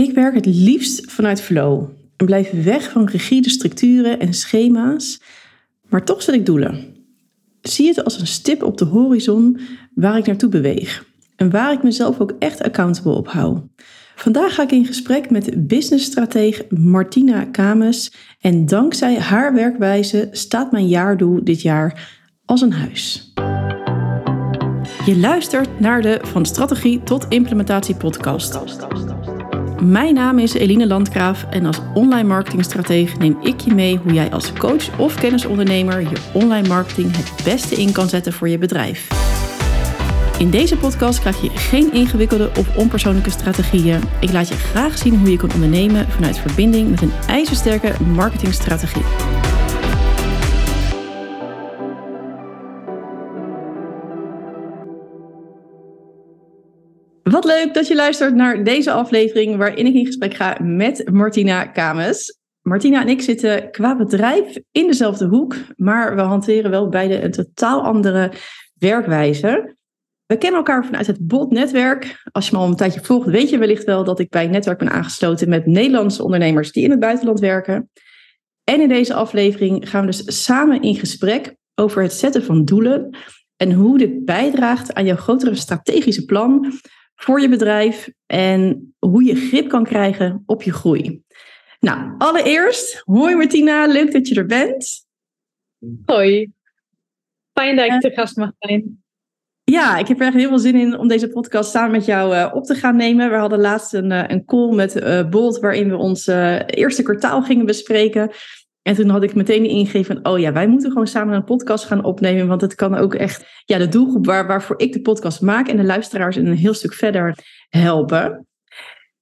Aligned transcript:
Ik 0.00 0.14
werk 0.14 0.34
het 0.34 0.46
liefst 0.46 1.10
vanuit 1.10 1.40
flow 1.40 1.88
en 2.16 2.26
blijf 2.26 2.50
weg 2.64 2.90
van 2.90 3.08
rigide 3.08 3.50
structuren 3.50 4.20
en 4.20 4.34
schema's, 4.34 5.20
maar 5.88 6.04
toch 6.04 6.22
zet 6.22 6.34
ik 6.34 6.46
doelen. 6.46 6.96
Zie 7.62 7.88
het 7.88 8.04
als 8.04 8.20
een 8.20 8.26
stip 8.26 8.62
op 8.62 8.78
de 8.78 8.84
horizon 8.84 9.60
waar 9.94 10.18
ik 10.18 10.26
naartoe 10.26 10.48
beweeg 10.48 11.04
en 11.36 11.50
waar 11.50 11.72
ik 11.72 11.82
mezelf 11.82 12.20
ook 12.20 12.34
echt 12.38 12.62
accountable 12.62 13.12
op 13.12 13.28
hou. 13.28 13.58
Vandaag 14.16 14.54
ga 14.54 14.62
ik 14.62 14.72
in 14.72 14.84
gesprek 14.84 15.30
met 15.30 15.66
businessstratege 15.66 16.66
Martina 16.68 17.44
Kames 17.44 18.12
en 18.40 18.66
dankzij 18.66 19.18
haar 19.18 19.54
werkwijze 19.54 20.28
staat 20.32 20.72
mijn 20.72 20.88
jaardoel 20.88 21.44
dit 21.44 21.62
jaar 21.62 22.18
als 22.44 22.60
een 22.60 22.72
huis. 22.72 23.32
Je 25.06 25.16
luistert 25.16 25.80
naar 25.80 26.02
de 26.02 26.18
Van 26.22 26.46
Strategie 26.46 27.02
tot 27.02 27.26
Implementatie 27.28 27.94
podcast. 27.94 28.58
Mijn 29.82 30.14
naam 30.14 30.38
is 30.38 30.52
Eline 30.52 30.86
Landgraaf 30.86 31.44
en 31.50 31.66
als 31.66 31.78
online 31.94 32.28
marketingstratege 32.28 33.16
neem 33.16 33.38
ik 33.42 33.60
je 33.60 33.74
mee 33.74 33.96
hoe 33.96 34.12
jij 34.12 34.30
als 34.30 34.52
coach 34.52 34.98
of 34.98 35.14
kennisondernemer 35.14 36.00
je 36.00 36.16
online 36.32 36.68
marketing 36.68 37.16
het 37.16 37.44
beste 37.44 37.74
in 37.74 37.92
kan 37.92 38.08
zetten 38.08 38.32
voor 38.32 38.48
je 38.48 38.58
bedrijf. 38.58 39.08
In 40.38 40.50
deze 40.50 40.76
podcast 40.76 41.20
krijg 41.20 41.42
je 41.42 41.50
geen 41.50 41.92
ingewikkelde 41.92 42.50
of 42.58 42.76
onpersoonlijke 42.76 43.30
strategieën. 43.30 44.00
Ik 44.20 44.32
laat 44.32 44.48
je 44.48 44.54
graag 44.54 44.98
zien 44.98 45.18
hoe 45.18 45.30
je 45.30 45.36
kan 45.36 45.52
ondernemen 45.52 46.08
vanuit 46.08 46.38
verbinding 46.38 46.90
met 46.90 47.02
een 47.02 47.12
ijzersterke 47.26 47.92
marketingstrategie. 48.04 49.49
Wat 57.30 57.44
leuk 57.44 57.74
dat 57.74 57.86
je 57.86 57.94
luistert 57.94 58.34
naar 58.34 58.64
deze 58.64 58.92
aflevering 58.92 59.56
waarin 59.56 59.86
ik 59.86 59.94
in 59.94 60.06
gesprek 60.06 60.34
ga 60.34 60.56
met 60.62 61.10
Martina 61.12 61.64
Kames. 61.64 62.38
Martina 62.60 63.00
en 63.00 63.08
ik 63.08 63.20
zitten 63.20 63.70
qua 63.70 63.96
bedrijf 63.96 64.58
in 64.70 64.86
dezelfde 64.86 65.26
hoek, 65.26 65.56
maar 65.76 66.14
we 66.14 66.20
hanteren 66.20 66.70
wel 66.70 66.88
beide 66.88 67.22
een 67.22 67.30
totaal 67.30 67.82
andere 67.82 68.32
werkwijze. 68.78 69.76
We 70.26 70.36
kennen 70.36 70.58
elkaar 70.58 70.84
vanuit 70.84 71.06
het 71.06 71.26
BOT-netwerk. 71.26 72.22
Als 72.32 72.48
je 72.48 72.56
me 72.56 72.62
al 72.62 72.68
een 72.68 72.76
tijdje 72.76 73.00
volgt, 73.00 73.28
weet 73.28 73.50
je 73.50 73.58
wellicht 73.58 73.84
wel 73.84 74.04
dat 74.04 74.20
ik 74.20 74.30
bij 74.30 74.42
het 74.42 74.50
netwerk 74.50 74.78
ben 74.78 74.90
aangesloten 74.90 75.48
met 75.48 75.66
Nederlandse 75.66 76.24
ondernemers 76.24 76.72
die 76.72 76.84
in 76.84 76.90
het 76.90 77.00
buitenland 77.00 77.40
werken. 77.40 77.90
En 78.64 78.80
in 78.80 78.88
deze 78.88 79.14
aflevering 79.14 79.90
gaan 79.90 80.00
we 80.00 80.06
dus 80.06 80.42
samen 80.42 80.82
in 80.82 80.94
gesprek 80.94 81.56
over 81.74 82.02
het 82.02 82.12
zetten 82.12 82.44
van 82.44 82.64
doelen 82.64 83.16
en 83.56 83.72
hoe 83.72 83.98
dit 83.98 84.24
bijdraagt 84.24 84.94
aan 84.94 85.04
jouw 85.04 85.16
grotere 85.16 85.54
strategische 85.54 86.24
plan 86.24 86.72
voor 87.20 87.40
je 87.40 87.48
bedrijf 87.48 88.08
en 88.26 88.94
hoe 88.98 89.24
je 89.24 89.34
grip 89.34 89.68
kan 89.68 89.84
krijgen 89.84 90.42
op 90.46 90.62
je 90.62 90.72
groei. 90.72 91.22
Nou, 91.80 92.14
allereerst, 92.18 93.02
hoi 93.04 93.34
Martina, 93.34 93.86
leuk 93.86 94.12
dat 94.12 94.28
je 94.28 94.34
er 94.34 94.46
bent. 94.46 95.06
Hoi, 96.04 96.52
fijn 97.52 97.76
dat 97.76 97.86
ik 97.86 98.00
te 98.00 98.10
gast 98.10 98.36
mag 98.36 98.50
zijn. 98.58 99.02
Ja, 99.64 99.98
ik 99.98 100.08
heb 100.08 100.20
er 100.20 100.26
echt 100.26 100.36
heel 100.36 100.48
veel 100.48 100.58
zin 100.58 100.74
in 100.74 100.98
om 100.98 101.08
deze 101.08 101.28
podcast 101.28 101.70
samen 101.70 101.90
met 101.90 102.04
jou 102.04 102.34
uh, 102.34 102.50
op 102.54 102.64
te 102.64 102.74
gaan 102.74 102.96
nemen. 102.96 103.30
We 103.30 103.36
hadden 103.36 103.60
laatst 103.60 103.94
een, 103.94 104.10
uh, 104.10 104.24
een 104.26 104.44
call 104.44 104.74
met 104.74 104.96
uh, 104.96 105.28
Bolt 105.28 105.58
waarin 105.58 105.88
we 105.88 105.96
ons 105.96 106.26
eerste 106.66 107.02
kwartaal 107.02 107.42
gingen 107.42 107.66
bespreken. 107.66 108.30
En 108.82 108.94
toen 108.94 109.08
had 109.08 109.22
ik 109.22 109.34
meteen 109.34 109.64
ingegeven 109.64 110.14
van, 110.14 110.32
oh 110.32 110.38
ja, 110.38 110.52
wij 110.52 110.68
moeten 110.68 110.90
gewoon 110.90 111.06
samen 111.06 111.34
een 111.34 111.44
podcast 111.44 111.84
gaan 111.84 112.04
opnemen. 112.04 112.46
Want 112.46 112.60
het 112.60 112.74
kan 112.74 112.94
ook 112.94 113.14
echt 113.14 113.62
ja, 113.64 113.78
de 113.78 113.88
doelgroep 113.88 114.26
waar, 114.26 114.46
waarvoor 114.46 114.80
ik 114.80 114.92
de 114.92 115.00
podcast 115.00 115.40
maak 115.40 115.68
en 115.68 115.76
de 115.76 115.84
luisteraars 115.84 116.36
een 116.36 116.56
heel 116.56 116.74
stuk 116.74 116.94
verder 116.94 117.38
helpen. 117.68 118.46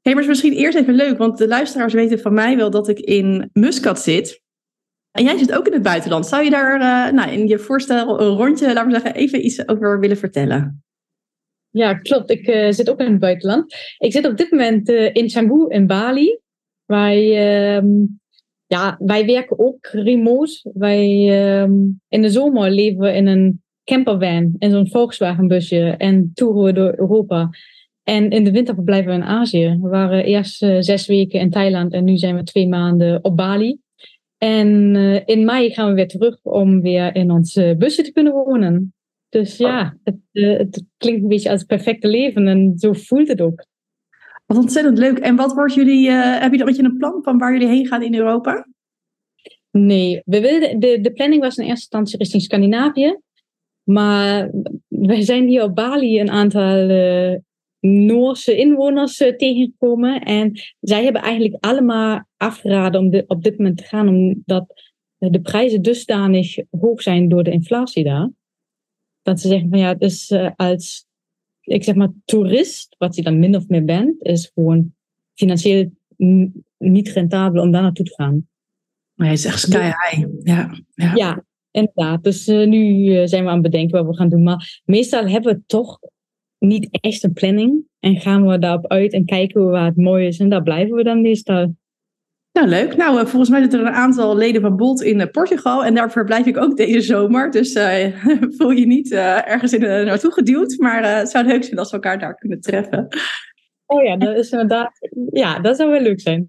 Hey, 0.01 0.15
maar 0.15 0.23
is 0.23 0.29
misschien 0.29 0.53
eerst 0.53 0.79
even 0.79 0.95
leuk, 0.95 1.19
want 1.19 1.39
de 1.39 1.49
luisteraars 1.49 1.93
weten 1.93 2.21
van 2.21 2.35
mij 2.35 2.57
wel 2.57 2.71
dat 2.71 2.89
ik 2.89 2.99
in 2.99 3.51
Muscat 3.53 4.01
zit. 4.01 4.43
En 5.11 5.25
jij 5.25 5.39
zit 5.39 5.53
ook 5.53 5.67
in 5.67 5.73
het 5.73 5.83
buitenland. 5.83 6.27
Zou 6.27 6.45
je 6.45 6.51
daar 6.51 6.75
uh, 6.75 7.13
nou, 7.13 7.31
in 7.31 7.49
je 7.49 7.59
voorstel 7.59 8.21
een 8.21 8.37
rondje, 8.37 8.73
laten 8.73 8.87
we 8.87 8.93
zeggen, 8.93 9.15
even 9.15 9.45
iets 9.45 9.69
over 9.69 10.01
willen 10.01 10.17
vertellen? 10.17 10.83
Ja, 11.71 11.95
klopt. 11.95 12.31
Ik 12.31 12.49
uh, 12.49 12.71
zit 12.71 12.91
ook 12.91 13.01
in 13.01 13.11
het 13.11 13.21
buitenland. 13.21 13.75
Ik 13.99 14.13
zit 14.13 14.27
op 14.27 14.37
dit 14.37 14.51
moment 14.51 14.89
uh, 14.89 15.15
in 15.15 15.29
Canggu 15.29 15.69
in 15.69 15.87
Bali. 15.87 16.39
Wij 16.85 17.37
ja, 18.69 18.97
wij 18.99 19.27
werken 19.27 19.59
ook 19.59 19.87
remote. 19.93 20.71
Wij, 20.75 21.29
um, 21.63 22.01
in 22.09 22.23
de 22.23 22.31
zomer 22.31 22.71
leven 22.71 23.01
we 23.01 23.13
in 23.13 23.27
een 23.27 23.63
campervan, 23.85 24.55
in 24.59 24.71
zo'n 24.71 24.89
Volkswagenbusje 24.89 25.95
en 25.99 26.31
toeren 26.35 26.63
we 26.63 26.73
door 26.73 26.95
Europa. 26.99 27.51
En 28.03 28.31
in 28.31 28.45
de 28.45 28.51
winter 28.51 28.75
verblijven 28.75 29.11
we 29.11 29.17
in 29.17 29.23
Azië. 29.23 29.79
We 29.83 29.89
waren 29.89 30.25
eerst 30.25 30.63
uh, 30.63 30.77
zes 30.81 31.07
weken 31.07 31.41
in 31.41 31.51
Thailand 31.51 31.93
en 31.93 32.05
nu 32.05 32.17
zijn 32.17 32.37
we 32.37 32.43
twee 32.43 32.69
maanden 32.69 33.25
op 33.25 33.37
Bali. 33.37 33.79
En 34.39 34.95
uh, 34.95 35.21
in 35.25 35.45
mei 35.45 35.71
gaan 35.71 35.89
we 35.89 35.95
weer 35.95 36.09
terug 36.09 36.39
om 36.43 36.81
weer 36.81 37.15
in 37.15 37.31
ons 37.31 37.61
busje 37.79 38.03
te 38.03 38.13
kunnen 38.13 38.33
wonen. 38.33 38.93
Dus 39.29 39.57
ja, 39.57 39.99
het, 40.05 40.17
uh, 40.33 40.59
het 40.59 40.85
klinkt 40.97 41.23
een 41.23 41.29
beetje 41.29 41.51
als 41.51 41.59
het 41.59 41.69
perfecte 41.69 42.09
leven 42.09 42.47
en 42.47 42.73
zo 42.77 42.93
voelt 42.93 43.29
het 43.29 43.41
ook. 43.41 43.67
Wat 44.49 44.57
ontzettend 44.57 44.99
leuk. 44.99 45.19
En 45.19 45.37
wat 45.37 45.53
wordt 45.53 45.75
jullie, 45.75 46.09
uh, 46.09 46.41
heb 46.41 46.53
je 46.53 46.59
dan 46.59 46.85
een 46.85 46.97
plan 46.97 47.23
van 47.23 47.39
waar 47.39 47.53
jullie 47.53 47.69
heen 47.69 47.87
gaan 47.87 48.03
in 48.03 48.15
Europa? 48.15 48.67
Nee, 49.71 50.23
we 50.25 50.77
de, 50.79 51.01
de 51.01 51.13
planning 51.13 51.43
was 51.43 51.57
in 51.57 51.65
eerste 51.65 51.81
instantie 51.81 52.19
richting 52.19 52.43
Scandinavië. 52.43 53.19
Maar 53.83 54.51
wij 54.89 55.23
zijn 55.23 55.47
hier 55.47 55.63
op 55.63 55.75
Bali 55.75 56.21
een 56.21 56.31
aantal 56.31 56.91
uh, 56.91 57.37
Noorse 57.81 58.57
inwoners 58.57 59.21
uh, 59.21 59.37
tegengekomen. 59.37 60.21
En 60.21 60.61
zij 60.81 61.05
hebben 61.05 61.23
eigenlijk 61.23 61.65
allemaal 61.65 62.27
afgeraden 62.37 63.01
om 63.01 63.11
de, 63.11 63.25
op 63.27 63.43
dit 63.43 63.59
moment 63.59 63.77
te 63.77 63.85
gaan, 63.85 64.09
omdat 64.09 64.93
de 65.19 65.41
prijzen 65.41 65.83
dusdanig 65.83 66.57
hoog 66.71 67.03
zijn 67.03 67.29
door 67.29 67.43
de 67.43 67.51
inflatie 67.51 68.05
daar. 68.05 68.31
Dat 69.23 69.41
ze 69.41 69.49
zeggen 69.49 69.69
van 69.69 69.79
ja, 69.79 69.95
dus 69.95 70.33
als 70.57 71.08
ik 71.69 71.85
zeg 71.85 71.95
maar, 71.95 72.09
toerist, 72.25 72.95
wat 72.99 73.15
je 73.15 73.23
dan 73.23 73.39
min 73.39 73.57
of 73.57 73.69
meer 73.69 73.85
bent, 73.85 74.23
is 74.23 74.51
gewoon 74.55 74.93
financieel 75.35 75.91
niet 76.79 77.09
rentabel 77.09 77.63
om 77.63 77.71
daar 77.71 77.83
naartoe 77.83 78.05
te 78.05 78.15
gaan. 78.15 78.49
Maar 79.15 79.31
je 79.31 79.37
zegt 79.37 79.61
sky 79.61 79.85
high. 79.85 80.27
Ja, 80.43 80.71
ja. 80.95 81.15
ja 81.15 81.45
inderdaad. 81.71 82.25
Dus 82.25 82.49
uh, 82.49 82.67
nu 82.67 82.95
uh, 82.97 83.27
zijn 83.27 83.43
we 83.43 83.49
aan 83.49 83.63
het 83.63 83.71
bedenken 83.71 83.99
wat 83.99 84.07
we 84.07 84.17
gaan 84.17 84.29
doen. 84.29 84.43
Maar 84.43 84.81
meestal 84.85 85.29
hebben 85.29 85.55
we 85.55 85.63
toch 85.67 85.99
niet 86.59 86.89
echt 86.91 87.25
een 87.25 87.33
planning. 87.33 87.87
En 88.01 88.21
gaan 88.21 88.47
we 88.47 88.59
daarop 88.59 88.87
uit 88.87 89.13
en 89.13 89.25
kijken 89.25 89.65
we 89.65 89.71
waar 89.71 89.87
het 89.87 89.97
mooi 89.97 90.27
is. 90.27 90.39
En 90.39 90.49
daar 90.49 90.63
blijven 90.63 90.97
we 90.97 91.03
dan 91.05 91.21
meestal. 91.21 91.75
Nou, 92.59 92.71
leuk. 92.71 92.97
Nou, 92.97 93.21
uh, 93.21 93.27
volgens 93.27 93.51
mij 93.51 93.61
zitten 93.61 93.81
er 93.81 93.87
een 93.87 93.93
aantal 93.93 94.37
leden 94.37 94.61
van 94.61 94.77
Bolt 94.77 95.03
in 95.03 95.31
Portugal. 95.31 95.85
En 95.85 95.95
daar 95.95 96.11
verblijf 96.11 96.47
ik 96.47 96.57
ook 96.57 96.77
deze 96.87 97.01
zomer. 97.01 97.51
Dus 97.51 97.73
voel 98.57 98.71
je 98.71 98.87
niet 98.87 99.13
ergens 99.13 99.73
in, 99.73 99.81
naartoe 99.81 100.33
geduwd. 100.33 100.77
Maar 100.79 101.17
het 101.19 101.31
zou 101.31 101.47
leuk 101.47 101.65
zijn 101.65 101.79
als 101.79 101.91
we 101.91 101.95
elkaar 101.95 102.19
daar 102.19 102.35
kunnen 102.35 102.61
treffen. 102.61 103.09
Oh 103.87 104.05
ja, 104.05 104.17
dat, 104.17 104.37
is 104.37 104.51
inderdaad, 104.51 104.93
ja, 105.33 105.59
dat 105.59 105.77
zou 105.77 105.91
wel 105.91 106.01
leuk 106.01 106.21
zijn. 106.21 106.49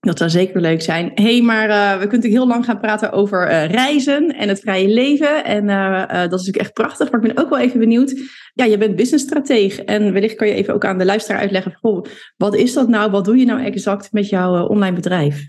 Dat 0.00 0.18
zou 0.18 0.30
zeker 0.30 0.60
leuk 0.60 0.82
zijn. 0.82 1.10
Hé, 1.14 1.22
hey, 1.22 1.42
maar 1.42 1.68
uh, 1.68 1.90
we 1.90 1.98
kunnen 1.98 2.16
natuurlijk 2.16 2.42
heel 2.42 2.46
lang 2.46 2.64
gaan 2.64 2.80
praten 2.80 3.12
over 3.12 3.50
uh, 3.50 3.66
reizen 3.66 4.28
en 4.36 4.48
het 4.48 4.60
vrije 4.60 4.88
leven. 4.88 5.44
En 5.44 5.64
uh, 5.68 6.08
dat 6.08 6.40
is 6.40 6.46
natuurlijk 6.46 6.56
echt 6.56 6.72
prachtig. 6.72 7.10
Maar 7.10 7.24
ik 7.24 7.34
ben 7.34 7.44
ook 7.44 7.50
wel 7.50 7.58
even 7.58 7.78
benieuwd. 7.78 8.14
Ja, 8.54 8.64
je 8.64 8.78
bent 8.78 8.96
businessstratege. 8.96 9.84
En 9.84 10.12
wellicht 10.12 10.34
kan 10.34 10.48
je 10.48 10.54
even 10.54 10.74
ook 10.74 10.84
aan 10.84 10.98
de 10.98 11.04
luisteraar 11.04 11.40
uitleggen. 11.40 11.74
Goh, 11.80 12.04
wat 12.36 12.54
is 12.54 12.72
dat 12.72 12.88
nou? 12.88 13.10
Wat 13.10 13.24
doe 13.24 13.36
je 13.36 13.44
nou 13.44 13.64
exact 13.64 14.12
met 14.12 14.28
jouw 14.28 14.66
online 14.66 14.94
bedrijf? 14.94 15.48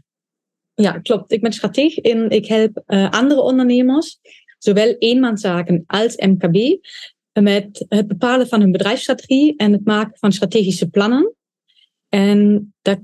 Ja, 0.73 0.91
klopt. 0.91 1.31
Ik 1.31 1.41
ben 1.41 1.53
strateeg 1.53 1.97
en 1.97 2.29
ik 2.29 2.45
help 2.45 2.84
andere 3.09 3.41
ondernemers, 3.41 4.19
zowel 4.57 4.95
eenmanszaken 4.97 5.84
als 5.88 6.16
MKB, 6.16 6.85
met 7.34 7.85
het 7.88 8.07
bepalen 8.07 8.47
van 8.47 8.59
hun 8.59 8.72
bedrijfsstrategie 8.72 9.56
en 9.57 9.72
het 9.72 9.85
maken 9.85 10.17
van 10.19 10.31
strategische 10.31 10.90
plannen. 10.90 11.35
En 12.09 12.73
dat 12.81 13.00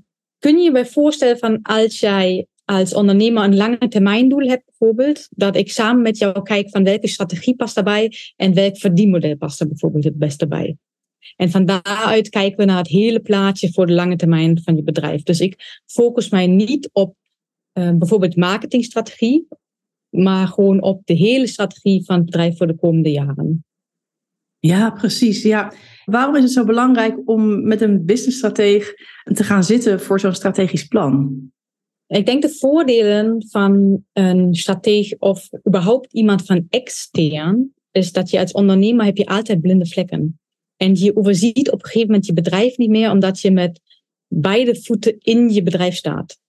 kun 0.47 0.58
je 0.58 0.72
je 0.72 0.85
voorstellen 0.85 1.38
van 1.38 1.62
als 1.62 2.00
jij 2.00 2.48
als 2.66 2.94
ondernemer 2.94 3.44
een 3.44 3.56
lange 3.56 3.88
termijn 3.88 4.30
doel 4.30 4.48
hebt 4.48 4.66
bijvoorbeeld, 4.66 5.27
dat 5.30 5.56
ik 5.56 5.72
samen 5.72 6.01
met 6.01 6.18
jou 6.18 6.42
kijk 6.42 6.69
van 6.69 6.83
welke 6.83 7.07
strategie 7.07 7.56
past 7.56 7.75
daarbij 7.75 8.13
en 8.36 8.54
welk 8.54 8.77
verdienmodel 8.77 9.38
past 9.38 9.60
er 9.60 9.68
bijvoorbeeld 9.68 10.04
het 10.04 10.18
beste 10.18 10.48
bij. 10.48 10.77
En 11.36 11.51
van 11.51 11.66
daaruit 11.66 12.30
kijken 12.30 12.57
we 12.57 12.66
naar 12.66 12.77
het 12.77 12.88
hele 12.88 13.19
plaatje 13.19 13.72
voor 13.72 13.86
de 13.86 13.94
lange 13.94 14.16
termijn 14.16 14.62
van 14.63 14.75
je 14.75 14.83
bedrijf. 14.83 15.24
Dus 15.24 15.39
ik 15.39 15.81
focus 15.86 16.30
mij 16.30 16.48
niet 16.48 16.89
op 16.94 17.16
uh, 17.74 17.92
bijvoorbeeld 17.92 18.36
marketingstrategie, 18.36 19.48
maar 20.10 20.48
gewoon 20.48 20.81
op 20.81 21.01
de 21.06 21.13
hele 21.13 21.48
strategie 21.48 22.06
van 22.06 22.16
het 22.16 22.25
bedrijf 22.25 22.57
voor 22.57 22.68
de 22.68 22.75
komende 22.75 23.12
jaren. 23.12 23.66
Ja, 24.60 24.89
precies. 24.89 25.42
Ja. 25.42 25.74
Waarom 26.12 26.36
is 26.36 26.44
het 26.44 26.51
zo 26.51 26.63
belangrijk 26.63 27.18
om 27.25 27.68
met 27.68 27.81
een 27.81 28.06
businessstratege 28.06 29.06
te 29.33 29.44
gaan 29.44 29.63
zitten 29.63 30.00
voor 30.00 30.19
zo'n 30.19 30.33
strategisch 30.33 30.88
plan? 30.88 31.38
Ik 32.07 32.25
denk 32.25 32.42
de 32.42 32.56
voordelen 32.59 33.45
van 33.50 34.04
een 34.13 34.56
stratege 34.56 35.15
of 35.19 35.50
überhaupt 35.68 36.13
iemand 36.13 36.45
van 36.45 36.65
extern 36.69 37.74
is 37.92 38.12
dat 38.12 38.30
je 38.30 38.39
als 38.39 38.51
ondernemer 38.51 39.06
heb 39.06 39.18
je 39.18 39.25
altijd 39.25 39.62
blinde 39.62 39.86
vlekken. 39.86 40.39
En 40.77 40.95
je 40.95 41.15
overziet 41.15 41.71
op 41.71 41.80
een 41.80 41.86
gegeven 41.86 42.07
moment 42.07 42.25
je 42.25 42.33
bedrijf 42.33 42.77
niet 42.77 42.89
meer, 42.89 43.12
omdat 43.12 43.39
je 43.39 43.51
met 43.51 43.81
beide 44.27 44.81
voeten 44.81 45.15
in 45.19 45.50
je 45.50 45.63
bedrijf 45.63 45.95
staat. 45.95 46.39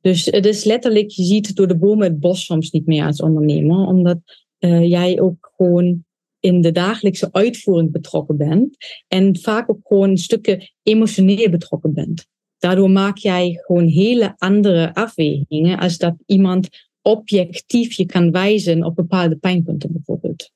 Dus 0.00 0.24
het 0.24 0.46
is 0.46 0.64
letterlijk, 0.64 1.10
je 1.10 1.24
ziet 1.24 1.56
door 1.56 1.68
de 1.68 1.78
bomen 1.78 2.06
het 2.06 2.20
bos 2.20 2.44
soms 2.44 2.70
niet 2.70 2.86
meer 2.86 3.04
als 3.04 3.20
ondernemer, 3.20 3.86
omdat 3.86 4.18
uh, 4.58 4.88
jij 4.88 5.20
ook 5.20 5.52
gewoon 5.56 6.04
in 6.46 6.60
de 6.60 6.72
dagelijkse 6.72 7.28
uitvoering 7.32 7.92
betrokken 7.92 8.36
bent 8.36 8.76
en 9.08 9.38
vaak 9.38 9.70
ook 9.70 9.80
gewoon 9.82 10.16
stukje 10.16 10.70
emotioneel 10.82 11.50
betrokken 11.50 11.94
bent. 11.94 12.26
Daardoor 12.58 12.90
maak 12.90 13.16
jij 13.16 13.58
gewoon 13.66 13.86
hele 13.86 14.34
andere 14.38 14.94
afwegingen 14.94 15.78
als 15.78 15.98
dat 15.98 16.14
iemand 16.26 16.68
objectief 17.02 17.92
je 17.92 18.06
kan 18.06 18.30
wijzen 18.30 18.84
op 18.84 18.96
bepaalde 18.96 19.36
pijnpunten 19.36 19.92
bijvoorbeeld. 19.92 20.50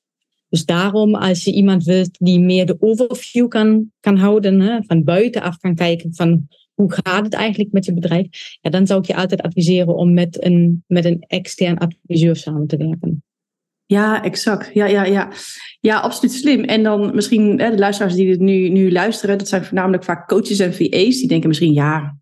Dus 0.49 0.65
daarom, 0.65 1.15
als 1.15 1.43
je 1.43 1.53
iemand 1.53 1.83
wilt 1.83 2.17
die 2.19 2.39
meer 2.39 2.65
de 2.65 2.77
overview 2.79 3.47
kan, 3.47 3.91
kan 3.99 4.17
houden, 4.17 4.59
hè, 4.59 4.83
van 4.83 5.03
buitenaf 5.03 5.57
kan 5.57 5.75
kijken 5.75 6.15
van 6.15 6.47
hoe 6.73 6.91
gaat 6.93 7.23
het 7.23 7.33
eigenlijk 7.33 7.71
met 7.71 7.85
je 7.85 7.93
bedrijf, 7.93 8.57
ja, 8.61 8.69
dan 8.69 8.87
zou 8.87 8.99
ik 8.99 9.07
je 9.07 9.15
altijd 9.15 9.41
adviseren 9.41 9.95
om 9.95 10.13
met 10.13 10.43
een, 10.43 10.83
met 10.87 11.05
een 11.05 11.23
extern 11.27 11.77
adviseur 11.77 12.35
samen 12.35 12.67
te 12.67 12.77
werken. 12.77 13.23
Ja, 13.91 14.23
exact. 14.23 14.69
Ja, 14.73 14.85
ja, 14.85 15.03
ja. 15.03 15.31
ja, 15.79 15.99
absoluut 15.99 16.33
slim. 16.33 16.63
En 16.63 16.83
dan 16.83 17.15
misschien 17.15 17.59
hè, 17.59 17.69
de 17.69 17.77
luisteraars 17.77 18.13
die 18.13 18.27
dit 18.27 18.39
nu, 18.39 18.69
nu 18.69 18.91
luisteren, 18.91 19.37
dat 19.37 19.47
zijn 19.47 19.65
voornamelijk 19.65 20.03
vaak 20.03 20.27
coaches 20.27 20.59
en 20.59 20.73
VA's. 20.73 21.17
Die 21.17 21.27
denken 21.27 21.47
misschien, 21.47 21.73
ja, 21.73 22.17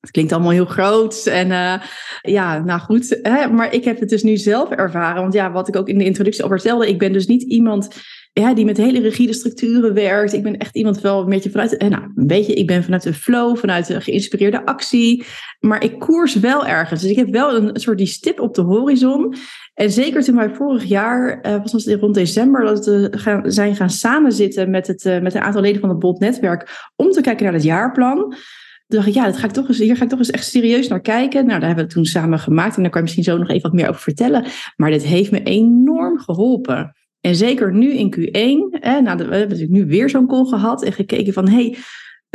het 0.00 0.10
klinkt 0.10 0.32
allemaal 0.32 0.50
heel 0.50 0.64
groot. 0.64 1.26
En 1.26 1.50
uh, 1.50 1.74
ja, 2.20 2.58
nou 2.58 2.80
goed. 2.80 3.18
Hè, 3.22 3.48
maar 3.48 3.74
ik 3.74 3.84
heb 3.84 4.00
het 4.00 4.08
dus 4.08 4.22
nu 4.22 4.36
zelf 4.36 4.70
ervaren. 4.70 5.22
Want 5.22 5.34
ja, 5.34 5.52
wat 5.52 5.68
ik 5.68 5.76
ook 5.76 5.88
in 5.88 5.98
de 5.98 6.04
introductie 6.04 6.42
al 6.42 6.48
vertelde, 6.48 6.88
ik 6.88 6.98
ben 6.98 7.12
dus 7.12 7.26
niet 7.26 7.42
iemand 7.42 7.88
ja, 8.32 8.54
die 8.54 8.64
met 8.64 8.76
hele 8.76 9.00
rigide 9.00 9.32
structuren 9.32 9.94
werkt. 9.94 10.32
Ik 10.32 10.42
ben 10.42 10.56
echt 10.56 10.76
iemand 10.76 11.00
wel 11.00 11.20
een 11.20 11.28
beetje 11.28 11.50
vanuit, 11.50 11.76
eh, 11.76 11.88
nou, 11.88 12.02
een 12.02 12.26
beetje, 12.26 12.54
ik 12.54 12.66
ben 12.66 12.84
vanuit 12.84 13.02
de 13.02 13.14
flow, 13.14 13.56
vanuit 13.56 13.86
de 13.86 14.00
geïnspireerde 14.00 14.66
actie. 14.66 15.24
Maar 15.60 15.84
ik 15.84 15.98
koers 15.98 16.34
wel 16.34 16.66
ergens. 16.66 17.00
Dus 17.00 17.10
ik 17.10 17.16
heb 17.16 17.28
wel 17.28 17.56
een 17.56 17.80
soort 17.80 17.98
die 17.98 18.06
stip 18.06 18.40
op 18.40 18.54
de 18.54 18.62
horizon. 18.62 19.34
En 19.74 19.90
zeker 19.90 20.22
toen 20.22 20.36
wij 20.36 20.54
vorig 20.54 20.84
jaar, 20.84 21.46
uh, 21.46 21.62
was 21.62 21.84
het 21.84 22.00
rond 22.00 22.14
december, 22.14 22.64
dat 22.64 22.86
we 22.86 23.08
gaan, 23.10 23.52
zijn 23.52 23.76
gaan 23.76 23.90
samenzitten 23.90 24.70
met, 24.70 24.86
het, 24.86 25.04
uh, 25.04 25.20
met 25.20 25.34
een 25.34 25.40
aantal 25.40 25.62
leden 25.62 25.80
van 25.80 25.88
het 25.88 25.98
Bond 25.98 26.18
Netwerk 26.18 26.90
om 26.96 27.10
te 27.10 27.20
kijken 27.20 27.44
naar 27.44 27.54
het 27.54 27.62
jaarplan. 27.62 28.18
Toen 28.18 29.00
dacht 29.00 29.06
ik, 29.06 29.14
ja, 29.14 29.24
dat 29.24 29.36
ga 29.36 29.46
ik 29.46 29.52
toch 29.52 29.68
eens, 29.68 29.78
hier 29.78 29.96
ga 29.96 30.02
ik 30.02 30.08
toch 30.08 30.18
eens 30.18 30.30
echt 30.30 30.46
serieus 30.46 30.88
naar 30.88 31.00
kijken. 31.00 31.46
Nou, 31.46 31.58
daar 31.58 31.68
hebben 31.68 31.76
we 31.76 31.82
het 31.82 31.90
toen 31.90 32.04
samen 32.04 32.38
gemaakt 32.38 32.76
en 32.76 32.82
daar 32.82 32.90
kan 32.90 33.00
je 33.00 33.06
misschien 33.06 33.32
zo 33.32 33.38
nog 33.38 33.48
even 33.48 33.62
wat 33.62 33.72
meer 33.72 33.88
over 33.88 34.00
vertellen. 34.00 34.44
Maar 34.76 34.90
dit 34.90 35.02
heeft 35.02 35.30
me 35.30 35.42
enorm 35.42 36.18
geholpen. 36.18 36.96
En 37.20 37.36
zeker 37.36 37.74
nu 37.74 37.92
in 37.92 38.14
Q1, 38.16 38.80
hè, 38.80 39.00
nou, 39.00 39.16
we 39.16 39.22
hebben 39.22 39.48
natuurlijk 39.48 39.70
nu 39.70 39.86
weer 39.86 40.10
zo'n 40.10 40.26
call 40.26 40.44
gehad 40.44 40.82
en 40.82 40.92
gekeken 40.92 41.32
van, 41.32 41.48
hey, 41.48 41.76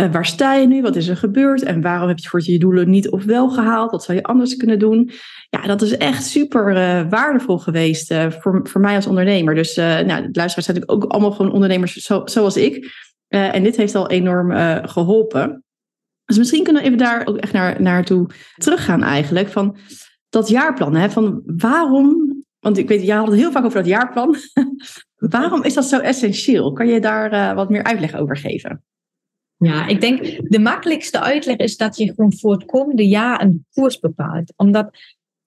uh, 0.02 0.12
waar 0.12 0.26
sta 0.26 0.54
je 0.54 0.68
nu? 0.68 0.82
Wat 0.82 0.96
is 0.96 1.08
er 1.08 1.18
gebeurd? 1.18 1.64
En 1.64 1.82
waarom 1.82 2.08
heb 2.08 2.18
je 2.18 2.30
voor 2.30 2.42
je 2.44 2.60
doelen 2.60 2.90
niet 2.90 3.10
of 3.10 3.24
wel 3.24 3.50
gehaald? 3.50 3.92
Wat 3.92 4.04
zou 4.04 4.18
je 4.18 4.24
anders 4.24 4.56
kunnen 4.56 4.80
doen? 4.80 5.12
Ja, 5.50 5.62
dat 5.62 5.82
is 5.82 5.98
echt 5.98 6.26
super 6.26 6.76
uh, 6.76 7.10
waardevol 7.10 7.58
geweest 7.58 8.12
uh, 8.12 8.32
voor, 8.32 8.60
voor 8.64 8.82
mij 8.82 8.96
als 8.96 9.08
ondernemer. 9.08 9.56
Dus 9.56 9.76
nou, 9.76 10.08
luisteraars 10.08 10.54
zijn 10.54 10.78
natuurlijk 10.78 10.92
ook 10.92 11.12
allemaal 11.12 11.32
gewoon 11.32 11.52
ondernemers 11.52 11.94
zo, 11.94 12.22
zoals 12.26 12.58
ik. 12.58 12.92
en 13.28 13.64
dit 13.64 13.78
heeft 13.78 13.96
al 13.96 14.10
enorm 14.10 14.52
geholpen. 14.88 15.64
Dus 16.26 16.38
misschien 16.38 16.64
kunnen 16.64 16.82
we 16.82 16.88
even 16.88 17.02
daar 17.02 17.26
ook 17.26 17.38
echt 17.38 17.54
naar, 17.54 17.82
naartoe 17.82 18.30
teruggaan 18.56 19.04
eigenlijk. 19.04 19.50
Van 19.50 19.78
dat 20.30 20.50
jaarplan. 20.50 20.96
Hè? 20.96 21.10
Van 21.10 21.42
waarom 21.46 22.36
want 22.60 22.78
ik 22.78 22.88
weet, 22.88 23.04
jij 23.04 23.16
had 23.16 23.28
het 23.28 23.36
heel 23.36 23.52
vaak 23.52 23.66
over 23.66 23.78
dat 23.78 23.88
jaarplan. 23.88 24.36
Waarom 25.16 25.64
is 25.64 25.74
dat 25.74 25.86
zo 25.86 26.00
essentieel? 26.00 26.74
Kan 26.74 26.88
je 26.88 27.00
daar 27.00 27.56
wat 27.56 27.70
meer 27.70 27.84
uitleg 27.84 28.16
over 28.16 28.38
geven? 28.38 28.84
Ja, 29.58 29.88
ik 29.88 30.02
denk 30.02 30.50
de 30.50 30.60
makkelijkste 30.60 31.20
uitleg 31.20 31.58
is 31.58 31.78
dat 31.78 31.98
je 31.98 32.14
gewoon 32.14 32.38
voor 32.38 32.52
het 32.52 32.66
komende 32.66 33.08
jaar 33.08 33.42
een 33.42 33.66
koers 33.72 34.00
bepaalt. 34.00 34.54
Omdat 34.56 34.90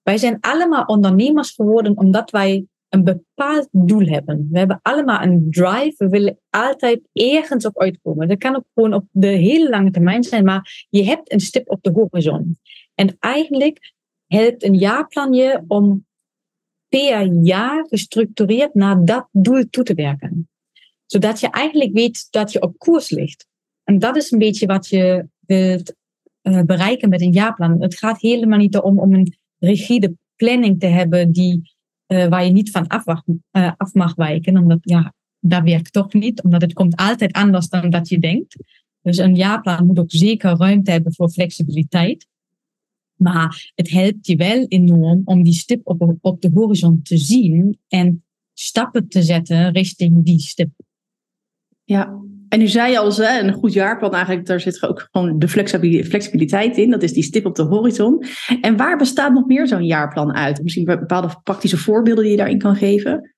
wij 0.01 0.17
zijn 0.17 0.37
allemaal 0.39 0.83
ondernemers 0.83 1.51
geworden 1.51 1.97
omdat 1.97 2.31
wij 2.31 2.65
een 2.89 3.03
bepaald 3.03 3.67
doel 3.71 4.05
hebben. 4.05 4.47
We 4.51 4.57
hebben 4.57 4.79
allemaal 4.81 5.21
een 5.21 5.47
drive. 5.49 5.93
We 5.97 6.09
willen 6.09 6.39
altijd 6.49 7.01
ergens 7.13 7.65
op 7.65 7.79
uitkomen. 7.79 8.27
Dat 8.27 8.37
kan 8.37 8.55
ook 8.55 8.65
gewoon 8.73 8.93
op 8.93 9.05
de 9.11 9.27
hele 9.27 9.69
lange 9.69 9.91
termijn 9.91 10.23
zijn, 10.23 10.43
maar 10.43 10.85
je 10.89 11.03
hebt 11.03 11.31
een 11.31 11.39
stip 11.39 11.69
op 11.69 11.83
de 11.83 11.91
horizon. 11.91 12.57
En 12.95 13.15
eigenlijk 13.19 13.93
helpt 14.27 14.63
een 14.63 14.75
jaarplan 14.75 15.33
je 15.33 15.63
om 15.67 16.05
per 16.87 17.25
jaar 17.25 17.85
gestructureerd 17.87 18.73
naar 18.73 19.05
dat 19.05 19.27
doel 19.31 19.69
toe 19.69 19.83
te 19.83 19.93
werken. 19.93 20.49
Zodat 21.05 21.39
je 21.39 21.49
eigenlijk 21.49 21.93
weet 21.93 22.27
dat 22.29 22.51
je 22.51 22.61
op 22.61 22.77
koers 22.77 23.09
ligt. 23.09 23.47
En 23.91 23.99
dat 23.99 24.15
is 24.15 24.31
een 24.31 24.39
beetje 24.39 24.65
wat 24.65 24.87
je 24.87 25.27
wilt 25.39 25.95
uh, 26.43 26.61
bereiken 26.61 27.09
met 27.09 27.21
een 27.21 27.31
jaarplan. 27.31 27.81
Het 27.81 27.97
gaat 27.97 28.21
helemaal 28.21 28.57
niet 28.57 28.77
om, 28.77 28.99
om 28.99 29.13
een 29.13 29.37
rigide 29.59 30.15
planning 30.35 30.79
te 30.79 30.85
hebben 30.85 31.31
die, 31.31 31.73
uh, 32.07 32.27
waar 32.27 32.45
je 32.45 32.51
niet 32.51 32.71
van 32.71 32.87
af, 32.87 33.05
uh, 33.05 33.71
af 33.77 33.93
mag 33.93 34.15
wijken. 34.15 34.57
Omdat 34.57 34.79
ja, 34.81 35.13
dat 35.39 35.63
werkt 35.63 35.93
toch 35.93 36.13
niet, 36.13 36.43
omdat 36.43 36.61
het 36.61 36.73
komt 36.73 36.95
altijd 36.95 37.31
anders 37.31 37.69
dan 37.69 37.89
dat 37.89 38.09
je 38.09 38.19
denkt. 38.19 38.55
Dus 39.01 39.17
een 39.17 39.35
jaarplan 39.35 39.85
moet 39.85 39.99
ook 39.99 40.11
zeker 40.11 40.57
ruimte 40.57 40.91
hebben 40.91 41.13
voor 41.13 41.29
flexibiliteit. 41.29 42.27
Maar 43.15 43.71
het 43.75 43.89
helpt 43.89 44.27
je 44.27 44.35
wel 44.35 44.65
enorm 44.67 45.21
om 45.25 45.43
die 45.43 45.53
stip 45.53 45.81
op, 45.83 46.17
op 46.21 46.41
de 46.41 46.49
horizon 46.53 47.01
te 47.01 47.17
zien 47.17 47.79
en 47.87 48.23
stappen 48.53 49.07
te 49.07 49.23
zetten 49.23 49.71
richting 49.71 50.25
die 50.25 50.39
stip. 50.39 50.69
Ja, 51.83 52.21
en 52.51 52.59
nu 52.59 52.67
zei 52.67 52.91
je 52.91 52.99
al, 52.99 53.19
een 53.19 53.53
goed 53.53 53.73
jaarplan 53.73 54.13
eigenlijk, 54.13 54.45
daar 54.45 54.59
zit 54.59 54.87
ook 54.87 55.07
gewoon 55.11 55.39
de 55.39 55.47
flexibiliteit 55.47 56.77
in. 56.77 56.89
Dat 56.89 57.03
is 57.03 57.13
die 57.13 57.23
stip 57.23 57.45
op 57.45 57.55
de 57.55 57.63
horizon. 57.63 58.23
En 58.61 58.77
waar 58.77 58.97
bestaat 58.97 59.33
nog 59.33 59.45
meer 59.45 59.67
zo'n 59.67 59.85
jaarplan 59.85 60.33
uit? 60.33 60.63
Misschien 60.63 60.85
bepaalde 60.85 61.39
praktische 61.43 61.77
voorbeelden 61.77 62.23
die 62.23 62.31
je 62.31 62.37
daarin 62.37 62.57
kan 62.57 62.75
geven? 62.75 63.35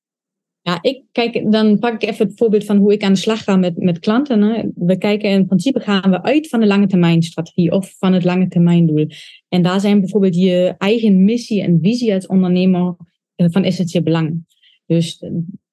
Ja, 0.62 0.78
ik 0.82 1.04
kijk, 1.12 1.52
dan 1.52 1.80
pak 1.80 1.94
ik 1.94 2.10
even 2.10 2.28
het 2.28 2.38
voorbeeld 2.38 2.66
van 2.66 2.78
hoe 2.78 2.94
ik 2.94 3.04
aan 3.04 3.14
de 3.14 3.20
slag 3.20 3.44
ga 3.44 3.56
met, 3.56 3.78
met 3.78 4.00
klanten. 4.00 4.42
Hè. 4.42 4.64
We 4.76 4.98
kijken 4.98 5.30
in 5.30 5.46
principe 5.46 5.80
gaan 5.80 6.12
we 6.12 6.24
uit 6.24 6.50
van 6.50 6.60
de 6.60 6.66
lange 6.66 6.88
termijn 6.88 7.22
strategie 7.22 7.72
of 7.72 7.96
van 7.98 8.14
het 8.14 8.24
lange 8.24 8.48
termijn 8.48 8.86
doel. 8.88 9.08
En 9.50 9.62
daar 9.62 9.80
zijn 9.80 10.00
bijvoorbeeld 10.00 10.36
je 10.36 10.76
eigen 10.78 11.24
missie 11.24 11.62
en 11.62 11.80
visie 11.82 12.14
als 12.14 12.28
ondernemer 12.28 12.96
eh, 13.36 13.48
van 13.50 13.64
essentieel 13.64 14.04
belang. 14.04 14.46
Dus 14.86 15.24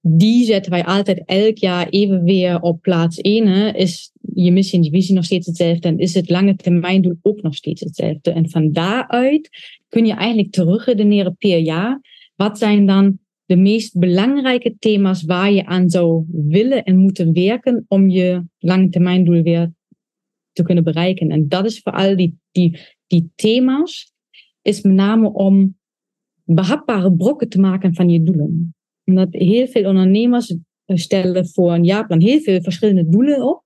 die 0.00 0.44
zetten 0.44 0.72
wij 0.72 0.84
altijd 0.84 1.22
elk 1.24 1.56
jaar 1.56 1.88
even 1.88 2.22
weer 2.22 2.60
op 2.60 2.80
plaats 2.80 3.18
1. 3.18 3.46
Hè. 3.46 3.70
Is 3.70 4.12
je 4.34 4.52
missie 4.52 4.78
en 4.78 4.84
je 4.84 4.90
visie 4.90 5.14
nog 5.14 5.24
steeds 5.24 5.46
hetzelfde 5.46 5.88
en 5.88 5.98
is 5.98 6.14
het 6.14 6.30
lange 6.30 6.56
termijn 6.56 7.02
doel 7.02 7.18
ook 7.22 7.42
nog 7.42 7.54
steeds 7.54 7.80
hetzelfde? 7.80 8.30
En 8.30 8.50
van 8.50 8.72
daaruit 8.72 9.48
kun 9.88 10.06
je 10.06 10.12
eigenlijk 10.12 10.52
terugredeneren 10.52 11.36
per 11.36 11.58
jaar. 11.58 12.00
Wat 12.36 12.58
zijn 12.58 12.86
dan 12.86 13.18
de 13.44 13.56
meest 13.56 13.98
belangrijke 13.98 14.76
thema's 14.78 15.22
waar 15.22 15.52
je 15.52 15.66
aan 15.66 15.90
zou 15.90 16.24
willen 16.28 16.84
en 16.84 16.96
moeten 16.96 17.32
werken 17.32 17.84
om 17.88 18.08
je 18.08 18.44
langetermijndoel 18.58 19.42
weer 19.42 19.72
te 20.52 20.62
kunnen 20.62 20.84
bereiken. 20.84 21.30
En 21.30 21.48
dat 21.48 21.64
is 21.64 21.80
vooral 21.80 22.16
die, 22.16 22.38
die, 22.52 22.78
die 23.06 23.30
thema's, 23.34 24.12
is 24.62 24.82
met 24.82 24.92
name 24.92 25.32
om 25.32 25.78
behapbare 26.44 27.12
brokken 27.12 27.48
te 27.48 27.60
maken 27.60 27.94
van 27.94 28.10
je 28.10 28.22
doelen. 28.22 28.74
Omdat 29.04 29.28
heel 29.30 29.66
veel 29.66 29.84
ondernemers 29.84 30.54
stellen 30.86 31.48
voor 31.48 31.72
een 31.72 31.84
jaarplan 31.84 32.20
heel 32.20 32.40
veel 32.40 32.62
verschillende 32.62 33.08
doelen 33.08 33.48
op. 33.48 33.64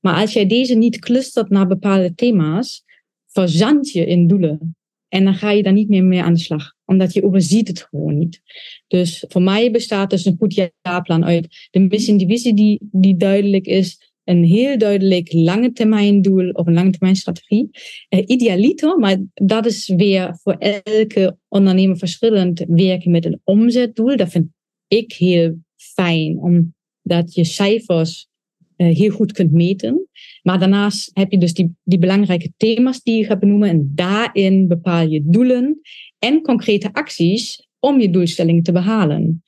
Maar 0.00 0.20
als 0.20 0.32
jij 0.32 0.46
deze 0.46 0.74
niet 0.74 0.98
clustert 0.98 1.50
naar 1.50 1.66
bepaalde 1.66 2.14
thema's, 2.14 2.84
verzand 3.26 3.90
je 3.90 4.06
in 4.06 4.26
doelen. 4.26 4.76
En 5.08 5.24
dan 5.24 5.34
ga 5.34 5.50
je 5.50 5.62
daar 5.62 5.72
niet 5.72 5.88
meer 5.88 6.04
mee 6.04 6.22
aan 6.22 6.32
de 6.32 6.38
slag. 6.38 6.74
Omdat 6.84 7.12
je 7.12 7.22
overziet 7.22 7.68
het 7.68 7.80
gewoon 7.80 8.18
niet. 8.18 8.40
Dus 8.86 9.24
voor 9.28 9.42
mij 9.42 9.70
bestaat 9.70 10.10
dus 10.10 10.24
een 10.24 10.36
goed 10.38 10.70
jaarplan 10.82 11.24
uit 11.24 11.68
de 11.70 11.78
missie 11.78 12.12
en 12.12 12.18
die 12.18 12.28
visie 12.28 12.54
die, 12.54 12.78
die 12.80 13.16
duidelijk 13.16 13.66
is. 13.66 14.14
Een 14.24 14.44
heel 14.44 14.78
duidelijk 14.78 15.32
lange 15.32 15.72
termijn 15.72 16.22
doel 16.22 16.50
of 16.50 16.66
een 16.66 16.74
lange 16.74 16.90
termijn 16.90 17.16
strategie. 17.16 17.68
Uh, 18.10 18.22
idealiter, 18.26 18.98
maar 18.98 19.16
dat 19.34 19.66
is 19.66 19.92
weer 19.96 20.38
voor 20.42 20.56
elke 20.58 21.38
ondernemer 21.48 21.96
verschillend. 21.96 22.64
Werken 22.68 23.10
met 23.10 23.24
een 23.24 23.40
omzetdoel. 23.44 24.16
Dat 24.16 24.30
vind 24.30 24.48
ik 24.88 25.12
heel 25.12 25.58
fijn, 25.76 26.38
omdat 26.38 27.34
je 27.34 27.44
cijfers 27.44 28.28
uh, 28.76 28.96
heel 28.96 29.10
goed 29.10 29.32
kunt 29.32 29.52
meten. 29.52 30.08
Maar 30.42 30.58
daarnaast 30.58 31.10
heb 31.12 31.30
je 31.30 31.38
dus 31.38 31.54
die, 31.54 31.76
die 31.84 31.98
belangrijke 31.98 32.52
thema's 32.56 33.02
die 33.02 33.16
je 33.16 33.24
gaat 33.24 33.40
benoemen. 33.40 33.68
En 33.68 33.92
daarin 33.94 34.68
bepaal 34.68 35.08
je 35.08 35.22
doelen 35.24 35.80
en 36.18 36.42
concrete 36.42 36.92
acties 36.92 37.68
om 37.78 38.00
je 38.00 38.10
doelstellingen 38.10 38.62
te 38.62 38.72
behalen. 38.72 39.44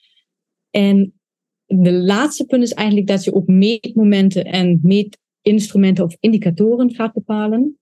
En 0.71 1.13
de 1.67 1.93
laatste 1.93 2.47
punt 2.47 2.63
is 2.63 2.73
eigenlijk 2.73 3.09
dat 3.09 3.25
je 3.25 3.35
ook 3.35 3.47
meetmomenten 3.47 4.45
en 4.45 4.81
meetinstrumenten 4.83 6.05
of 6.05 6.17
indicatoren 6.21 6.95
gaat 6.95 7.13
bepalen. 7.13 7.79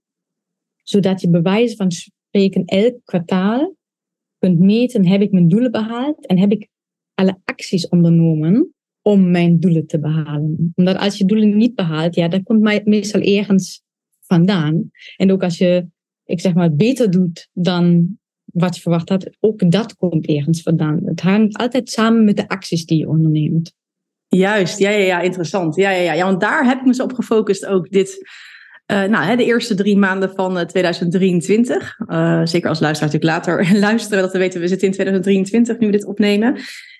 Zodat 0.82 1.20
je 1.20 1.30
bewijzen 1.30 1.76
van 1.76 1.90
spreken 1.90 2.64
elk 2.64 3.00
kwartaal 3.04 3.76
kunt 4.38 4.58
meten, 4.58 5.06
heb 5.06 5.20
ik 5.20 5.32
mijn 5.32 5.48
doelen 5.48 5.70
behaald 5.70 6.26
en 6.26 6.38
heb 6.38 6.52
ik 6.52 6.68
alle 7.16 7.40
acties 7.44 7.88
ondernomen 7.88 8.74
om 9.02 9.30
mijn 9.30 9.60
doelen 9.60 9.86
te 9.86 9.98
behalen. 9.98 10.72
Omdat 10.74 10.96
als 10.96 11.18
je 11.18 11.24
doelen 11.24 11.56
niet 11.56 11.74
behaalt, 11.74 12.14
ja, 12.14 12.28
dan 12.28 12.42
komt 12.42 12.84
meestal 12.84 13.20
ergens 13.20 13.82
vandaan. 14.20 14.90
En 15.16 15.32
ook 15.32 15.42
als 15.42 15.58
je, 15.58 15.86
ik 16.24 16.40
zeg 16.40 16.54
maar, 16.54 16.74
beter 16.74 17.10
doet 17.10 17.48
dan 17.52 18.16
wat 18.44 18.74
je 18.74 18.80
verwacht 18.80 19.08
had, 19.08 19.30
ook 19.40 19.70
dat 19.70 19.96
komt 19.96 20.26
ergens 20.26 20.62
vandaan. 20.62 21.00
Het 21.04 21.20
hangt 21.20 21.56
altijd 21.56 21.90
samen 21.90 22.24
met 22.24 22.36
de 22.36 22.48
acties 22.48 22.86
die 22.86 22.98
je 22.98 23.08
onderneemt. 23.08 23.74
Juist, 24.28 24.78
ja, 24.78 24.90
ja, 24.90 25.04
ja 25.04 25.20
interessant. 25.20 25.76
Ja, 25.76 25.90
ja, 25.90 26.00
ja. 26.00 26.12
ja, 26.12 26.24
want 26.24 26.40
daar 26.40 26.66
heb 26.66 26.78
ik 26.78 26.86
me 26.86 26.94
zo 26.94 27.02
op 27.02 27.12
gefocust 27.12 27.66
ook 27.66 27.90
dit. 27.90 28.18
Uh, 28.92 29.04
nou, 29.04 29.24
hè, 29.24 29.36
de 29.36 29.44
eerste 29.44 29.74
drie 29.74 29.96
maanden 29.96 30.34
van 30.34 30.66
2023. 30.66 31.98
Uh, 31.98 32.40
eh, 32.40 32.46
zeker 32.46 32.68
als 32.68 32.80
luisteraar 32.80 33.12
natuurlijk 33.12 33.46
later 33.46 33.78
luisteren, 33.88 34.22
dat 34.22 34.32
we 34.32 34.38
weten, 34.38 34.60
we 34.60 34.68
zitten 34.68 34.86
in 34.86 34.92
2023 34.92 35.78
nu 35.78 35.86
we 35.86 35.92
dit 35.92 36.06
opnemen. 36.06 36.56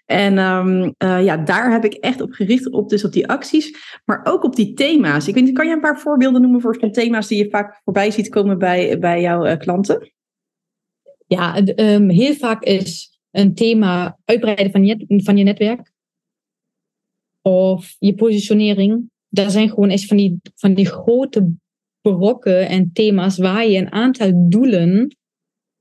En 0.07 0.39
um, 0.39 0.95
uh, 1.05 1.25
ja, 1.25 1.37
daar 1.37 1.73
heb 1.73 1.85
ik 1.85 1.95
echt 1.95 2.21
op 2.21 2.33
gericht, 2.33 2.71
op, 2.71 2.89
dus 2.89 3.05
op 3.05 3.13
die 3.13 3.29
acties, 3.29 3.99
maar 4.05 4.21
ook 4.25 4.45
op 4.45 4.57
die 4.57 4.73
thema's. 4.73 5.29
Ik 5.29 5.35
weet 5.35 5.53
kan 5.53 5.67
je 5.67 5.73
een 5.73 5.81
paar 5.81 6.01
voorbeelden 6.01 6.41
noemen 6.41 6.61
voor 6.61 6.77
van 6.81 6.93
thema's 6.93 7.29
die 7.29 7.39
je 7.39 7.51
vaak 7.51 7.81
voorbij 7.85 8.11
ziet 8.11 8.29
komen 8.29 8.59
bij, 8.59 8.99
bij 8.99 9.21
jouw 9.21 9.57
klanten? 9.57 10.13
Ja, 11.27 11.63
um, 11.77 12.09
heel 12.09 12.35
vaak 12.35 12.63
is 12.63 13.19
een 13.31 13.55
thema 13.55 14.19
uitbreiden 14.25 14.71
van 14.71 14.85
je, 14.85 15.23
van 15.25 15.37
je 15.37 15.45
netwerk 15.45 15.93
of 17.43 17.97
je 17.99 18.15
positionering. 18.15 19.11
Dat 19.29 19.53
zijn 19.53 19.69
gewoon 19.69 19.91
echt 19.91 20.07
van 20.07 20.17
die, 20.17 20.41
van 20.55 20.75
die 20.75 20.87
grote 20.87 21.53
brokken 22.01 22.69
en 22.69 22.91
thema's 22.93 23.39
waar 23.39 23.67
je 23.67 23.79
een 23.79 23.93
aantal 23.93 24.49
doelen 24.49 25.17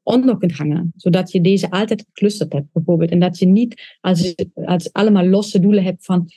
onder 0.06 0.38
kunt 0.38 0.58
hangen. 0.58 0.94
Zodat 0.96 1.32
je 1.32 1.42
deze 1.42 1.72
altijd 1.72 2.02
geclusterd 2.02 2.54
hebt, 2.54 2.72
bijvoorbeeld. 2.74 3.12
En 3.12 3.20
dat 3.20 3.40
je 3.40 3.46
niet 3.46 3.98
als, 4.02 4.36
als 4.54 4.94
allemaal 4.94 5.26
losse 5.26 5.60
doelen 5.60 5.84
hebt 5.84 6.06
van 6.06 6.28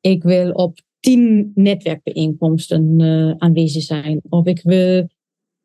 ik 0.00 0.22
wil 0.22 0.50
op 0.50 0.78
tien 1.00 1.52
netwerkbijeenkomsten 1.54 3.00
uh, 3.00 3.34
aanwezig 3.38 3.82
zijn. 3.82 4.20
Of 4.28 4.46
ik 4.46 4.62
wil 4.62 5.08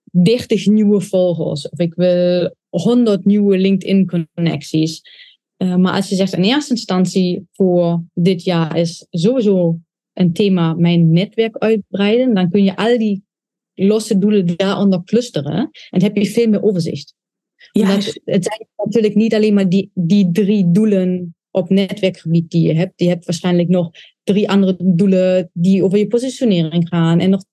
30 0.03 0.65
nieuwe 0.65 1.01
volgers. 1.01 1.69
Of 1.69 1.79
ik 1.79 1.93
wil 1.93 2.55
100 2.69 3.25
nieuwe 3.25 3.57
LinkedIn-connecties. 3.57 5.01
Uh, 5.57 5.75
maar 5.75 5.93
als 5.93 6.09
je 6.09 6.15
zegt 6.15 6.33
in 6.33 6.43
eerste 6.43 6.73
instantie 6.73 7.47
voor 7.51 8.03
dit 8.13 8.43
jaar 8.43 8.77
is 8.77 9.07
sowieso 9.09 9.79
een 10.13 10.33
thema 10.33 10.73
mijn 10.73 11.11
netwerk 11.11 11.57
uitbreiden, 11.57 12.33
dan 12.33 12.49
kun 12.49 12.63
je 12.63 12.75
al 12.75 12.97
die 12.97 13.23
losse 13.73 14.17
doelen 14.17 14.57
daaronder 14.57 15.03
clusteren 15.03 15.69
en 15.89 16.01
heb 16.01 16.15
je 16.15 16.25
veel 16.25 16.49
meer 16.49 16.63
overzicht. 16.63 17.15
Ja. 17.73 17.87
het 18.25 18.43
zijn 18.43 18.67
natuurlijk 18.77 19.15
niet 19.15 19.33
alleen 19.33 19.53
maar 19.53 19.69
die, 19.69 19.91
die 19.93 20.31
drie 20.31 20.71
doelen 20.71 21.35
op 21.51 21.69
netwerkgebied 21.69 22.51
die 22.51 22.67
je 22.67 22.73
hebt. 22.73 22.93
Je 22.95 23.07
hebt 23.07 23.25
waarschijnlijk 23.25 23.69
nog 23.69 23.91
drie 24.23 24.49
andere 24.49 24.75
doelen 24.95 25.49
die 25.53 25.83
over 25.83 25.97
je 25.97 26.07
positionering 26.07 26.87
gaan 26.87 27.19
en 27.19 27.29
nog, 27.29 27.43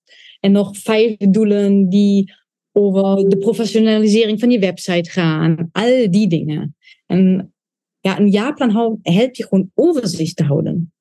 en 0.40 0.52
nog 0.52 0.78
vijf 0.78 1.16
doelen 1.16 1.88
die 1.88 2.32
over 2.72 3.28
de 3.28 3.38
professionalisering 3.38 4.40
van 4.40 4.50
je 4.50 4.58
website 4.58 5.10
gaan. 5.10 5.68
Al 5.72 6.10
die 6.10 6.28
dingen. 6.28 6.76
En 7.06 7.52
ja, 8.00 8.18
een 8.18 8.30
jaarplan 8.30 8.98
helpt 9.02 9.36
je 9.36 9.46
gewoon 9.46 9.70
overzicht 9.74 10.36
te 10.36 10.44
houden. 10.44 10.92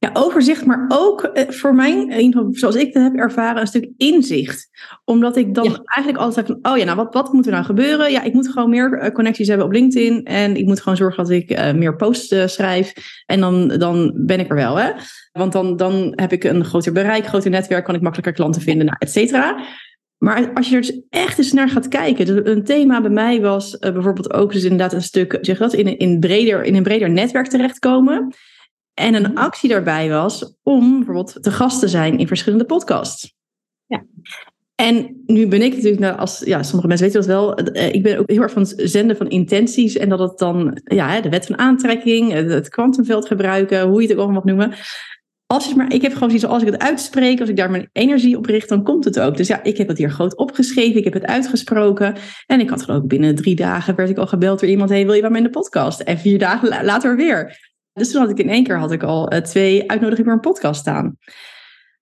Ja, 0.00 0.10
overzicht, 0.12 0.64
maar 0.64 0.84
ook 0.88 1.22
eh, 1.22 1.48
voor 1.48 1.74
mij, 1.74 2.30
zoals 2.50 2.74
ik 2.74 2.94
het 2.94 3.02
heb 3.02 3.14
ervaren, 3.14 3.60
een 3.60 3.66
stuk 3.66 3.88
inzicht. 3.96 4.68
Omdat 5.04 5.36
ik 5.36 5.54
dan 5.54 5.82
eigenlijk 5.84 6.24
altijd 6.24 6.46
van, 6.46 6.58
oh 6.72 6.78
ja, 6.78 6.84
nou 6.84 6.96
wat, 6.96 7.14
wat 7.14 7.32
moet 7.32 7.46
er 7.46 7.52
nou 7.52 7.64
gebeuren? 7.64 8.10
Ja, 8.10 8.22
ik 8.22 8.32
moet 8.32 8.48
gewoon 8.48 8.70
meer 8.70 8.98
eh, 8.98 9.12
connecties 9.12 9.48
hebben 9.48 9.66
op 9.66 9.72
LinkedIn. 9.72 10.24
En 10.24 10.56
ik 10.56 10.66
moet 10.66 10.80
gewoon 10.80 10.96
zorgen 10.96 11.24
dat 11.24 11.32
ik 11.32 11.50
uh, 11.50 11.72
meer 11.72 11.96
posts 11.96 12.52
schrijf. 12.52 12.92
En 13.26 13.40
dan, 13.40 13.68
dan 13.68 14.12
ben 14.16 14.40
ik 14.40 14.48
er 14.50 14.56
wel, 14.56 14.76
hè. 14.76 14.90
Want 15.32 15.52
dan, 15.52 15.76
dan 15.76 16.12
heb 16.14 16.32
ik 16.32 16.44
een 16.44 16.64
groter 16.64 16.92
bereik, 16.92 17.26
groter 17.26 17.50
netwerk, 17.50 17.84
kan 17.84 17.94
ik 17.94 18.00
makkelijker 18.00 18.34
klanten 18.34 18.62
vinden, 18.62 18.86
nou, 18.86 18.96
et 18.98 19.12
cetera. 19.12 19.60
Maar 20.18 20.50
als 20.54 20.68
je 20.68 20.74
er 20.74 20.80
dus 20.80 21.00
echt 21.08 21.38
eens 21.38 21.52
naar 21.52 21.68
gaat 21.68 21.88
kijken. 21.88 22.26
Dus 22.26 22.40
een 22.52 22.64
thema 22.64 23.00
bij 23.00 23.10
mij 23.10 23.40
was 23.40 23.74
uh, 23.74 23.92
bijvoorbeeld 23.92 24.32
ook 24.32 24.52
dus 24.52 24.62
inderdaad 24.62 24.92
een 24.92 25.02
stuk, 25.02 25.38
zeg 25.40 25.58
dat, 25.58 25.72
in, 25.72 25.98
in, 25.98 26.20
breder, 26.20 26.64
in 26.64 26.74
een 26.74 26.82
breder 26.82 27.10
netwerk 27.10 27.46
terechtkomen. 27.46 28.34
En 28.98 29.14
een 29.14 29.22
mhm. 29.22 29.36
actie 29.36 29.68
daarbij 29.68 30.08
was 30.08 30.54
om 30.62 30.96
bijvoorbeeld 30.96 31.42
te 31.42 31.50
gast 31.50 31.80
te 31.80 31.88
zijn 31.88 32.18
in 32.18 32.26
verschillende 32.26 32.64
podcasts. 32.64 33.34
Ja. 33.86 34.04
En 34.74 35.22
nu 35.26 35.48
ben 35.48 35.62
ik 35.62 35.74
natuurlijk, 35.74 36.00
nou, 36.00 36.18
als 36.18 36.42
ja, 36.44 36.62
sommige 36.62 36.88
mensen 36.88 37.06
weten 37.06 37.20
dat 37.20 37.30
wel, 37.30 37.54
eh, 37.54 37.94
ik 37.94 38.02
ben 38.02 38.18
ook 38.18 38.30
heel 38.30 38.42
erg 38.42 38.52
van 38.52 38.62
het 38.62 38.74
zenden 38.76 39.16
van 39.16 39.28
intenties 39.28 39.96
en 39.96 40.08
dat 40.08 40.18
het 40.18 40.38
dan, 40.38 40.80
ja, 40.84 41.20
de 41.20 41.28
wet 41.28 41.46
van 41.46 41.58
aantrekking, 41.58 42.32
het 42.32 42.68
kwantumveld 42.68 43.26
gebruiken, 43.26 43.88
hoe 43.88 44.02
je 44.02 44.08
het 44.08 44.16
ook 44.16 44.22
allemaal 44.22 44.42
mag 44.42 44.44
noemen 44.44 44.74
als 45.54 45.68
je 45.68 45.76
maar, 45.76 45.92
ik 45.92 46.02
heb 46.02 46.12
gewoon 46.12 46.28
zoiets, 46.28 46.46
als 46.46 46.62
ik 46.62 46.72
het 46.72 46.82
uitspreek, 46.82 47.40
als 47.40 47.48
ik 47.48 47.56
daar 47.56 47.70
mijn 47.70 47.88
energie 47.92 48.36
op 48.36 48.46
richt, 48.46 48.68
dan 48.68 48.82
komt 48.82 49.04
het 49.04 49.20
ook. 49.20 49.36
Dus 49.36 49.48
ja, 49.48 49.62
ik 49.62 49.76
heb 49.76 49.88
het 49.88 49.98
hier 49.98 50.10
groot 50.10 50.36
opgeschreven, 50.36 50.96
ik 50.96 51.04
heb 51.04 51.12
het 51.12 51.26
uitgesproken. 51.26 52.14
En 52.46 52.60
ik 52.60 52.70
had 52.70 52.82
geloof 52.82 53.02
ik 53.02 53.08
binnen 53.08 53.34
drie 53.34 53.54
dagen 53.54 53.94
werd 53.94 54.10
ik 54.10 54.18
al 54.18 54.26
gebeld 54.26 54.60
door 54.60 54.68
iemand, 54.68 54.90
hey, 54.90 55.04
wil 55.04 55.14
je 55.14 55.20
bij 55.20 55.30
mij 55.30 55.38
in 55.38 55.44
de 55.44 55.50
podcast? 55.50 56.00
En 56.00 56.18
vier 56.18 56.38
dagen 56.38 56.84
later 56.84 57.16
weer. 57.16 57.67
Dus 57.98 58.10
toen 58.10 58.20
had 58.20 58.30
ik 58.30 58.38
in 58.38 58.48
één 58.48 58.64
keer 58.64 58.78
had 58.78 58.92
ik 58.92 59.02
al 59.02 59.32
uh, 59.32 59.40
twee 59.40 59.90
uitnodigingen 59.90 60.24
voor 60.24 60.32
een 60.32 60.52
podcast 60.52 60.80
staan. 60.80 61.16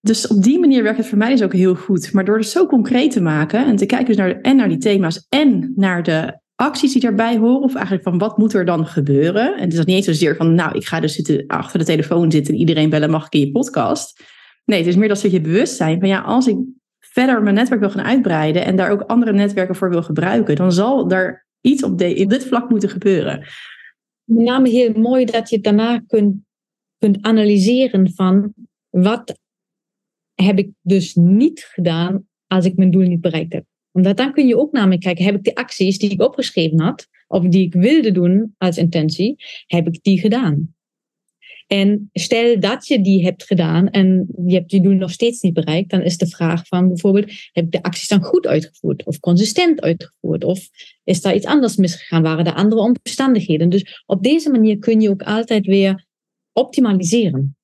Dus 0.01 0.27
op 0.27 0.43
die 0.43 0.59
manier 0.59 0.83
werkt 0.83 0.97
het 0.97 1.07
voor 1.07 1.17
mij 1.17 1.29
dus 1.29 1.43
ook 1.43 1.53
heel 1.53 1.75
goed. 1.75 2.13
Maar 2.13 2.25
door 2.25 2.37
het 2.37 2.47
zo 2.47 2.65
concreet 2.65 3.11
te 3.11 3.21
maken 3.21 3.65
en 3.65 3.75
te 3.75 3.85
kijken 3.85 4.07
dus 4.07 4.15
naar, 4.15 4.41
en 4.41 4.55
naar 4.55 4.69
die 4.69 4.77
thema's 4.77 5.25
en 5.29 5.73
naar 5.75 6.03
de 6.03 6.39
acties 6.55 6.91
die 6.91 7.01
daarbij 7.01 7.37
horen? 7.37 7.61
Of 7.61 7.75
eigenlijk 7.75 8.03
van 8.03 8.17
wat 8.17 8.37
moet 8.37 8.53
er 8.53 8.65
dan 8.65 8.87
gebeuren? 8.87 9.55
En 9.55 9.63
het 9.63 9.73
is 9.73 9.85
niet 9.85 9.95
eens 9.95 10.05
zozeer 10.05 10.35
van, 10.35 10.55
nou, 10.55 10.75
ik 10.75 10.85
ga 10.85 10.99
dus 10.99 11.15
zitten, 11.15 11.43
achter 11.47 11.79
de 11.79 11.85
telefoon 11.85 12.31
zitten 12.31 12.53
en 12.53 12.59
iedereen 12.59 12.89
bellen, 12.89 13.09
mag 13.09 13.25
ik 13.25 13.33
in 13.33 13.39
je 13.39 13.51
podcast? 13.51 14.23
Nee, 14.65 14.79
het 14.79 14.87
is 14.87 14.95
meer 14.95 15.07
dat 15.07 15.19
ze 15.19 15.31
je 15.31 15.41
bewust 15.41 15.75
zijn 15.75 15.99
van, 15.99 16.07
ja, 16.07 16.19
als 16.19 16.47
ik 16.47 16.57
verder 16.99 17.43
mijn 17.43 17.55
netwerk 17.55 17.81
wil 17.81 17.89
gaan 17.89 18.05
uitbreiden 18.05 18.65
en 18.65 18.75
daar 18.75 18.91
ook 18.91 19.01
andere 19.01 19.33
netwerken 19.33 19.75
voor 19.75 19.89
wil 19.89 20.03
gebruiken, 20.03 20.55
dan 20.55 20.71
zal 20.71 21.07
daar 21.07 21.47
iets 21.61 21.83
op 21.83 21.97
de, 21.97 22.13
in 22.13 22.27
dit 22.27 22.45
vlak 22.45 22.69
moeten 22.69 22.89
gebeuren. 22.89 23.47
Met 24.27 24.45
name 24.45 24.69
heel 24.69 24.93
mooi 24.93 25.25
dat 25.25 25.49
je 25.49 25.59
daarna 25.59 25.99
kunt, 25.99 26.35
kunt 26.97 27.21
analyseren 27.21 28.11
van 28.13 28.53
wat 28.89 29.39
heb 30.33 30.57
ik 30.57 30.71
dus 30.81 31.15
niet 31.15 31.63
gedaan 31.73 32.27
als 32.47 32.65
ik 32.65 32.75
mijn 32.75 32.91
doel 32.91 33.07
niet 33.07 33.21
bereikt 33.21 33.53
heb 33.53 33.65
omdat 33.97 34.17
dan 34.17 34.33
kun 34.33 34.47
je 34.47 34.57
ook 34.57 34.71
namelijk 34.71 35.01
kijken, 35.01 35.25
heb 35.25 35.35
ik 35.35 35.43
de 35.43 35.55
acties 35.55 35.97
die 35.97 36.09
ik 36.09 36.21
opgeschreven 36.21 36.79
had, 36.79 37.07
of 37.27 37.43
die 37.43 37.65
ik 37.65 37.73
wilde 37.73 38.11
doen 38.11 38.55
als 38.57 38.77
intentie, 38.77 39.35
heb 39.65 39.87
ik 39.87 40.03
die 40.03 40.19
gedaan? 40.19 40.75
En 41.67 42.09
stel 42.13 42.59
dat 42.59 42.87
je 42.87 43.01
die 43.01 43.23
hebt 43.23 43.43
gedaan 43.43 43.89
en 43.89 44.27
je 44.45 44.55
hebt 44.55 44.69
die 44.69 44.81
doel 44.81 44.93
nog 44.93 45.11
steeds 45.11 45.41
niet 45.41 45.53
bereikt, 45.53 45.89
dan 45.89 46.01
is 46.01 46.17
de 46.17 46.27
vraag 46.27 46.67
van 46.67 46.87
bijvoorbeeld, 46.87 47.31
heb 47.51 47.65
ik 47.65 47.71
de 47.71 47.83
acties 47.83 48.07
dan 48.07 48.23
goed 48.23 48.47
uitgevoerd 48.47 49.05
of 49.05 49.19
consistent 49.19 49.81
uitgevoerd? 49.81 50.43
Of 50.43 50.67
is 51.03 51.21
daar 51.21 51.35
iets 51.35 51.45
anders 51.45 51.75
misgegaan? 51.75 52.21
Waren 52.21 52.45
er 52.45 52.53
andere 52.53 52.81
omstandigheden? 52.81 53.69
Dus 53.69 54.03
op 54.05 54.23
deze 54.23 54.49
manier 54.49 54.77
kun 54.77 55.01
je 55.01 55.09
ook 55.09 55.23
altijd 55.23 55.65
weer 55.65 56.05
optimaliseren. 56.53 57.56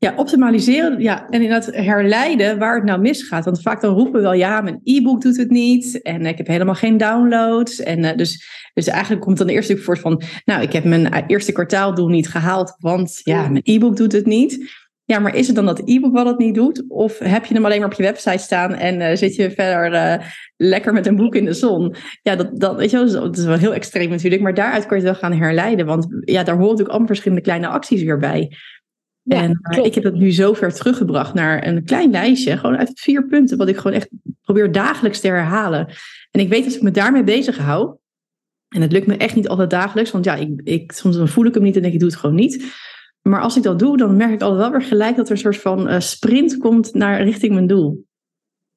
Ja, 0.00 0.12
optimaliseren 0.16 1.00
ja, 1.00 1.28
en 1.28 1.42
inderdaad 1.42 1.74
herleiden 1.74 2.58
waar 2.58 2.74
het 2.74 2.84
nou 2.84 3.00
misgaat. 3.00 3.44
Want 3.44 3.62
vaak 3.62 3.80
dan 3.80 3.94
roepen 3.94 4.12
we 4.12 4.20
wel, 4.20 4.32
ja, 4.32 4.60
mijn 4.60 4.80
e-book 4.84 5.20
doet 5.20 5.36
het 5.36 5.50
niet. 5.50 6.02
En 6.02 6.26
ik 6.26 6.36
heb 6.36 6.46
helemaal 6.46 6.74
geen 6.74 6.96
downloads. 6.96 7.80
En 7.80 8.04
uh, 8.04 8.16
dus, 8.16 8.48
dus 8.74 8.86
eigenlijk 8.86 9.22
komt 9.22 9.38
dan 9.38 9.46
de 9.46 9.52
eerste 9.52 9.76
voort 9.76 9.98
van, 9.98 10.22
nou, 10.44 10.62
ik 10.62 10.72
heb 10.72 10.84
mijn 10.84 11.10
eh, 11.10 11.24
eerste 11.26 11.52
kwartaaldoel 11.52 12.08
niet 12.08 12.28
gehaald, 12.28 12.76
want 12.78 13.20
ja, 13.22 13.48
mijn 13.48 13.60
e-book 13.64 13.96
doet 13.96 14.12
het 14.12 14.26
niet. 14.26 14.76
Ja, 15.04 15.18
maar 15.18 15.34
is 15.34 15.46
het 15.46 15.56
dan 15.56 15.66
dat 15.66 15.82
e-book 15.84 16.12
wat 16.12 16.26
het 16.26 16.38
niet 16.38 16.54
doet? 16.54 16.84
Of 16.88 17.18
heb 17.18 17.44
je 17.44 17.54
hem 17.54 17.64
alleen 17.64 17.80
maar 17.80 17.88
op 17.88 17.96
je 17.96 18.02
website 18.02 18.38
staan 18.38 18.74
en 18.74 19.00
uh, 19.00 19.16
zit 19.16 19.34
je 19.34 19.50
verder 19.50 20.22
lekker 20.56 20.92
met 20.92 21.06
een 21.06 21.16
boek 21.16 21.34
in 21.34 21.44
de 21.44 21.52
zon? 21.52 21.94
Ja, 22.22 22.36
dat, 22.36 22.60
dat, 22.60 22.76
weet 22.76 22.90
je 22.90 23.30
is 23.32 23.44
wel 23.44 23.58
heel 23.58 23.74
extreem 23.74 24.10
natuurlijk. 24.10 24.42
Maar 24.42 24.54
daaruit 24.54 24.86
kun 24.86 24.96
je 24.96 25.06
het 25.06 25.12
wel 25.12 25.30
gaan 25.30 25.38
herleiden. 25.38 25.86
Want 25.86 26.06
ja, 26.24 26.42
daar 26.42 26.54
horen 26.54 26.60
natuurlijk 26.60 26.88
allemaal 26.88 27.06
verschillende 27.06 27.42
kleine 27.42 27.68
acties 27.68 28.02
weer 28.02 28.18
bij 28.18 28.56
en 29.28 29.60
uh, 29.70 29.84
ik 29.84 29.94
heb 29.94 30.04
dat 30.04 30.14
nu 30.14 30.32
zo 30.32 30.52
ver 30.52 30.74
teruggebracht 30.74 31.34
naar 31.34 31.66
een 31.66 31.84
klein 31.84 32.10
lijstje, 32.10 32.56
gewoon 32.56 32.76
uit 32.76 32.90
vier 32.94 33.26
punten, 33.26 33.58
wat 33.58 33.68
ik 33.68 33.76
gewoon 33.76 33.96
echt 33.96 34.08
probeer 34.42 34.72
dagelijks 34.72 35.20
te 35.20 35.28
herhalen. 35.28 35.88
En 36.30 36.40
ik 36.40 36.48
weet 36.48 36.64
dat 36.64 36.74
ik 36.74 36.82
me 36.82 36.90
daarmee 36.90 37.24
bezig 37.24 37.58
hou. 37.58 37.96
En 38.68 38.80
het 38.80 38.92
lukt 38.92 39.06
me 39.06 39.16
echt 39.16 39.34
niet 39.34 39.48
altijd 39.48 39.70
dagelijks, 39.70 40.10
want 40.10 40.24
ja, 40.24 40.34
ik, 40.34 40.60
ik, 40.64 40.92
soms 40.92 41.16
dan 41.16 41.28
voel 41.28 41.46
ik 41.46 41.54
hem 41.54 41.62
niet 41.62 41.76
en 41.76 41.82
denk 41.82 41.94
ik, 41.94 42.00
doe 42.00 42.08
het 42.08 42.18
gewoon 42.18 42.36
niet. 42.36 42.64
Maar 43.22 43.40
als 43.40 43.56
ik 43.56 43.62
dat 43.62 43.78
doe, 43.78 43.96
dan 43.96 44.16
merk 44.16 44.32
ik 44.32 44.40
altijd 44.40 44.60
wel 44.60 44.70
weer 44.70 44.88
gelijk 44.88 45.16
dat 45.16 45.26
er 45.26 45.32
een 45.32 45.38
soort 45.38 45.56
van 45.56 45.88
uh, 45.88 46.00
sprint 46.00 46.56
komt 46.56 46.94
naar 46.94 47.22
richting 47.22 47.52
mijn 47.52 47.66
doel. 47.66 48.06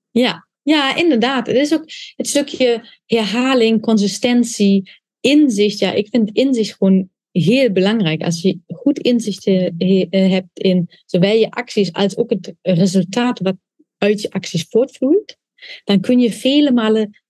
Ja, 0.10 0.48
ja, 0.62 0.96
inderdaad. 0.96 1.48
Het 1.48 1.56
is 1.56 1.74
ook 1.74 1.86
het 2.16 2.28
stukje 2.28 3.00
herhaling, 3.06 3.82
consistentie, 3.82 4.92
inzicht. 5.20 5.80
Ja, 5.80 5.92
ik 5.92 6.08
vind 6.12 6.32
inzicht 6.32 6.76
gewoon 6.78 7.10
heel 7.32 7.72
belangrijk. 7.72 8.24
Als 8.24 8.42
je 8.42 8.60
goed 8.68 9.00
inzicht 9.00 9.46
eh, 9.46 9.72
hebt 10.10 10.60
in 10.60 10.90
zowel 11.06 11.36
je 11.36 11.52
acties 11.52 11.94
als 11.94 12.18
ook 12.18 12.30
het 12.30 12.54
resultaat 12.62 13.40
wat 13.40 13.56
uit 13.98 14.22
je 14.22 14.32
acties 14.32 14.66
voortvloeit, 14.70 15.38
dan 15.84 16.00
kun 16.00 16.20
je 16.20 16.32
vele 16.32 16.72
malen 16.72 17.22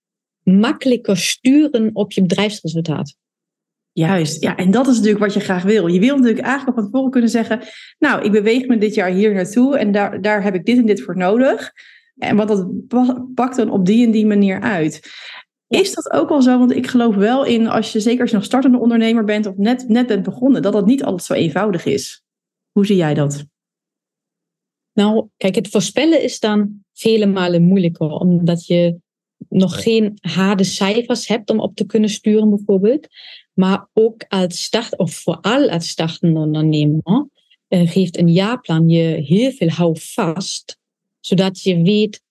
makkelijker 0.42 1.16
sturen 1.16 1.90
op 1.92 2.12
je 2.12 2.22
bedrijfsresultaat. 2.22 3.16
Juist, 3.92 4.42
ja, 4.42 4.56
en 4.56 4.70
dat 4.70 4.86
is 4.86 4.96
natuurlijk 4.96 5.24
wat 5.24 5.34
je 5.34 5.40
graag 5.40 5.62
wil. 5.62 5.86
Je 5.86 6.00
wil 6.00 6.16
natuurlijk 6.16 6.44
eigenlijk 6.44 6.68
op 6.68 6.82
van 6.82 6.84
tevoren 6.84 7.10
kunnen 7.10 7.30
zeggen, 7.30 7.60
nou, 7.98 8.24
ik 8.24 8.32
beweeg 8.32 8.66
me 8.66 8.78
dit 8.78 8.94
jaar 8.94 9.10
hier 9.10 9.34
naartoe 9.34 9.78
en 9.78 9.92
daar, 9.92 10.22
daar 10.22 10.42
heb 10.42 10.54
ik 10.54 10.64
dit 10.64 10.76
en 10.76 10.86
dit 10.86 11.02
voor 11.02 11.16
nodig. 11.16 11.72
En 12.16 12.36
want 12.36 12.48
dat 12.48 12.68
pakt 13.34 13.56
dan 13.56 13.70
op 13.70 13.86
die 13.86 14.06
en 14.06 14.10
die 14.10 14.26
manier 14.26 14.60
uit. 14.60 15.00
Is 15.72 15.94
dat 15.94 16.10
ook 16.12 16.30
al 16.30 16.42
zo? 16.42 16.58
Want 16.58 16.72
ik 16.72 16.86
geloof 16.86 17.14
wel 17.14 17.44
in, 17.44 17.66
als 17.66 17.92
je, 17.92 18.00
zeker 18.00 18.20
als 18.20 18.30
je 18.30 18.36
nog 18.36 18.44
startende 18.44 18.78
ondernemer 18.78 19.24
bent 19.24 19.46
of 19.46 19.56
net, 19.56 19.88
net 19.88 20.06
bent 20.06 20.22
begonnen, 20.22 20.62
dat 20.62 20.72
dat 20.72 20.86
niet 20.86 21.04
altijd 21.04 21.22
zo 21.22 21.32
eenvoudig 21.32 21.84
is. 21.84 22.22
Hoe 22.72 22.86
zie 22.86 22.96
jij 22.96 23.14
dat? 23.14 23.44
Nou, 24.92 25.28
kijk, 25.36 25.54
het 25.54 25.68
voorspellen 25.68 26.22
is 26.22 26.40
dan 26.40 26.84
vele 26.92 27.26
malen 27.26 27.62
moeilijker, 27.62 28.10
omdat 28.10 28.66
je 28.66 28.96
nog 29.48 29.82
geen 29.82 30.18
harde 30.20 30.64
cijfers 30.64 31.28
hebt 31.28 31.50
om 31.50 31.60
op 31.60 31.76
te 31.76 31.86
kunnen 31.86 32.10
sturen, 32.10 32.50
bijvoorbeeld. 32.50 33.08
Maar 33.52 33.88
ook 33.92 34.24
als 34.28 34.62
start, 34.62 34.98
of 34.98 35.14
vooral 35.14 35.70
als 35.70 35.88
startende 35.88 36.40
ondernemer, 36.40 37.26
uh, 37.68 37.90
geeft 37.90 38.18
een 38.18 38.32
jaarplan 38.32 38.88
je 38.88 39.22
heel 39.24 39.52
veel 39.52 39.68
houvast, 39.68 40.78
zodat 41.20 41.62
je 41.62 41.82
weet 41.82 42.22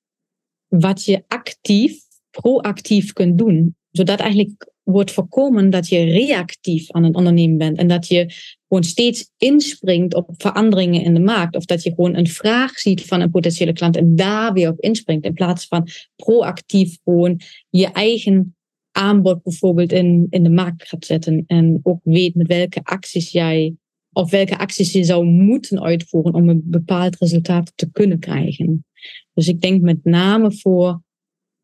wat 0.68 1.06
je 1.06 1.24
actief, 1.28 2.10
proactief 2.32 3.14
kunt 3.14 3.38
doen. 3.38 3.76
Zodat 3.92 4.20
eigenlijk 4.20 4.72
wordt 4.84 5.12
voorkomen 5.12 5.70
dat 5.70 5.88
je 5.88 6.04
reactief 6.04 6.92
aan 6.92 7.04
het 7.04 7.16
ondernemen 7.16 7.58
bent 7.58 7.78
en 7.78 7.88
dat 7.88 8.08
je 8.08 8.34
gewoon 8.68 8.84
steeds 8.84 9.32
inspringt 9.38 10.14
op 10.14 10.30
veranderingen 10.38 11.04
in 11.04 11.14
de 11.14 11.20
markt. 11.20 11.56
Of 11.56 11.66
dat 11.66 11.84
je 11.84 11.90
gewoon 11.90 12.16
een 12.16 12.28
vraag 12.28 12.80
ziet 12.80 13.06
van 13.06 13.22
een 13.22 13.32
potentiële 13.32 13.74
klant 13.74 13.98
en 13.98 14.16
daar 14.16 14.54
weer 14.54 14.70
op 14.70 14.80
inspringt. 14.80 15.26
In 15.26 15.34
plaats 15.34 15.68
van 15.68 15.88
proactief 16.16 16.98
gewoon 17.04 17.40
je 17.70 17.88
eigen 17.88 18.56
aanbod 18.92 19.44
bijvoorbeeld 19.44 19.92
in, 19.92 20.28
in 20.30 20.44
de 20.44 20.50
markt 20.50 20.88
gaat 20.88 21.06
zetten. 21.06 21.44
En 21.48 21.80
ook 21.84 22.00
weet 22.04 22.36
met 22.36 22.48
welke 22.48 22.80
acties 22.84 23.32
jij 23.32 23.76
of 24.14 24.32
welke 24.32 24.58
acties 24.58 24.92
je 24.92 25.04
zou 25.04 25.26
moeten 25.26 25.82
uitvoeren 25.84 26.34
om 26.34 26.50
een 26.50 26.62
bepaald 26.66 27.18
resultaat 27.18 27.72
te 27.76 27.92
kunnen 27.92 28.20
krijgen. 28.20 28.86
Dus 29.34 29.48
ik 29.48 29.62
denk 29.62 29.82
met 29.82 30.04
name 30.04 30.52
voor 30.52 31.02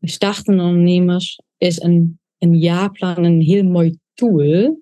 startende 0.01 0.63
ondernemers 0.63 1.42
is 1.58 1.82
een, 1.82 2.20
een 2.38 2.56
jaarplan 2.56 3.24
een 3.24 3.42
heel 3.42 3.63
mooi 3.63 3.98
tool 4.13 4.82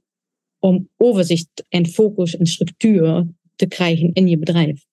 om 0.59 0.89
overzicht 0.97 1.65
en 1.69 1.85
focus 1.85 2.37
en 2.37 2.45
structuur 2.45 3.27
te 3.55 3.67
krijgen 3.67 4.13
in 4.13 4.27
je 4.27 4.37
bedrijf. 4.37 4.85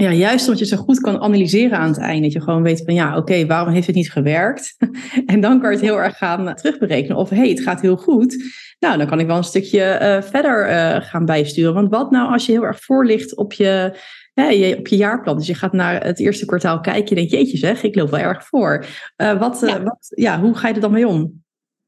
Ja, 0.00 0.12
juist 0.12 0.44
omdat 0.44 0.58
je 0.58 0.66
zo 0.66 0.76
goed 0.76 1.00
kan 1.00 1.20
analyseren 1.20 1.78
aan 1.78 1.88
het 1.88 1.98
einde. 1.98 2.22
Dat 2.22 2.32
je 2.32 2.40
gewoon 2.40 2.62
weet 2.62 2.82
van 2.84 2.94
ja, 2.94 3.16
oké, 3.16 3.46
waarom 3.46 3.72
heeft 3.72 3.86
het 3.86 3.96
niet 3.96 4.12
gewerkt? 4.12 4.76
en 5.26 5.40
dan 5.40 5.60
kan 5.60 5.70
je 5.70 5.76
het 5.76 5.84
heel 5.84 6.00
erg 6.00 6.16
gaan 6.16 6.54
terugberekenen. 6.54 7.16
Of 7.16 7.28
hé, 7.28 7.36
hey, 7.36 7.48
het 7.48 7.60
gaat 7.60 7.80
heel 7.80 7.96
goed. 7.96 8.52
Nou, 8.78 8.98
dan 8.98 9.06
kan 9.06 9.20
ik 9.20 9.26
wel 9.26 9.36
een 9.36 9.44
stukje 9.44 9.98
uh, 10.02 10.30
verder 10.30 10.70
uh, 10.70 11.08
gaan 11.08 11.24
bijsturen. 11.24 11.74
Want 11.74 11.90
wat 11.90 12.10
nou 12.10 12.32
als 12.32 12.46
je 12.46 12.52
heel 12.52 12.64
erg 12.64 12.80
voorligt 12.80 13.36
op 13.36 13.52
je, 13.52 13.98
hè, 14.40 14.74
op 14.74 14.88
je 14.88 14.96
jaarplan? 14.96 15.36
Dus 15.36 15.46
je 15.46 15.54
gaat 15.54 15.72
naar 15.72 16.04
het 16.04 16.18
eerste 16.18 16.46
kwartaal 16.46 16.80
kijken. 16.80 17.08
Je 17.08 17.14
denkt, 17.14 17.30
jeetje 17.30 17.56
zeg, 17.56 17.82
ik 17.82 17.94
loop 17.94 18.10
wel 18.10 18.20
erg 18.20 18.46
voor. 18.46 18.86
Uh, 19.16 19.38
wat, 19.38 19.60
ja. 19.66 19.82
wat, 19.82 20.12
ja, 20.14 20.40
hoe 20.40 20.54
ga 20.54 20.68
je 20.68 20.74
er 20.74 20.80
dan 20.80 20.92
mee 20.92 21.08
om? 21.08 21.42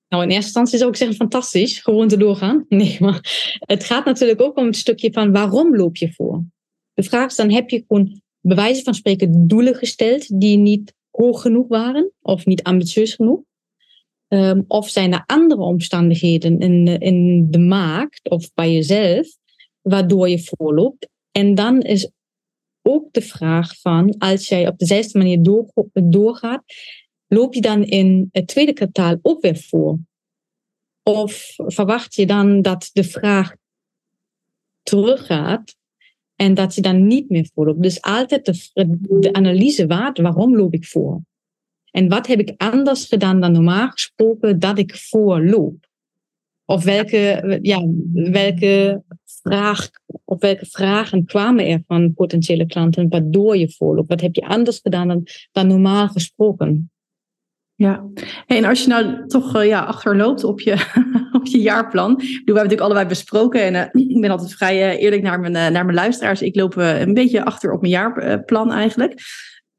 Nou, 0.08 0.24
in 0.24 0.30
eerste 0.30 0.44
instantie 0.44 0.78
zou 0.78 0.90
ik 0.90 0.96
zeggen 0.96 1.16
fantastisch, 1.16 1.78
gewoon 1.78 2.08
te 2.08 2.16
doorgaan. 2.16 2.64
Nee, 2.68 2.96
maar 3.00 3.56
het 3.58 3.84
gaat 3.84 4.04
natuurlijk 4.04 4.40
ook 4.40 4.56
om 4.56 4.66
het 4.66 4.76
stukje 4.76 5.12
van 5.12 5.32
waarom 5.32 5.76
loop 5.76 5.96
je 5.96 6.12
voor? 6.12 6.44
De 6.94 7.02
vraag 7.02 7.30
is 7.30 7.36
dan, 7.36 7.50
heb 7.50 7.70
je 7.70 7.84
gewoon 7.86 8.20
bewijzen 8.40 8.84
van 8.84 8.94
spreken 8.94 9.46
doelen 9.46 9.74
gesteld 9.74 10.40
die 10.40 10.58
niet 10.58 10.94
hoog 11.10 11.42
genoeg 11.42 11.68
waren 11.68 12.12
of 12.20 12.46
niet 12.46 12.62
ambitieus 12.62 13.14
genoeg? 13.14 13.40
Um, 14.28 14.64
of 14.68 14.88
zijn 14.88 15.12
er 15.12 15.24
andere 15.26 15.62
omstandigheden 15.62 16.58
in, 16.58 16.86
in 17.00 17.46
de 17.50 17.58
markt 17.58 18.30
of 18.30 18.54
bij 18.54 18.72
jezelf 18.72 19.26
waardoor 19.82 20.28
je 20.28 20.42
voorloopt? 20.44 21.08
En 21.32 21.54
dan 21.54 21.80
is 21.80 22.10
ook 22.82 23.12
de 23.12 23.22
vraag 23.22 23.80
van, 23.80 24.18
als 24.18 24.48
jij 24.48 24.68
op 24.68 24.78
dezelfde 24.78 25.18
manier 25.18 25.42
door, 25.42 25.72
doorgaat, 25.92 26.64
loop 27.26 27.54
je 27.54 27.60
dan 27.60 27.84
in 27.84 28.28
het 28.32 28.46
tweede 28.46 28.72
kwartaal 28.72 29.18
ook 29.22 29.40
weer 29.40 29.56
voor? 29.56 29.98
Of 31.02 31.54
verwacht 31.56 32.14
je 32.14 32.26
dan 32.26 32.62
dat 32.62 32.90
de 32.92 33.04
vraag 33.04 33.54
teruggaat 34.82 35.76
en 36.36 36.54
dat 36.54 36.74
je 36.74 36.80
dan 36.80 37.06
niet 37.06 37.30
meer 37.30 37.48
voorloopt? 37.54 37.82
Dus 37.82 38.00
altijd 38.00 38.44
de, 38.44 38.98
de 39.20 39.32
analyse 39.32 39.86
waard, 39.86 40.18
waarom 40.18 40.56
loop 40.56 40.74
ik 40.74 40.86
voor? 40.86 41.20
En 41.90 42.08
wat 42.08 42.26
heb 42.26 42.40
ik 42.40 42.54
anders 42.56 43.04
gedaan 43.04 43.40
dan 43.40 43.52
normaal 43.52 43.88
gesproken 43.88 44.58
dat 44.58 44.78
ik 44.78 44.96
voorloop? 44.96 45.90
Of 46.72 46.84
welke, 46.84 47.58
ja, 47.62 47.84
welke, 48.12 49.02
vraag, 49.42 49.90
of 50.24 50.40
welke 50.40 50.66
vragen 50.66 51.24
kwamen 51.24 51.66
er 51.66 51.82
van 51.86 52.14
potentiële 52.14 52.66
klanten 52.66 53.08
waardoor 53.08 53.56
je 53.56 53.74
voorloopt? 53.76 54.08
Wat 54.08 54.20
heb 54.20 54.34
je 54.34 54.46
anders 54.46 54.78
gedaan 54.82 55.08
dan, 55.08 55.26
dan 55.52 55.66
normaal 55.66 56.08
gesproken? 56.08 56.90
Ja, 57.74 58.06
en 58.46 58.64
als 58.64 58.82
je 58.82 58.88
nou 58.88 59.26
toch 59.26 59.56
uh, 59.56 59.66
ja, 59.66 59.80
achterloopt 59.80 60.44
op 60.44 60.60
je, 60.60 60.72
op 61.38 61.46
je 61.46 61.58
jaarplan. 61.58 62.14
We 62.16 62.24
hebben 62.24 62.54
natuurlijk 62.54 62.80
allebei 62.80 63.06
besproken 63.06 63.62
en 63.62 63.90
uh, 63.94 64.08
ik 64.14 64.20
ben 64.20 64.30
altijd 64.30 64.54
vrij 64.54 64.94
uh, 64.94 65.02
eerlijk 65.02 65.22
naar 65.22 65.40
mijn, 65.40 65.52
naar 65.52 65.84
mijn 65.84 65.94
luisteraars. 65.94 66.42
Ik 66.42 66.56
loop 66.56 66.76
een 66.76 67.14
beetje 67.14 67.44
achter 67.44 67.72
op 67.72 67.80
mijn 67.80 67.92
jaarplan 67.92 68.72
eigenlijk. 68.72 69.20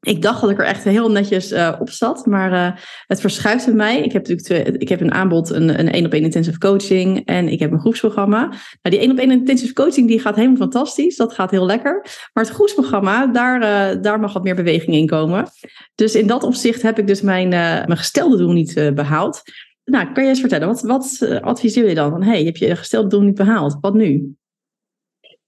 Ik 0.04 0.22
dacht 0.22 0.40
dat 0.40 0.50
ik 0.50 0.58
er 0.58 0.64
echt 0.64 0.84
heel 0.84 1.10
netjes 1.10 1.52
uh, 1.52 1.72
op 1.78 1.90
zat, 1.90 2.26
maar 2.26 2.52
uh, 2.52 2.80
het 3.06 3.20
verschuift 3.20 3.64
bij 3.64 3.74
mij. 3.74 3.96
Ik 3.96 4.12
heb 4.12 4.28
natuurlijk 4.28 4.46
twee, 4.46 4.78
ik 4.78 4.88
heb 4.88 5.00
een 5.00 5.12
aanbod, 5.12 5.50
een, 5.50 5.78
een 5.78 5.92
één 5.92 6.06
op 6.06 6.12
één 6.12 6.22
intensive 6.22 6.58
coaching 6.58 7.26
en 7.26 7.48
ik 7.48 7.58
heb 7.58 7.72
een 7.72 7.80
groepsprogramma. 7.80 8.46
Nou, 8.46 8.58
die 8.82 8.98
één 8.98 9.10
op 9.10 9.18
één 9.18 9.30
intensive 9.30 9.72
coaching 9.72 10.08
die 10.08 10.20
gaat 10.20 10.36
helemaal 10.36 10.56
fantastisch, 10.56 11.16
dat 11.16 11.32
gaat 11.32 11.50
heel 11.50 11.66
lekker. 11.66 12.06
Maar 12.32 12.44
het 12.44 12.52
groepsprogramma, 12.52 13.26
daar, 13.26 13.62
uh, 13.62 14.02
daar 14.02 14.20
mag 14.20 14.32
wat 14.32 14.42
meer 14.42 14.54
beweging 14.54 14.96
in 14.96 15.06
komen. 15.06 15.46
Dus 15.94 16.14
in 16.14 16.26
dat 16.26 16.42
opzicht 16.42 16.82
heb 16.82 16.98
ik 16.98 17.06
dus 17.06 17.20
mijn, 17.20 17.48
mijn 17.48 17.96
gestelde 17.96 18.36
doel 18.36 18.52
niet 18.52 18.90
behaald. 18.94 19.42
Nou, 19.84 20.12
kan 20.12 20.22
je 20.22 20.28
eens 20.28 20.40
vertellen, 20.40 20.66
wat, 20.68 20.82
wat 20.82 21.28
adviseer 21.40 21.88
je 21.88 21.94
dan? 21.94 22.10
Van, 22.10 22.22
hey, 22.22 22.44
heb 22.44 22.56
je 22.56 22.76
gestelde 22.76 23.08
doel 23.08 23.20
niet 23.20 23.34
behaald? 23.34 23.76
Wat 23.80 23.94
nu? 23.94 24.34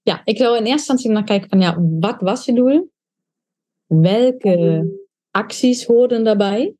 Ja, 0.01 0.21
ik 0.23 0.37
wil 0.37 0.49
in 0.49 0.57
eerste 0.57 0.71
instantie 0.71 1.11
naar 1.11 1.23
kijken 1.23 1.49
van, 1.49 1.61
ja, 1.61 1.77
wat 1.99 2.21
was 2.21 2.45
je 2.45 2.53
doel? 2.53 2.89
Welke 3.87 4.89
acties 5.31 5.85
horen 5.85 6.23
daarbij? 6.23 6.75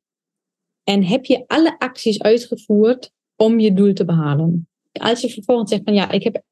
En 0.84 1.04
heb 1.04 1.24
je 1.24 1.44
alle 1.46 1.78
acties 1.78 2.22
uitgevoerd 2.22 3.10
om 3.36 3.60
je 3.60 3.72
doel 3.72 3.92
te 3.92 4.04
behalen? 4.04 4.68
Als 4.92 5.20
je 5.20 5.30
vervolgens 5.30 5.70
zegt 5.70 5.82
van 5.84 5.94
ja, 5.94 6.10
ik 6.10 6.22
heb 6.22 6.42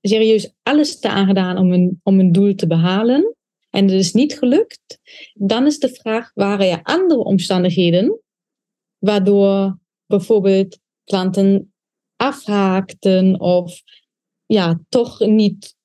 serieus 0.00 0.52
alles 0.62 0.98
te 0.98 1.08
aangedaan 1.08 1.58
om 1.58 1.72
een, 1.72 2.00
om 2.02 2.20
een 2.20 2.32
doel 2.32 2.54
te 2.54 2.66
behalen 2.66 3.34
en 3.70 3.84
het 3.84 3.92
is 3.92 4.12
niet 4.12 4.38
gelukt, 4.38 4.98
dan 5.34 5.66
is 5.66 5.78
de 5.78 5.88
vraag, 5.88 6.30
waren 6.34 6.70
er 6.70 6.82
andere 6.82 7.24
omstandigheden 7.24 8.20
waardoor 8.98 9.78
bijvoorbeeld 10.06 10.78
klanten 11.04 11.72
afhaakten 12.16 13.40
of 13.40 13.82
ja, 14.46 14.80
toch 14.88 15.20
niet 15.20 15.76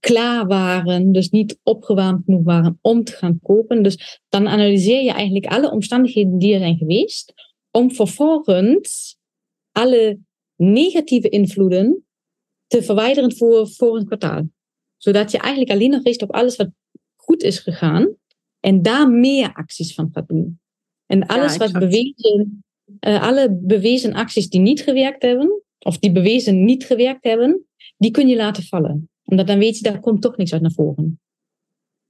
klaar 0.00 0.46
waren, 0.46 1.12
dus 1.12 1.30
niet 1.30 1.58
opgewarmd 1.62 2.24
genoeg 2.24 2.44
waren 2.44 2.78
om 2.80 3.04
te 3.04 3.12
gaan 3.12 3.38
kopen. 3.42 3.82
Dus 3.82 4.20
dan 4.28 4.48
analyseer 4.48 5.02
je 5.02 5.12
eigenlijk 5.12 5.46
alle 5.46 5.70
omstandigheden 5.70 6.38
die 6.38 6.52
er 6.52 6.58
zijn 6.58 6.76
geweest, 6.76 7.32
om 7.70 7.94
vervolgens 7.94 9.18
alle 9.72 10.18
negatieve 10.56 11.28
invloeden 11.28 12.06
te 12.66 12.82
verwijderen 12.82 13.36
voor, 13.36 13.68
voor 13.68 13.96
een 13.96 14.06
kwartaal. 14.06 14.48
Zodat 14.96 15.30
je 15.30 15.38
eigenlijk 15.38 15.72
alleen 15.72 15.90
nog 15.90 16.02
richt 16.02 16.22
op 16.22 16.32
alles 16.32 16.56
wat 16.56 16.70
goed 17.16 17.42
is 17.42 17.58
gegaan 17.58 18.16
en 18.60 18.82
daar 18.82 19.10
meer 19.10 19.52
acties 19.52 19.94
van 19.94 20.10
gaat 20.12 20.28
doen. 20.28 20.60
En 21.06 21.26
alles 21.26 21.56
wat 21.56 21.72
bewezen, 21.72 22.64
uh, 23.00 23.22
alle 23.22 23.58
bewezen 23.60 24.12
acties 24.12 24.48
die 24.48 24.60
niet 24.60 24.80
gewerkt 24.80 25.22
hebben, 25.22 25.62
of 25.78 25.98
die 25.98 26.12
bewezen 26.12 26.64
niet 26.64 26.84
gewerkt 26.84 27.24
hebben, 27.24 27.66
die 27.96 28.10
kun 28.10 28.28
je 28.28 28.36
laten 28.36 28.62
vallen 28.62 29.08
omdat 29.28 29.46
dan 29.46 29.58
weet 29.58 29.78
je, 29.78 29.82
daar 29.82 30.00
komt 30.00 30.22
toch 30.22 30.36
niks 30.36 30.52
uit 30.52 30.62
naar 30.62 30.72
voren. 30.72 31.20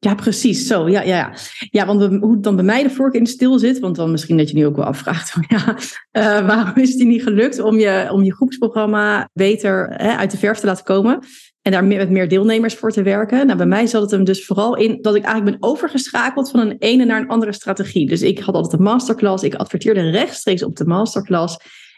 Ja, 0.00 0.14
precies. 0.14 0.66
Zo, 0.66 0.88
ja, 0.88 1.02
ja. 1.02 1.35
Ja, 1.70 1.87
want 1.87 2.20
hoe 2.20 2.33
het 2.33 2.42
dan 2.42 2.57
bij 2.57 2.64
mij 2.64 2.83
de 2.83 2.90
vork 2.90 3.14
in 3.14 3.26
stil 3.26 3.59
zit, 3.59 3.78
want 3.78 3.96
dan 3.96 4.11
misschien 4.11 4.37
dat 4.37 4.48
je 4.48 4.57
nu 4.57 4.66
ook 4.66 4.76
wel 4.76 4.85
afvraagt, 4.85 5.31
van, 5.33 5.44
ja, 5.48 5.76
uh, 6.12 6.46
waarom 6.46 6.83
is 6.83 6.94
het 6.94 7.07
niet 7.07 7.22
gelukt 7.22 7.61
om 7.61 7.78
je, 7.78 8.09
om 8.12 8.22
je 8.22 8.35
groepsprogramma 8.35 9.28
beter 9.33 9.94
hè, 9.96 10.16
uit 10.16 10.31
de 10.31 10.38
verf 10.38 10.59
te 10.59 10.66
laten 10.66 10.85
komen 10.85 11.18
en 11.62 11.72
daar 11.72 11.85
met 11.85 12.11
meer 12.11 12.28
deelnemers 12.28 12.74
voor 12.74 12.90
te 12.90 13.02
werken? 13.02 13.46
Nou, 13.46 13.59
bij 13.59 13.66
mij 13.66 13.87
zat 13.87 14.02
het 14.02 14.11
hem 14.11 14.24
dus 14.24 14.46
vooral 14.46 14.76
in 14.76 14.98
dat 15.02 15.14
ik 15.14 15.24
eigenlijk 15.24 15.59
ben 15.59 15.70
overgeschakeld 15.70 16.50
van 16.50 16.61
een 16.61 16.76
ene 16.78 17.04
naar 17.04 17.20
een 17.20 17.28
andere 17.28 17.52
strategie. 17.52 18.09
Dus 18.09 18.22
ik 18.22 18.38
had 18.38 18.54
altijd 18.54 18.72
een 18.72 18.83
masterclass, 18.83 19.44
ik 19.44 19.54
adverteerde 19.54 20.11
rechtstreeks 20.11 20.62
op 20.62 20.76
de 20.76 20.85
masterclass. 20.87 21.57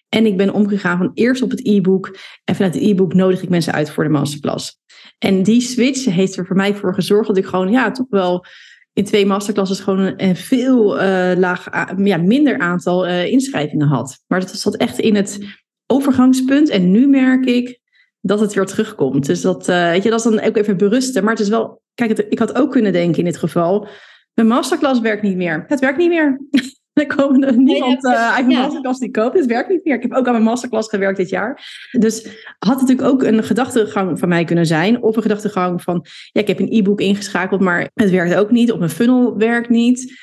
En 0.08 0.26
ik 0.26 0.36
ben 0.36 0.52
omgegaan 0.52 0.98
van 0.98 1.10
eerst 1.14 1.42
op 1.42 1.50
het 1.50 1.66
e-book. 1.66 2.18
En 2.44 2.54
vanuit 2.54 2.74
het 2.74 2.82
e-book 2.82 3.14
nodig 3.14 3.42
ik 3.42 3.48
mensen 3.48 3.72
uit 3.72 3.90
voor 3.90 4.04
de 4.04 4.10
masterclass. 4.10 4.78
En 5.24 5.42
die 5.42 5.60
switch 5.60 6.04
heeft 6.04 6.36
er 6.36 6.46
voor 6.46 6.56
mij 6.56 6.74
voor 6.74 6.94
gezorgd 6.94 7.26
dat 7.26 7.36
ik 7.36 7.46
gewoon, 7.46 7.70
ja, 7.70 7.90
toch 7.90 8.06
wel 8.10 8.44
in 8.92 9.04
twee 9.04 9.26
masterclasses 9.26 9.80
gewoon 9.80 10.14
een, 10.16 10.36
veel 10.36 11.02
uh, 11.02 11.32
laag, 11.36 11.68
ja, 11.96 12.16
minder 12.16 12.58
aantal 12.58 13.06
uh, 13.06 13.26
inschrijvingen 13.26 13.86
had. 13.86 14.22
Maar 14.26 14.40
dat 14.40 14.50
zat 14.50 14.76
echt 14.76 14.98
in 14.98 15.14
het 15.14 15.38
overgangspunt. 15.86 16.68
En 16.68 16.90
nu 16.90 17.06
merk 17.08 17.44
ik 17.44 17.80
dat 18.20 18.40
het 18.40 18.54
weer 18.54 18.66
terugkomt. 18.66 19.26
Dus 19.26 19.40
dat, 19.40 19.68
uh, 19.68 19.90
weet 19.90 20.02
je, 20.02 20.10
dat 20.10 20.18
is 20.18 20.24
dan 20.24 20.40
ook 20.40 20.56
even 20.56 20.76
berusten. 20.76 21.22
Maar 21.22 21.32
het 21.32 21.42
is 21.42 21.48
wel, 21.48 21.82
kijk, 21.94 22.18
ik 22.18 22.38
had 22.38 22.54
ook 22.54 22.70
kunnen 22.70 22.92
denken 22.92 23.18
in 23.18 23.24
dit 23.24 23.36
geval. 23.36 23.88
Mijn 24.34 24.48
masterclass 24.48 25.00
werkt 25.00 25.22
niet 25.22 25.36
meer. 25.36 25.64
Het 25.68 25.80
werkt 25.80 25.98
niet 25.98 26.08
meer. 26.08 26.40
Er 27.00 27.06
komen 27.16 27.46
er 27.46 27.58
niemand 27.58 28.04
uh, 28.04 28.34
uit 28.34 28.46
mijn 28.46 28.58
masterclass 28.58 28.98
die 28.98 29.10
koopt. 29.10 29.36
Het 29.36 29.46
werkt 29.46 29.68
niet 29.68 29.84
meer. 29.84 29.94
Ik 29.94 30.02
heb 30.02 30.12
ook 30.12 30.26
aan 30.26 30.32
mijn 30.32 30.44
masterclass 30.44 30.88
gewerkt 30.88 31.16
dit 31.16 31.28
jaar. 31.28 31.62
Dus 31.90 32.26
had 32.58 32.80
natuurlijk 32.80 33.08
ook 33.08 33.22
een 33.22 33.44
gedachtegang 33.44 34.18
van 34.18 34.28
mij 34.28 34.44
kunnen 34.44 34.66
zijn. 34.66 35.02
Of 35.02 35.16
een 35.16 35.22
gedachtegang 35.22 35.82
van, 35.82 36.06
ja, 36.32 36.40
ik 36.40 36.46
heb 36.46 36.58
een 36.58 36.72
e-book 36.72 37.00
ingeschakeld, 37.00 37.60
maar 37.60 37.90
het 37.94 38.10
werkt 38.10 38.34
ook 38.34 38.50
niet. 38.50 38.72
Of 38.72 38.78
mijn 38.78 38.90
funnel 38.90 39.36
werkt 39.36 39.68
niet. 39.68 40.20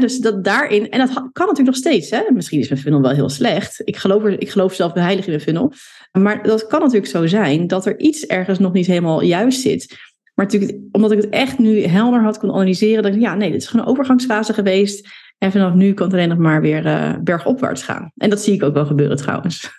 dus 0.00 0.18
dat 0.18 0.44
daarin, 0.44 0.90
en 0.90 0.98
dat 0.98 1.12
kan 1.12 1.46
natuurlijk 1.46 1.66
nog 1.66 1.76
steeds. 1.76 2.10
Hè? 2.10 2.20
Misschien 2.32 2.60
is 2.60 2.68
mijn 2.68 2.80
funnel 2.80 3.00
wel 3.00 3.10
heel 3.10 3.28
slecht. 3.28 3.80
Ik 3.84 3.96
geloof, 3.96 4.24
er, 4.24 4.40
ik 4.40 4.50
geloof 4.50 4.74
zelf 4.74 4.92
heilig 4.92 5.24
in 5.24 5.30
mijn 5.30 5.42
funnel. 5.42 5.72
Maar 6.12 6.42
dat 6.42 6.66
kan 6.66 6.80
natuurlijk 6.80 7.10
zo 7.10 7.26
zijn 7.26 7.66
dat 7.66 7.86
er 7.86 7.98
iets 7.98 8.26
ergens 8.26 8.58
nog 8.58 8.72
niet 8.72 8.86
helemaal 8.86 9.22
juist 9.22 9.60
zit. 9.60 9.98
Maar 10.34 10.48
natuurlijk, 10.48 10.78
omdat 10.92 11.12
ik 11.12 11.20
het 11.20 11.28
echt 11.28 11.58
nu 11.58 11.82
helder 11.82 12.22
had 12.22 12.38
kunnen 12.38 12.56
analyseren, 12.56 13.02
dat 13.02 13.14
ik, 13.14 13.20
ja, 13.20 13.34
nee, 13.34 13.50
dit 13.50 13.62
is 13.62 13.66
gewoon 13.68 13.86
een 13.86 13.92
overgangsfase 13.92 14.52
geweest. 14.52 15.08
En 15.42 15.52
vanaf 15.52 15.74
nu 15.74 15.94
kan 15.94 16.06
het 16.06 16.14
alleen 16.14 16.28
nog 16.28 16.38
maar 16.38 16.60
weer 16.60 16.86
uh, 16.86 17.18
bergopwaarts 17.18 17.82
gaan. 17.82 18.12
En 18.16 18.30
dat 18.30 18.40
zie 18.40 18.54
ik 18.54 18.62
ook 18.62 18.74
wel 18.74 18.86
gebeuren 18.86 19.16
trouwens. 19.16 19.70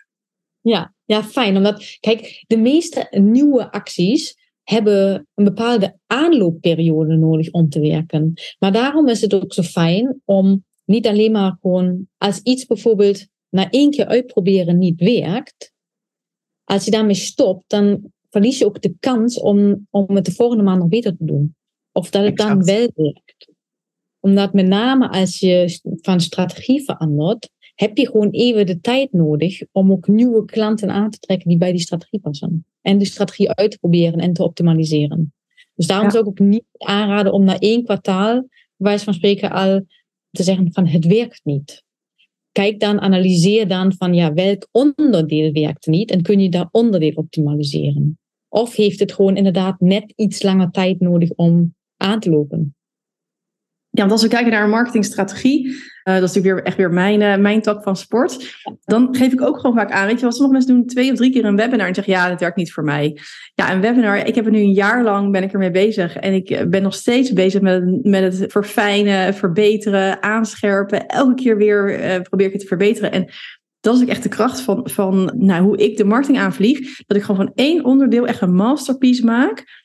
Ja, 0.61 0.93
ja, 1.05 1.23
fijn. 1.23 1.57
Omdat, 1.57 1.97
kijk, 1.99 2.43
de 2.47 2.57
meeste 2.57 3.07
nieuwe 3.09 3.71
acties 3.71 4.35
hebben 4.63 5.27
een 5.35 5.43
bepaalde 5.43 5.97
aanloopperiode 6.07 7.15
nodig 7.15 7.51
om 7.51 7.69
te 7.69 7.79
werken. 7.79 8.33
Maar 8.59 8.71
daarom 8.71 9.07
is 9.07 9.21
het 9.21 9.33
ook 9.33 9.53
zo 9.53 9.61
fijn 9.61 10.21
om 10.25 10.65
niet 10.85 11.07
alleen 11.07 11.31
maar 11.31 11.57
gewoon 11.61 12.07
als 12.17 12.39
iets 12.39 12.65
bijvoorbeeld 12.65 13.27
na 13.49 13.69
één 13.69 13.91
keer 13.91 14.05
uitproberen 14.05 14.77
niet 14.77 14.99
werkt, 14.99 15.73
als 16.63 16.85
je 16.85 16.91
daarmee 16.91 17.15
stopt, 17.15 17.63
dan 17.67 18.11
verlies 18.29 18.57
je 18.57 18.65
ook 18.65 18.81
de 18.81 18.95
kans 18.99 19.39
om, 19.39 19.87
om 19.89 20.15
het 20.15 20.25
de 20.25 20.31
volgende 20.31 20.63
maand 20.63 20.79
nog 20.79 20.89
beter 20.89 21.17
te 21.17 21.25
doen. 21.25 21.55
Of 21.91 22.09
dat 22.09 22.23
het 22.23 22.37
dan 22.37 22.63
wel 22.63 22.91
werkt 22.95 23.50
omdat 24.21 24.53
met 24.53 24.67
name 24.67 25.09
als 25.09 25.39
je 25.39 25.79
van 26.01 26.19
strategie 26.19 26.83
verandert, 26.83 27.49
heb 27.75 27.97
je 27.97 28.05
gewoon 28.05 28.29
even 28.29 28.65
de 28.65 28.79
tijd 28.79 29.13
nodig 29.13 29.61
om 29.71 29.91
ook 29.91 30.07
nieuwe 30.07 30.45
klanten 30.45 30.89
aan 30.89 31.09
te 31.09 31.19
trekken 31.19 31.49
die 31.49 31.57
bij 31.57 31.71
die 31.71 31.81
strategie 31.81 32.19
passen. 32.19 32.65
En 32.81 32.97
die 32.97 33.07
strategie 33.07 33.51
uit 33.51 33.71
te 33.71 33.77
proberen 33.77 34.19
en 34.19 34.33
te 34.33 34.43
optimaliseren. 34.43 35.33
Dus 35.75 35.87
daarom 35.87 36.09
zou 36.11 36.23
ik 36.23 36.29
ook 36.29 36.39
niet 36.39 36.65
aanraden 36.77 37.33
om 37.33 37.43
na 37.43 37.59
één 37.59 37.83
kwartaal, 37.83 38.47
wijze 38.75 39.03
van 39.03 39.13
spreken, 39.13 39.51
al 39.51 39.85
te 40.31 40.43
zeggen 40.43 40.73
van 40.73 40.87
het 40.87 41.05
werkt 41.05 41.41
niet. 41.43 41.83
Kijk 42.51 42.79
dan, 42.79 42.99
analyseer 42.99 43.67
dan 43.67 43.93
van 43.97 44.13
ja, 44.13 44.33
welk 44.33 44.67
onderdeel 44.71 45.51
werkt 45.51 45.85
niet 45.85 46.11
en 46.11 46.21
kun 46.21 46.39
je 46.39 46.49
dat 46.49 46.69
onderdeel 46.71 47.13
optimaliseren. 47.13 48.19
Of 48.49 48.75
heeft 48.75 48.99
het 48.99 49.13
gewoon 49.13 49.35
inderdaad 49.35 49.79
net 49.79 50.13
iets 50.15 50.43
langer 50.43 50.71
tijd 50.71 50.99
nodig 50.99 51.29
om 51.31 51.75
aan 51.97 52.19
te 52.19 52.29
lopen. 52.29 52.75
Ja, 53.93 53.99
want 53.99 54.11
als 54.11 54.21
we 54.21 54.27
kijken 54.27 54.51
naar 54.51 54.63
een 54.63 54.69
marketingstrategie, 54.69 55.67
uh, 55.67 55.73
dat 56.03 56.15
is 56.15 56.33
natuurlijk 56.33 56.55
weer 56.55 56.63
echt 56.63 56.77
weer 56.77 56.91
mijn, 56.91 57.21
uh, 57.21 57.37
mijn 57.37 57.61
tak 57.61 57.83
van 57.83 57.95
sport. 57.95 58.55
Dan 58.83 59.15
geef 59.15 59.33
ik 59.33 59.41
ook 59.41 59.59
gewoon 59.59 59.75
vaak 59.75 59.91
aan, 59.91 60.07
weet 60.07 60.19
je 60.19 60.25
wat 60.25 60.35
sommige 60.35 60.57
mensen 60.57 60.75
doen 60.75 60.85
twee 60.85 61.11
of 61.11 61.17
drie 61.17 61.31
keer 61.31 61.45
een 61.45 61.55
webinar 61.55 61.87
en 61.87 61.95
zeggen 61.95 62.13
ja, 62.13 62.29
dat 62.29 62.39
werkt 62.39 62.55
niet 62.55 62.73
voor 62.73 62.83
mij. 62.83 63.17
Ja, 63.55 63.73
een 63.73 63.81
webinar, 63.81 64.27
ik 64.27 64.35
heb 64.35 64.45
er 64.45 64.51
nu 64.51 64.59
een 64.59 64.73
jaar 64.73 65.03
lang 65.03 65.31
ben 65.31 65.43
ik 65.43 65.53
ermee 65.53 65.71
bezig 65.71 66.15
en 66.15 66.33
ik 66.33 66.49
eh, 66.49 66.65
ben 66.67 66.81
nog 66.81 66.93
steeds 66.93 67.33
bezig 67.33 67.61
met, 67.61 68.05
met 68.05 68.39
het 68.39 68.51
verfijnen, 68.51 69.33
verbeteren, 69.33 70.23
aanscherpen. 70.23 71.07
Elke 71.07 71.33
keer 71.33 71.57
weer 71.57 72.21
probeer 72.21 72.45
ik 72.45 72.51
het 72.51 72.61
te 72.61 72.67
verbeteren. 72.67 73.11
En 73.11 73.29
dat 73.79 73.95
is 73.95 74.01
ook 74.01 74.07
echt 74.07 74.23
de 74.23 74.29
kracht 74.29 74.61
van, 74.61 74.89
van 74.89 75.33
nou, 75.37 75.63
hoe 75.63 75.77
ik 75.77 75.97
de 75.97 76.03
marketing 76.03 76.39
aanvlieg. 76.39 76.97
Dat 77.07 77.17
ik 77.17 77.23
gewoon 77.23 77.45
van 77.45 77.51
één 77.55 77.85
onderdeel 77.85 78.27
echt 78.27 78.41
een 78.41 78.55
masterpiece 78.55 79.25
maak. 79.25 79.80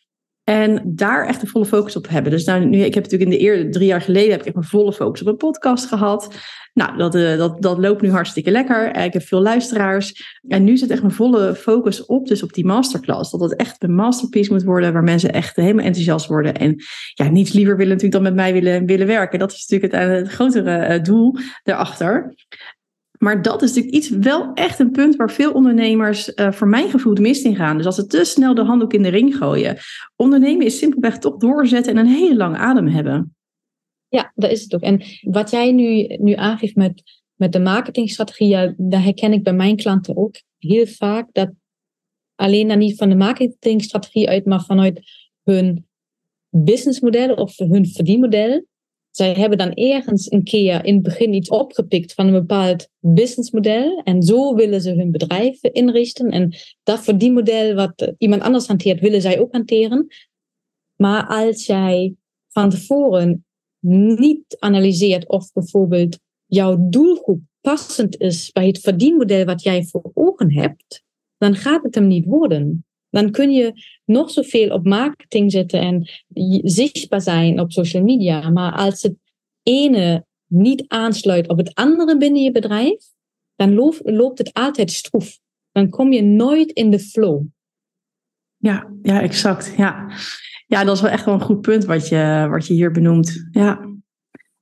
En 0.49 0.83
daar 0.85 1.27
echt 1.27 1.41
de 1.41 1.47
volle 1.47 1.65
focus 1.65 1.97
op 1.97 2.09
hebben. 2.09 2.33
Dus 2.33 2.45
nou, 2.45 2.65
nu, 2.65 2.79
ik 2.79 2.95
heb 2.95 3.03
natuurlijk 3.03 3.31
in 3.31 3.39
de 3.39 3.45
eerder 3.45 3.71
drie 3.71 3.87
jaar 3.87 4.01
geleden 4.01 4.31
heb 4.31 4.47
ik 4.47 4.57
een 4.57 4.65
volle 4.65 4.93
focus 4.93 5.21
op 5.21 5.27
een 5.27 5.37
podcast 5.37 5.87
gehad. 5.87 6.35
Nou, 6.73 6.97
dat, 6.97 7.15
uh, 7.15 7.37
dat, 7.37 7.63
dat 7.63 7.79
loopt 7.79 8.03
nu 8.03 8.11
hartstikke 8.11 8.51
lekker. 8.51 8.91
Eh, 8.91 9.05
ik 9.05 9.13
heb 9.13 9.23
veel 9.23 9.41
luisteraars. 9.41 10.41
En 10.49 10.65
nu 10.65 10.77
zit 10.77 10.91
echt 10.91 11.03
een 11.03 11.11
volle 11.11 11.55
focus 11.55 12.05
op, 12.05 12.27
dus 12.27 12.43
op 12.43 12.53
die 12.53 12.67
masterclass. 12.67 13.31
Dat 13.31 13.41
het 13.41 13.57
echt 13.57 13.83
een 13.83 13.95
masterpiece 13.95 14.53
moet 14.53 14.65
worden, 14.65 14.93
waar 14.93 15.03
mensen 15.03 15.33
echt 15.33 15.57
helemaal 15.57 15.85
enthousiast 15.85 16.27
worden. 16.27 16.55
En 16.55 16.77
ja, 17.15 17.29
niets 17.29 17.53
liever 17.53 17.77
willen 17.77 17.93
natuurlijk 17.93 18.25
dan 18.25 18.35
met 18.35 18.43
mij 18.43 18.53
willen, 18.53 18.87
willen 18.87 19.07
werken. 19.07 19.39
Dat 19.39 19.53
is 19.53 19.67
natuurlijk 19.67 19.93
het, 19.93 20.11
het 20.11 20.29
grotere 20.29 21.01
doel 21.01 21.37
daarachter. 21.63 22.35
Maar 23.19 23.43
dat 23.43 23.63
is 23.63 23.69
natuurlijk 23.69 23.95
iets, 23.95 24.09
wel 24.09 24.53
echt 24.55 24.79
een 24.79 24.91
punt 24.91 25.17
waar 25.17 25.31
veel 25.31 25.53
ondernemers 25.53 26.33
uh, 26.35 26.53
voor 26.53 26.69
mijn 26.69 26.91
gevoel 26.91 27.15
de 27.15 27.21
mist 27.21 27.45
in 27.45 27.57
gaan. 27.57 27.77
Dus 27.77 27.87
als 27.87 27.95
ze 27.95 28.07
te 28.07 28.25
snel 28.25 28.55
de 28.55 28.65
handdoek 28.65 28.93
in 28.93 29.03
de 29.03 29.09
ring 29.09 29.37
gooien. 29.37 29.77
Ondernemen 30.17 30.67
is 30.67 30.79
simpelweg 30.79 31.19
toch 31.19 31.37
doorzetten 31.37 31.93
en 31.93 31.99
een 31.99 32.13
hele 32.13 32.37
lange 32.37 32.57
adem 32.57 32.87
hebben. 32.87 33.37
Ja, 34.09 34.33
dat 34.35 34.51
is 34.51 34.63
het 34.63 34.75
ook. 34.75 34.81
En 34.81 35.03
wat 35.21 35.51
jij 35.51 35.73
nu, 35.73 36.07
nu 36.07 36.33
aangeeft 36.33 36.77
met, 36.77 37.03
met 37.35 37.53
de 37.53 37.61
marketingstrategie, 37.61 38.49
ja, 38.49 38.75
dat 38.77 39.03
herken 39.03 39.33
ik 39.33 39.43
bij 39.43 39.55
mijn 39.55 39.77
klanten 39.77 40.17
ook 40.17 40.35
heel 40.59 40.87
vaak. 40.87 41.29
Dat 41.33 41.51
alleen 42.35 42.69
dan 42.69 42.79
niet 42.79 42.97
van 42.97 43.09
de 43.09 43.17
marketingstrategie 43.17 44.29
uit, 44.29 44.45
maar 44.45 44.65
vanuit 44.65 45.01
hun 45.43 45.87
businessmodel 46.51 47.35
of 47.35 47.57
hun 47.57 47.87
verdienmodel 47.87 48.65
zij 49.17 49.33
hebben 49.33 49.59
dan 49.59 49.73
ergens 49.73 50.33
een 50.33 50.43
keer 50.43 50.85
in 50.85 50.95
het 50.95 51.03
begin 51.03 51.35
iets 51.35 51.49
opgepikt 51.49 52.13
van 52.13 52.27
een 52.27 52.33
bepaald 52.33 52.89
businessmodel. 53.01 54.01
En 54.05 54.23
zo 54.23 54.55
willen 54.55 54.81
ze 54.81 54.95
hun 54.95 55.11
bedrijf 55.11 55.63
inrichten. 55.63 56.31
En 56.31 56.55
dat 56.83 57.01
verdienmodel 57.01 57.75
wat 57.75 58.13
iemand 58.19 58.43
anders 58.43 58.67
hanteert, 58.67 59.01
willen 59.01 59.21
zij 59.21 59.41
ook 59.41 59.53
hanteren. 59.53 60.07
Maar 60.97 61.27
als 61.27 61.67
jij 61.67 62.15
van 62.49 62.71
tevoren 62.71 63.45
niet 63.87 64.57
analyseert 64.59 65.29
of 65.29 65.53
bijvoorbeeld 65.53 66.19
jouw 66.47 66.89
doelgroep 66.89 67.41
passend 67.61 68.21
is 68.21 68.51
bij 68.51 68.67
het 68.67 68.79
verdienmodel 68.79 69.45
wat 69.45 69.63
jij 69.63 69.85
voor 69.85 70.11
ogen 70.15 70.53
hebt, 70.53 71.05
dan 71.39 71.55
gaat 71.55 71.83
het 71.83 71.95
hem 71.95 72.07
niet 72.07 72.25
worden. 72.25 72.87
Dan 73.11 73.31
kun 73.31 73.51
je 73.51 73.73
nog 74.05 74.31
zoveel 74.31 74.71
op 74.71 74.85
marketing 74.85 75.53
zetten 75.53 75.81
en 75.81 76.11
zichtbaar 76.63 77.21
zijn 77.21 77.61
op 77.61 77.73
social 77.73 78.03
media. 78.03 78.51
Maar 78.51 78.73
als 78.73 79.03
het 79.03 79.15
ene 79.63 80.27
niet 80.47 80.85
aansluit 80.89 81.49
op 81.49 81.59
het 81.59 81.75
andere 81.75 82.17
binnen 82.17 82.43
je 82.43 82.53
bedrijf, 82.53 83.05
dan 83.57 83.75
loopt, 83.75 84.01
loopt 84.05 84.39
het 84.39 84.53
altijd 84.53 84.91
stroef. 84.91 85.39
Dan 85.73 85.91
kom 85.91 86.13
je 86.13 86.23
nooit 86.23 86.71
in 86.71 86.91
de 86.91 86.99
flow. 86.99 87.43
Ja, 88.57 88.91
ja, 89.03 89.21
exact. 89.21 89.75
Ja. 89.77 90.11
ja, 90.67 90.85
dat 90.85 90.95
is 90.97 91.03
wel 91.03 91.11
echt 91.11 91.25
wel 91.25 91.35
een 91.35 91.41
goed 91.41 91.61
punt 91.61 91.85
wat 91.85 92.09
je, 92.09 92.47
wat 92.51 92.67
je 92.67 92.75
hier 92.75 92.91
benoemt. 92.91 93.49
Ja. 93.51 93.95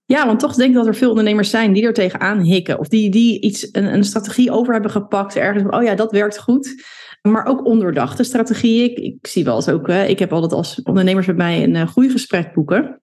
Ja, 0.07 0.27
want 0.27 0.41
toch 0.41 0.55
denk 0.55 0.71
ik 0.71 0.77
dat 0.77 0.87
er 0.87 0.95
veel 0.95 1.09
ondernemers 1.09 1.51
zijn 1.51 1.73
die 1.73 1.85
er 1.85 1.93
tegenaan 1.93 2.41
hikken. 2.41 2.79
Of 2.79 2.89
die, 2.89 3.11
die 3.11 3.41
iets, 3.41 3.69
een, 3.73 3.95
een 3.95 4.05
strategie 4.05 4.51
over 4.51 4.73
hebben 4.73 4.91
gepakt. 4.91 5.37
Ergens, 5.37 5.77
oh 5.77 5.83
ja, 5.83 5.95
dat 5.95 6.13
werkt 6.13 6.39
goed. 6.39 6.85
Maar 7.29 7.47
ook 7.47 7.67
ondoordachte 7.67 8.25
strategieën. 8.25 8.91
Ik, 8.91 8.99
ik 8.99 9.27
zie 9.27 9.45
wel 9.45 9.57
eens 9.57 9.69
ook, 9.69 9.87
hè, 9.87 10.05
ik 10.05 10.19
heb 10.19 10.33
altijd 10.33 10.53
als 10.53 10.83
ondernemers 10.83 11.27
met 11.27 11.37
mij 11.37 11.63
een 11.63 11.75
uh, 11.75 11.87
groeigesprek 11.87 12.53
boeken. 12.55 13.01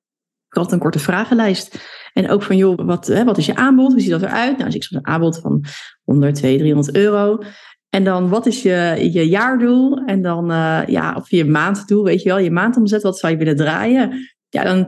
Ik 0.48 0.58
had 0.58 0.72
een 0.72 0.80
korte 0.80 1.00
vragenlijst. 1.00 1.90
En 2.14 2.30
ook 2.30 2.44
van, 2.44 2.58
joh, 2.58 2.86
wat, 2.86 3.08
hè, 3.08 3.24
wat 3.24 3.38
is 3.38 3.46
je 3.46 3.56
aanbod? 3.56 3.92
Hoe 3.92 4.02
ziet 4.02 4.12
dat 4.12 4.22
eruit? 4.22 4.58
Nou, 4.58 4.66
dus 4.66 4.76
ik 4.76 4.84
zo'n 4.84 5.08
aanbod 5.08 5.40
van 5.40 5.64
100, 6.04 6.36
200, 6.36 6.60
300 6.60 6.96
euro. 6.96 7.38
En 7.90 8.04
dan, 8.04 8.30
wat 8.30 8.46
is 8.46 8.62
je, 8.62 9.10
je 9.12 9.30
jaardoel? 9.30 9.98
En 9.98 10.22
dan, 10.22 10.52
uh, 10.52 10.82
ja, 10.86 11.16
of 11.16 11.30
je 11.30 11.46
maanddoel, 11.46 12.04
weet 12.04 12.22
je 12.22 12.30
wel, 12.30 12.40
je 12.40 12.52
maandomzet, 12.52 13.02
wat 13.02 13.18
zou 13.18 13.32
je 13.32 13.38
willen 13.38 13.56
draaien? 13.56 14.30
Ja, 14.50 14.64
dan 14.64 14.86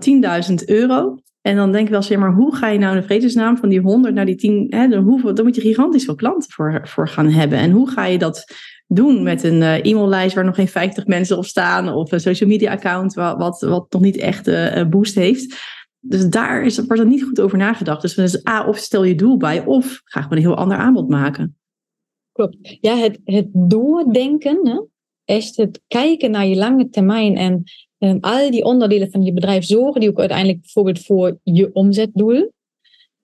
10.000 0.50 0.54
euro. 0.66 1.18
En 1.42 1.56
dan 1.56 1.72
denk 1.72 1.84
ik 1.84 1.92
wel 1.92 2.02
eens, 2.02 2.16
maar 2.16 2.34
hoe 2.34 2.56
ga 2.56 2.68
je 2.68 2.80
nou 2.80 2.96
de 2.96 3.04
vredesnaam 3.04 3.58
van 3.58 3.70
die 3.70 3.80
100 3.80 4.14
naar 4.14 4.26
die 4.26 4.36
10? 4.36 4.66
Hè, 4.70 4.88
dan, 4.88 5.04
hoeveel, 5.04 5.34
dan 5.34 5.46
moet 5.46 5.56
je 5.56 5.62
gigantisch 5.62 6.06
veel 6.06 6.16
klanten 6.16 6.52
voor, 6.52 6.82
voor 6.84 7.08
gaan 7.08 7.30
hebben. 7.30 7.58
En 7.58 7.72
hoe 7.72 7.90
ga 7.90 8.06
je 8.06 8.18
dat 8.18 8.46
doen 8.96 9.24
met 9.24 9.44
een 9.44 9.62
uh, 9.62 9.86
e-maillijst 9.86 10.36
waar 10.36 10.46
nog 10.46 10.56
geen 10.56 10.68
50 10.68 11.06
mensen 11.06 11.38
op 11.38 11.46
staan 11.46 11.90
of 11.90 12.12
een 12.12 12.20
social 12.20 12.50
media 12.50 12.72
account 12.72 13.14
wat, 13.14 13.38
wat, 13.38 13.62
wat 13.62 13.86
nog 13.90 14.02
niet 14.02 14.18
echt 14.18 14.48
uh, 14.48 14.90
boost 14.90 15.16
heeft. 15.16 15.62
Dus 16.00 16.30
daar 16.30 16.64
is, 16.64 16.78
wordt 16.78 17.00
er 17.00 17.08
niet 17.08 17.24
goed 17.24 17.42
over 17.42 17.58
nagedacht. 17.58 18.02
Dus, 18.02 18.14
dus 18.14 18.48
A, 18.48 18.68
of 18.68 18.78
stel 18.78 19.04
je 19.04 19.16
doel 19.16 19.38
bij, 19.38 19.66
of 19.66 20.02
ga 20.04 20.22
gewoon 20.22 20.38
een 20.38 20.44
heel 20.44 20.56
ander 20.56 20.78
aanbod 20.78 21.10
maken. 21.10 21.58
Klopt. 22.32 22.78
Ja, 22.82 22.96
het, 22.96 23.20
het 23.24 23.48
doordenken, 23.52 24.68
hè? 24.68 24.82
echt 25.26 25.58
het 25.58 25.82
kijken 25.88 26.32
naar 26.32 26.48
je 26.48 26.56
lange 26.56 26.90
termijn 26.90 27.38
en 27.38 27.64
al 28.20 28.52
die 28.52 28.64
onderdelen 28.64 29.12
van 29.12 29.24
je 29.24 29.34
bedrijf 29.34 29.66
zorgen 29.66 30.02
die 30.02 30.10
ook 30.10 30.20
uiteindelijk 30.20 30.62
bijvoorbeeld 30.62 31.00
voor 31.00 31.40
je 31.44 31.74
omzetdoel. 31.74 32.52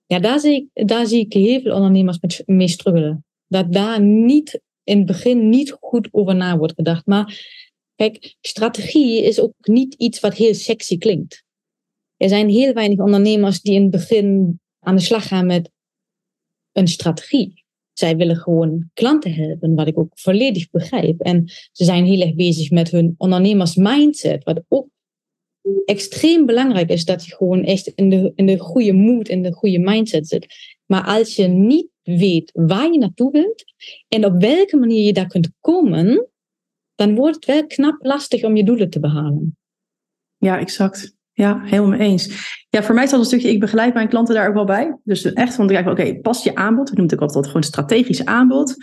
Ja, 0.06 0.18
daar 0.18 0.40
zie 0.40 0.70
ik, 0.72 0.88
daar 0.88 1.06
zie 1.06 1.20
ik 1.20 1.32
heel 1.32 1.60
veel 1.60 1.74
ondernemers 1.74 2.42
mee 2.46 2.68
struggelen. 2.68 3.24
Dat 3.46 3.72
daar 3.72 4.00
niet 4.00 4.60
in 4.90 4.96
het 4.96 5.06
begin 5.06 5.48
niet 5.48 5.76
goed 5.80 6.08
over 6.10 6.34
na 6.34 6.58
wordt 6.58 6.74
gedacht. 6.74 7.06
Maar 7.06 7.46
kijk, 7.94 8.36
strategie 8.40 9.24
is 9.24 9.40
ook 9.40 9.54
niet 9.60 9.94
iets 9.94 10.20
wat 10.20 10.34
heel 10.34 10.54
sexy 10.54 10.98
klinkt. 10.98 11.44
Er 12.16 12.28
zijn 12.28 12.48
heel 12.48 12.72
weinig 12.72 12.98
ondernemers 12.98 13.60
die 13.60 13.74
in 13.74 13.82
het 13.82 13.90
begin 13.90 14.60
aan 14.80 14.96
de 14.96 15.02
slag 15.02 15.28
gaan 15.28 15.46
met 15.46 15.70
een 16.72 16.88
strategie. 16.88 17.64
Zij 17.92 18.16
willen 18.16 18.36
gewoon 18.36 18.90
klanten 18.94 19.32
helpen, 19.32 19.74
wat 19.74 19.86
ik 19.86 19.98
ook 19.98 20.12
volledig 20.14 20.70
begrijp. 20.70 21.20
En 21.20 21.48
ze 21.72 21.84
zijn 21.84 22.04
heel 22.04 22.20
erg 22.20 22.34
bezig 22.34 22.70
met 22.70 22.90
hun 22.90 23.14
ondernemers 23.16 23.74
mindset, 23.74 24.44
wat 24.44 24.62
ook 24.68 24.88
extreem 25.84 26.46
belangrijk 26.46 26.88
is 26.88 27.04
dat 27.04 27.24
je 27.24 27.34
gewoon 27.34 27.64
echt 27.64 27.86
in 27.86 28.10
de, 28.10 28.32
in 28.34 28.46
de 28.46 28.58
goede 28.58 28.92
mood, 28.92 29.28
in 29.28 29.42
de 29.42 29.52
goede 29.52 29.78
mindset 29.78 30.28
zit. 30.28 30.46
Maar 30.90 31.04
als 31.04 31.36
je 31.36 31.46
niet 31.46 31.88
weet 32.02 32.50
waar 32.54 32.92
je 32.92 32.98
naartoe 32.98 33.30
wilt 33.30 33.64
en 34.08 34.24
op 34.24 34.40
welke 34.40 34.76
manier 34.76 35.04
je 35.04 35.12
daar 35.12 35.26
kunt 35.26 35.50
komen, 35.60 36.28
dan 36.94 37.14
wordt 37.14 37.34
het 37.34 37.44
wel 37.44 37.66
knap 37.66 38.04
lastig 38.04 38.42
om 38.42 38.56
je 38.56 38.64
doelen 38.64 38.90
te 38.90 39.00
behalen. 39.00 39.58
Ja, 40.36 40.58
exact. 40.58 41.16
Ja, 41.32 41.60
helemaal 41.64 41.98
mee 41.98 42.08
eens. 42.08 42.54
Ja, 42.68 42.82
voor 42.82 42.94
mij 42.94 43.04
is 43.04 43.10
dat 43.10 43.20
een 43.20 43.26
stukje, 43.26 43.50
ik 43.50 43.60
begeleid 43.60 43.94
mijn 43.94 44.08
klanten 44.08 44.34
daar 44.34 44.48
ook 44.48 44.54
wel 44.54 44.64
bij. 44.64 44.98
Dus 45.04 45.32
echt 45.32 45.54
van, 45.54 45.78
oké, 45.78 45.90
okay, 45.90 46.18
past 46.18 46.44
je 46.44 46.54
aanbod? 46.54 46.90
Ik 46.90 46.96
noem 46.96 47.04
het 47.04 47.14
ook 47.14 47.20
altijd 47.20 47.46
gewoon 47.46 47.62
strategisch 47.62 48.24
aanbod. 48.24 48.76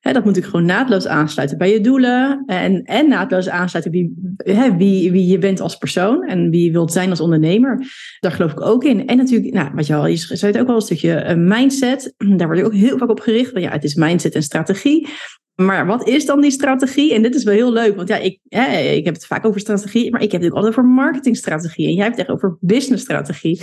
Dat 0.00 0.14
moet 0.14 0.24
natuurlijk 0.24 0.52
gewoon 0.52 0.66
naadloos 0.66 1.06
aansluiten 1.06 1.58
bij 1.58 1.72
je 1.72 1.80
doelen. 1.80 2.42
En, 2.46 2.82
en 2.84 3.08
naadloos 3.08 3.48
aansluiten 3.48 3.92
wie, 3.92 4.36
wie, 4.76 5.12
wie 5.12 5.26
je 5.26 5.38
bent 5.38 5.60
als 5.60 5.76
persoon. 5.76 6.26
En 6.26 6.50
wie 6.50 6.64
je 6.64 6.70
wilt 6.70 6.92
zijn 6.92 7.10
als 7.10 7.20
ondernemer. 7.20 7.86
Daar 8.20 8.32
geloof 8.32 8.52
ik 8.52 8.60
ook 8.60 8.84
in. 8.84 9.06
En 9.06 9.16
natuurlijk, 9.16 9.54
nou, 9.54 9.70
wat 9.74 9.86
je 9.86 9.94
al, 9.94 10.06
je 10.06 10.16
zei 10.16 10.52
het 10.52 10.60
ook 10.60 10.66
wel 10.66 10.76
een 10.76 10.82
stukje 10.82 11.24
uh, 11.24 11.34
mindset. 11.34 12.14
Daar 12.16 12.46
word 12.46 12.58
ik 12.58 12.64
ook 12.64 12.74
heel 12.74 12.98
vaak 12.98 13.10
op 13.10 13.20
gericht. 13.20 13.52
Want 13.52 13.64
ja, 13.64 13.70
het 13.70 13.84
is 13.84 13.94
mindset 13.94 14.34
en 14.34 14.42
strategie. 14.42 15.08
Maar 15.54 15.86
wat 15.86 16.08
is 16.08 16.26
dan 16.26 16.40
die 16.40 16.50
strategie? 16.50 17.14
En 17.14 17.22
dit 17.22 17.34
is 17.34 17.44
wel 17.44 17.54
heel 17.54 17.72
leuk, 17.72 17.96
want 17.96 18.08
ja, 18.08 18.16
ik, 18.16 18.38
hè, 18.48 18.78
ik 18.78 19.04
heb 19.04 19.14
het 19.14 19.26
vaak 19.26 19.46
over 19.46 19.60
strategie, 19.60 20.10
maar 20.10 20.22
ik 20.22 20.32
heb 20.32 20.40
het 20.40 20.50
ook 20.50 20.56
altijd 20.56 20.78
over 20.78 20.90
marketingstrategie. 20.90 21.86
En 21.86 21.94
jij 21.94 22.04
hebt 22.04 22.16
het 22.16 22.26
echt 22.26 22.36
over 22.36 22.56
businessstrategie. 22.60 23.56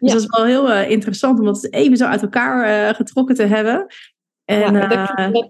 Dus 0.00 0.12
dat 0.12 0.20
is 0.20 0.26
wel 0.26 0.44
heel 0.44 0.70
uh, 0.70 0.90
interessant 0.90 1.38
om 1.38 1.44
dat 1.44 1.66
even 1.70 1.96
zo 1.96 2.04
uit 2.04 2.22
elkaar 2.22 2.88
uh, 2.88 2.94
getrokken 2.94 3.34
te 3.34 3.42
hebben. 3.42 3.86
En, 4.44 4.72
ja, 4.72 5.28
uh, 5.28 5.42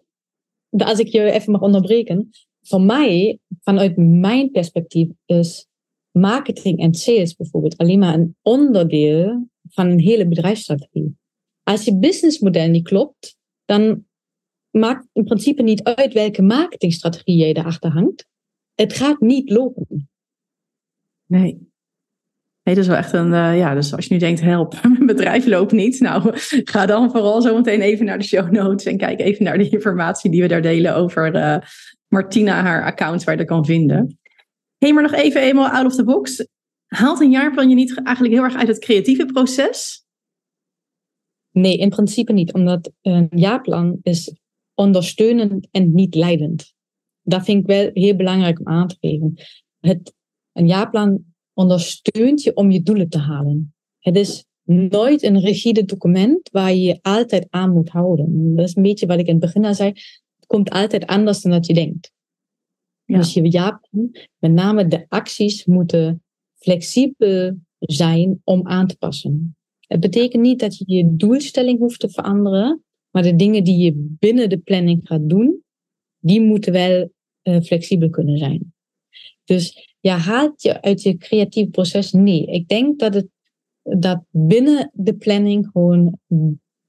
als 0.77 0.99
ik 0.99 1.09
je 1.09 1.31
even 1.31 1.53
mag 1.53 1.61
onderbreken. 1.61 2.31
Voor 2.63 2.81
mij, 2.81 3.39
vanuit 3.61 3.97
mijn 3.97 4.51
perspectief, 4.51 5.09
is 5.27 5.67
marketing 6.11 6.79
en 6.79 6.95
sales 6.95 7.37
bijvoorbeeld 7.37 7.77
alleen 7.77 7.99
maar 7.99 8.15
een 8.15 8.37
onderdeel 8.43 9.49
van 9.69 9.87
een 9.87 10.01
hele 10.01 10.29
bedrijfsstrategie. 10.29 11.17
Als 11.63 11.85
je 11.85 11.99
businessmodel 11.99 12.69
niet 12.69 12.89
klopt, 12.89 13.37
dan 13.65 14.07
maakt 14.71 15.07
in 15.13 15.25
principe 15.25 15.63
niet 15.63 15.83
uit 15.83 16.13
welke 16.13 16.43
marketingstrategie 16.43 17.37
je 17.37 17.55
erachter 17.55 17.91
hangt. 17.91 18.27
Het 18.75 18.93
gaat 18.93 19.21
niet 19.21 19.51
lopen. 19.51 20.09
Nee. 21.27 21.73
Nee, 22.65 22.75
dat 22.75 22.85
is 22.85 22.91
wel 22.91 22.97
echt 22.99 23.13
een, 23.13 23.33
uh, 23.33 23.59
ja, 23.59 23.75
dus 23.75 23.95
als 23.95 24.07
je 24.07 24.13
nu 24.13 24.21
denkt, 24.21 24.41
help, 24.41 24.83
mijn 24.83 25.07
bedrijf 25.07 25.47
loopt 25.47 25.73
niet. 25.73 26.01
Nou, 26.01 26.31
ga 26.73 26.87
dan 26.87 27.11
vooral 27.11 27.43
zo 27.43 27.57
meteen 27.57 27.81
even 27.81 28.07
naar 28.07 28.19
de 28.19 28.25
show 28.25 28.51
notes 28.51 28.87
en 28.87 28.97
kijk 28.97 29.21
even 29.21 29.45
naar 29.45 29.59
de 29.59 29.69
informatie 29.69 30.31
die 30.31 30.43
we 30.43 30.49
daar 30.49 30.63
delen 30.63 30.95
over 30.95 31.35
uh, 31.35 31.57
Martina, 32.09 32.63
haar 32.63 32.85
account, 32.85 33.25
waar 33.25 33.35
je 33.35 33.41
dat 33.41 33.51
kan 33.51 33.65
vinden. 33.65 34.19
Hey, 34.79 34.93
maar 34.93 35.03
nog 35.03 35.13
even 35.13 35.41
eenmaal 35.41 35.69
out 35.69 35.87
of 35.87 35.95
the 35.95 36.05
box. 36.05 36.47
Haalt 36.87 37.21
een 37.21 37.31
jaarplan 37.31 37.69
je 37.69 37.75
niet 37.75 38.03
eigenlijk 38.03 38.35
heel 38.35 38.45
erg 38.45 38.57
uit 38.57 38.69
het 38.69 38.79
creatieve 38.79 39.25
proces? 39.25 40.05
Nee, 41.51 41.77
in 41.77 41.89
principe 41.89 42.33
niet, 42.33 42.53
omdat 42.53 42.93
een 43.03 43.29
jaarplan 43.31 43.99
is 44.03 44.35
ondersteunend 44.75 45.69
en 45.71 45.95
niet 45.95 46.15
leidend. 46.15 46.75
Dat 47.23 47.45
vind 47.45 47.61
ik 47.61 47.67
wel 47.67 47.91
heel 47.93 48.17
belangrijk 48.17 48.59
om 48.59 48.69
aan 48.69 48.89
te 48.89 48.97
geven. 49.01 49.35
Het, 49.81 50.15
een 50.53 50.67
jaarplan 50.67 51.34
ondersteunt 51.55 52.43
je 52.43 52.55
om 52.55 52.71
je 52.71 52.83
doelen 52.83 53.09
te 53.09 53.19
halen. 53.19 53.75
Het 53.99 54.17
is 54.17 54.45
nooit 54.65 55.23
een 55.23 55.41
rigide 55.41 55.85
document 55.85 56.49
waar 56.51 56.75
je 56.75 56.83
je 56.83 56.99
altijd 57.03 57.47
aan 57.51 57.73
moet 57.73 57.89
houden. 57.89 58.55
Dat 58.57 58.69
is 58.69 58.77
een 58.77 58.83
beetje 58.83 59.07
wat 59.07 59.19
ik 59.19 59.27
in 59.27 59.33
het 59.33 59.43
begin 59.43 59.65
al 59.65 59.75
zei. 59.75 59.89
Het 60.37 60.47
komt 60.47 60.71
altijd 60.71 61.07
anders 61.07 61.43
dan 61.43 61.53
dat 61.53 61.67
je 61.67 61.75
denkt. 61.75 62.13
Ja. 63.05 63.19
Dus 63.19 63.35
je 63.35 63.51
jaarplan, 63.51 64.17
met 64.39 64.53
name 64.53 64.87
de 64.87 65.05
acties, 65.09 65.65
moeten 65.65 66.23
flexibel 66.55 67.59
zijn 67.79 68.41
om 68.45 68.67
aan 68.67 68.87
te 68.87 68.97
passen. 68.97 69.57
Het 69.81 70.01
betekent 70.01 70.43
niet 70.43 70.59
dat 70.59 70.79
je 70.79 70.85
je 70.87 71.17
doelstelling 71.17 71.79
hoeft 71.79 72.01
te 72.01 72.09
veranderen, 72.09 72.85
maar 73.11 73.23
de 73.23 73.37
dingen 73.37 73.65
die 73.65 73.79
je 73.79 74.17
binnen 74.19 74.49
de 74.49 74.59
planning 74.59 75.01
gaat 75.07 75.29
doen, 75.29 75.63
die 76.19 76.41
moeten 76.41 76.73
wel 76.73 77.11
uh, 77.43 77.61
flexibel 77.61 78.11
kunnen 78.11 78.39
zijn. 78.39 78.75
Dus 79.45 79.94
ja, 80.05 80.17
haalt 80.17 80.63
je 80.63 80.83
uit 80.83 81.03
je 81.03 81.17
creatieve 81.17 81.71
proces? 81.71 82.13
Nee. 82.13 82.47
Ik 82.47 82.69
denk 82.69 82.99
dat, 82.99 83.15
het, 83.15 83.29
dat 83.83 84.25
binnen 84.31 84.91
de 84.93 85.15
planning 85.15 85.69
gewoon 85.73 86.19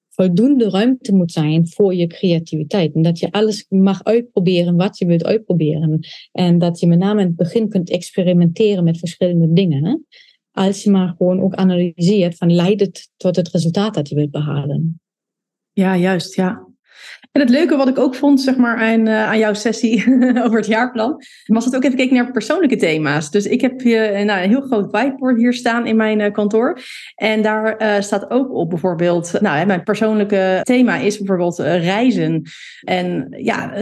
voldoende 0.10 0.70
ruimte 0.70 1.14
moet 1.14 1.32
zijn 1.32 1.68
voor 1.68 1.94
je 1.94 2.08
creativiteit. 2.08 2.94
En 2.94 3.02
dat 3.02 3.20
je 3.20 3.32
alles 3.32 3.66
mag 3.70 4.04
uitproberen 4.04 4.76
wat 4.76 4.98
je 4.98 5.06
wilt 5.06 5.26
uitproberen. 5.26 6.00
En 6.32 6.58
dat 6.58 6.80
je 6.80 6.88
met 6.88 7.00
name 7.00 7.22
in 7.22 7.28
het 7.28 7.36
begin 7.36 7.70
kunt 7.70 7.90
experimenteren 7.90 8.84
met 8.84 9.00
verschillende 9.00 9.54
dingen. 9.54 10.06
Als 10.52 10.84
je 10.84 10.92
maar 10.92 11.14
gewoon 11.18 11.42
ook 11.42 11.56
analyseert 11.56 12.38
van 12.38 12.54
leidt 12.54 12.82
het 12.82 13.12
tot 13.18 13.36
het 13.36 13.50
resultaat 13.50 13.94
dat 13.94 14.10
je 14.10 14.16
wilt 14.16 14.32
behalen. 14.32 15.02
Ja, 15.72 15.98
juist, 15.98 16.36
ja. 16.36 16.68
En 17.36 17.42
het 17.42 17.50
leuke 17.50 17.76
wat 17.76 17.88
ik 17.88 18.00
ook 18.00 18.16
vond, 18.16 18.42
zeg 18.42 18.56
maar, 18.56 18.78
aan, 18.78 19.08
uh, 19.08 19.28
aan 19.28 19.38
jouw 19.38 19.54
sessie 19.54 20.06
over 20.46 20.58
het 20.58 20.66
jaarplan, 20.66 21.22
was 21.46 21.64
dat 21.66 21.76
ook 21.76 21.84
even 21.84 21.98
gekeken 21.98 22.16
naar 22.16 22.32
persoonlijke 22.32 22.76
thema's. 22.76 23.32
Dus 23.32 23.46
ik 23.46 23.62
heb 23.62 23.82
hier 23.82 24.20
uh, 24.20 24.26
nou, 24.26 24.44
een 24.44 24.50
heel 24.50 24.62
groot 24.62 24.92
whiteboard 24.92 25.38
hier 25.38 25.54
staan 25.54 25.88
in 25.88 25.96
mijn 25.96 26.20
uh, 26.20 26.32
kantoor. 26.32 26.80
En 27.16 27.42
daar 27.42 28.04
staat 28.04 28.30
ook 28.30 28.54
op 28.54 28.70
bijvoorbeeld, 28.70 29.42
nou, 29.42 29.58
hè, 29.58 29.66
mijn 29.66 29.84
persoonlijke 29.84 30.60
thema 30.64 30.96
is 30.96 31.18
bijvoorbeeld 31.18 31.60
reizen. 31.60 32.42
En 32.84 33.28
ja, 33.30 33.74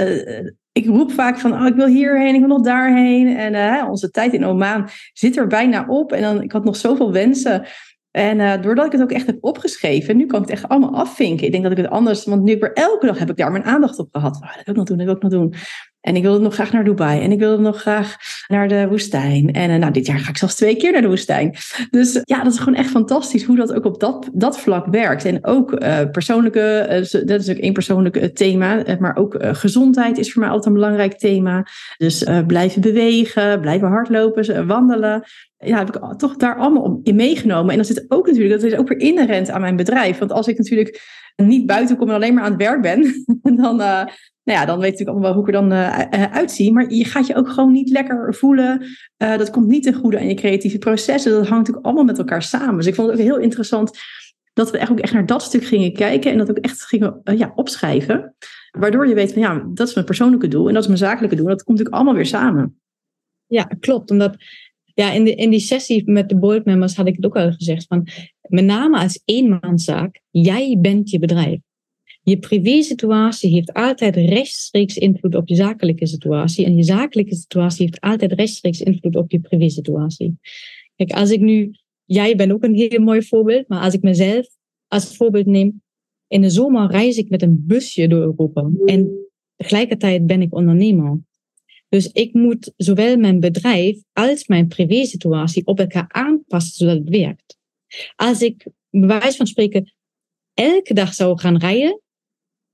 ik 0.72 0.86
roep 0.86 1.12
vaak 1.12 1.40
van, 1.40 1.54
oh, 1.54 1.66
ik 1.66 1.76
wil 1.76 1.88
hierheen, 1.88 2.34
ik 2.34 2.40
wil 2.40 2.50
nog 2.50 2.62
daarheen. 2.62 3.38
En 3.38 3.86
onze 3.88 4.10
tijd 4.10 4.34
in 4.34 4.46
Oman 4.46 4.90
zit 5.14 5.38
er 5.38 5.48
bijna 5.48 5.86
op. 5.88 6.12
En 6.12 6.22
dan, 6.22 6.42
ik 6.42 6.52
had 6.52 6.64
nog 6.64 6.76
zoveel 6.76 7.12
wensen. 7.12 7.66
En 8.14 8.40
uh, 8.40 8.62
doordat 8.62 8.86
ik 8.86 8.92
het 8.92 9.02
ook 9.02 9.12
echt 9.12 9.26
heb 9.26 9.38
opgeschreven, 9.42 10.18
nu 10.18 10.26
kan 10.26 10.42
ik 10.42 10.50
het 10.50 10.60
echt 10.60 10.70
allemaal 10.70 10.96
afvinken. 10.96 11.46
Ik 11.46 11.52
denk 11.52 11.64
dat 11.64 11.72
ik 11.72 11.78
het 11.78 11.90
anders, 11.90 12.26
want 12.26 12.44
nu 12.44 12.52
ik 12.52 12.64
elke 12.64 13.06
dag 13.06 13.20
heb 13.20 13.30
ik 13.30 13.38
daar 13.38 13.52
mijn 13.52 13.64
aandacht 13.64 14.00
op 14.00 14.08
gehad. 14.12 14.34
Dat 14.34 14.42
wil 14.42 14.60
ik 14.66 14.76
nog 14.76 14.86
doen, 14.86 14.98
dat 14.98 15.06
wil 15.06 15.16
ik 15.16 15.22
nog 15.22 15.32
doen. 15.32 15.54
En 16.04 16.16
ik 16.16 16.22
wilde 16.22 16.40
nog 16.40 16.54
graag 16.54 16.72
naar 16.72 16.84
Dubai. 16.84 17.22
En 17.22 17.32
ik 17.32 17.40
wilde 17.40 17.62
nog 17.62 17.82
graag 17.82 18.16
naar 18.48 18.68
de 18.68 18.88
woestijn. 18.88 19.52
En 19.52 19.70
uh, 19.70 19.76
nou, 19.76 19.92
dit 19.92 20.06
jaar 20.06 20.20
ga 20.20 20.30
ik 20.30 20.38
zelfs 20.38 20.56
twee 20.56 20.76
keer 20.76 20.92
naar 20.92 21.02
de 21.02 21.08
woestijn. 21.08 21.56
Dus 21.90 22.16
uh, 22.16 22.22
ja, 22.24 22.44
dat 22.44 22.54
is 22.54 22.60
gewoon 22.60 22.76
echt 22.76 22.90
fantastisch 22.90 23.44
hoe 23.44 23.56
dat 23.56 23.74
ook 23.74 23.86
op 23.86 24.00
dat, 24.00 24.30
dat 24.34 24.60
vlak 24.60 24.86
werkt. 24.86 25.26
En 25.26 25.46
ook 25.46 25.72
uh, 25.72 26.00
persoonlijke, 26.12 26.88
dat 27.26 27.42
is 27.42 27.50
ook 27.50 27.58
één 27.58 27.74
persoonlijk 27.74 28.36
thema. 28.36 28.84
maar 29.00 29.16
ook 29.16 29.36
gezondheid 29.40 30.18
is 30.18 30.32
voor 30.32 30.42
mij 30.42 30.50
altijd 30.50 30.68
een 30.68 30.82
belangrijk 30.82 31.18
thema. 31.18 31.68
Dus 31.98 32.26
blijven 32.48 32.82
bewegen, 32.82 33.60
blijven 33.60 33.88
hardlopen, 33.88 34.68
wandelen 34.68 35.24
ja, 35.66 35.78
heb 35.78 35.96
ik 35.96 36.18
toch 36.18 36.36
daar 36.36 36.56
allemaal 36.56 37.00
in 37.04 37.16
meegenomen. 37.16 37.70
En 37.70 37.76
dan 37.76 37.86
zit 37.86 38.06
ook 38.08 38.28
natuurlijk, 38.28 38.62
dat 38.62 38.72
is 38.72 38.78
ook 38.78 38.88
weer 38.88 39.00
inherent 39.00 39.50
aan 39.50 39.62
mijn 39.62 39.76
bedrijf. 39.76 40.18
Want 40.18 40.32
als 40.32 40.48
ik 40.48 40.58
natuurlijk 40.58 41.02
niet 41.36 41.66
buiten 41.66 41.98
kom 41.98 42.10
en 42.10 42.16
alleen 42.16 42.34
maar 42.34 42.44
aan 42.44 42.52
het 42.52 42.62
werk 42.62 42.82
ben, 42.82 43.26
dan, 43.64 43.82
uh, 43.82 44.04
nou 44.44 44.60
ja, 44.60 44.66
dan 44.66 44.80
weet 44.80 45.00
ik 45.00 45.08
allemaal 45.08 45.24
wel 45.24 45.34
hoe 45.34 45.42
ik 45.42 45.56
er 45.56 45.62
dan 45.62 45.72
uh, 45.72 46.00
uitzie. 46.24 46.74
Maar 46.74 46.92
je 46.92 47.06
gaat 47.06 47.28
je 47.28 47.36
ook 47.36 47.50
gewoon 47.50 47.72
niet 47.72 47.90
lekker 47.90 48.34
voelen. 48.36 48.86
Dat 49.18 49.50
komt 49.50 49.68
niet 49.68 49.84
ten 49.84 49.94
goede 49.94 50.20
aan 50.20 50.28
je 50.28 50.34
creatieve 50.34 50.78
processen. 50.78 51.32
Dat 51.32 51.40
hangt 51.40 51.58
natuurlijk 51.58 51.86
allemaal 51.86 52.04
met 52.04 52.18
elkaar 52.18 52.42
samen. 52.42 52.78
Dus 52.78 52.88
ik 52.88 52.96
vond 52.96 53.10
het 53.10 53.20
ook 53.20 53.26
heel 53.26 53.38
interessant 53.38 54.00
dat 54.54 54.72
we 54.72 54.78
echt 54.78 54.92
ook 54.92 55.00
echt 55.00 55.14
naar 55.14 55.26
dat 55.26 55.44
stuk 55.44 55.64
gingen 55.64 55.94
kijken. 55.94 56.32
En 56.32 56.38
dat 56.38 56.50
ook 56.50 56.58
echt 56.58 56.84
gingen 56.84 57.22
ja, 57.24 57.52
opschrijven. 57.56 58.36
Waardoor 58.72 59.08
je 59.08 59.16
weet 59.16 59.34
van 59.34 59.42
ja, 59.42 59.64
dat 59.74 59.88
is 59.88 59.94
mijn 59.94 60.06
persoonlijke 60.06 60.48
doel 60.48 60.68
en 60.68 60.74
dat 60.74 60.82
is 60.82 60.88
mijn 60.88 61.00
zakelijke 61.00 61.36
doel. 61.36 61.48
Dat 61.48 61.64
komt 61.64 61.78
natuurlijk 61.78 61.96
allemaal 61.96 62.16
weer 62.16 62.26
samen. 62.26 62.80
Ja, 63.46 63.64
klopt. 63.64 64.12
Omdat 64.12 64.36
ja, 64.94 65.12
in, 65.12 65.24
de, 65.24 65.36
in 65.36 65.50
die 65.50 65.60
sessie 65.60 66.12
met 66.12 66.30
de 66.30 66.38
board 66.38 66.66
members 66.66 66.96
had 66.96 67.08
ik 67.08 67.16
het 67.16 67.26
ook 67.26 67.36
al 67.36 67.52
gezegd. 67.52 67.86
Van, 67.88 68.08
met 68.50 68.66
name 68.66 69.00
als 69.00 69.22
eenmanszaak, 69.26 70.22
jij 70.30 70.78
bent 70.82 71.10
je 71.10 71.20
bedrijf. 71.20 71.60
Je 72.24 72.40
privé-situatie 72.40 73.50
heeft 73.50 73.74
altijd 73.74 74.16
rechtstreeks 74.16 74.98
invloed 74.98 75.36
op 75.36 75.48
je 75.48 75.56
zakelijke 75.56 76.08
situatie. 76.08 76.66
En 76.66 76.76
je 76.76 76.84
zakelijke 76.84 77.36
situatie 77.36 77.86
heeft 77.86 78.02
altijd 78.02 78.34
rechtstreeks 78.34 78.82
invloed 78.82 79.16
op 79.16 79.32
je 79.32 79.40
privé-situatie. 79.40 80.38
Kijk, 80.96 81.12
als 81.12 81.32
ik 81.32 81.40
nu, 81.40 81.72
jij 82.06 82.36
bent 82.36 82.52
ook 82.52 82.64
een 82.64 82.76
heel 82.76 83.00
mooi 83.00 83.22
voorbeeld, 83.22 83.68
maar 83.68 83.82
als 83.82 83.94
ik 83.94 84.02
mezelf 84.02 84.48
als 84.88 85.16
voorbeeld 85.16 85.46
neem, 85.46 85.82
in 86.28 86.42
de 86.42 86.50
zomer 86.50 86.92
reis 86.92 87.18
ik 87.18 87.30
met 87.30 87.42
een 87.42 87.64
busje 87.68 88.08
door 88.08 88.22
Europa. 88.22 88.70
En 88.86 89.12
tegelijkertijd 89.56 90.26
ben 90.26 90.42
ik 90.42 90.56
ondernemer. 90.56 91.20
Dus 91.90 92.08
ik 92.12 92.34
moet 92.34 92.74
zowel 92.78 93.18
mijn 93.18 93.40
bedrijf 93.40 94.04
als 94.14 94.48
mijn 94.48 94.68
privésituatie 94.68 95.66
op 95.66 95.80
elkaar 95.80 96.06
aanpassen 96.08 96.74
zodat 96.74 96.98
het 96.98 97.10
werkt. 97.10 97.58
Als 98.16 98.42
ik, 98.42 98.68
bij 98.90 99.20
wijze 99.20 99.38
van 99.38 99.48
spreken, 99.48 99.94
elke 100.54 100.94
dag 100.94 101.14
zou 101.14 101.40
gaan 101.40 101.58
rijden, 101.58 102.02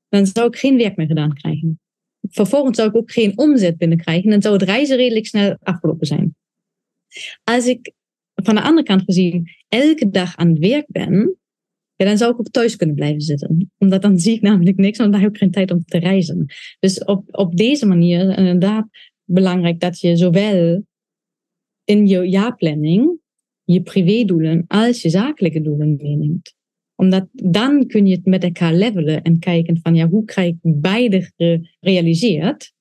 dan 0.10 0.26
zou 0.26 0.48
ik 0.48 0.56
geen 0.56 0.78
werk 0.78 0.96
meer 0.96 1.08
gedaan 1.08 1.34
krijgen. 1.34 1.80
Vervolgens 2.22 2.78
zou 2.78 2.90
ik 2.90 2.96
ook 2.96 3.12
geen 3.12 3.38
omzet 3.38 3.78
binnenkrijgen 3.78 4.24
en 4.24 4.30
dan 4.30 4.42
zou 4.42 4.54
het 4.54 4.64
reizen 4.64 4.98
redelijk 4.98 5.26
snel 5.26 5.58
afgelopen 5.62 6.08
zijn. 6.08 6.36
Als 7.44 7.66
ik 7.66 7.94
van 8.36 8.56
de 8.56 8.62
andere 8.62 8.88
kant 8.88 9.04
gezien 9.04 9.50
elke 9.68 10.10
dag 10.10 10.36
aan 10.36 10.50
het 10.50 10.60
werk 10.60 10.86
ben, 10.88 11.38
ja, 11.96 12.06
dan 12.06 12.18
zou 12.18 12.32
ik 12.32 12.40
ook 12.40 12.50
thuis 12.50 12.76
kunnen 12.76 12.96
blijven 12.96 13.22
zitten. 13.22 13.72
Omdat 13.78 14.02
dan 14.02 14.20
zie 14.20 14.36
ik 14.36 14.42
namelijk 14.42 14.78
niks, 14.78 14.98
want 14.98 15.12
dan 15.12 15.22
heb 15.22 15.30
ik 15.30 15.38
geen 15.38 15.52
tijd 15.52 15.72
om 15.72 15.84
te 15.86 15.98
reizen. 15.98 16.46
Dus 16.80 17.04
op, 17.04 17.24
op 17.32 17.56
deze 17.58 17.86
manier 17.86 18.38
inderdaad 18.38 18.88
belangrijk 19.24 19.80
dat 19.80 20.00
je 20.00 20.16
zowel 20.16 20.84
in 21.84 22.08
je 22.08 22.30
jaarplanning 22.30 23.19
je 23.74 23.82
privédoelen 23.82 24.66
als 24.68 25.02
je 25.02 25.10
zakelijke 25.10 25.62
doelen 25.62 25.96
meeneemt. 25.98 26.56
Omdat 26.96 27.28
dan 27.32 27.88
kun 27.88 28.08
je 28.08 28.16
het 28.16 28.26
met 28.26 28.44
elkaar 28.44 28.74
levelen 28.74 29.22
en 29.22 29.40
kijken 29.40 29.80
van 29.82 29.96
ja, 29.96 30.08
hoe 30.08 30.26
krijg 30.26 30.50
ik 30.50 30.58
beide 30.62 31.32
gerealiseerd? 31.36 32.74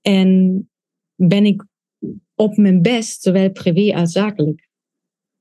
En 0.00 0.70
ben 1.14 1.44
ik 1.44 1.64
op 2.34 2.56
mijn 2.56 2.82
best, 2.82 3.22
zowel 3.22 3.50
privé 3.50 3.94
als 3.94 4.12
zakelijk? 4.12 4.68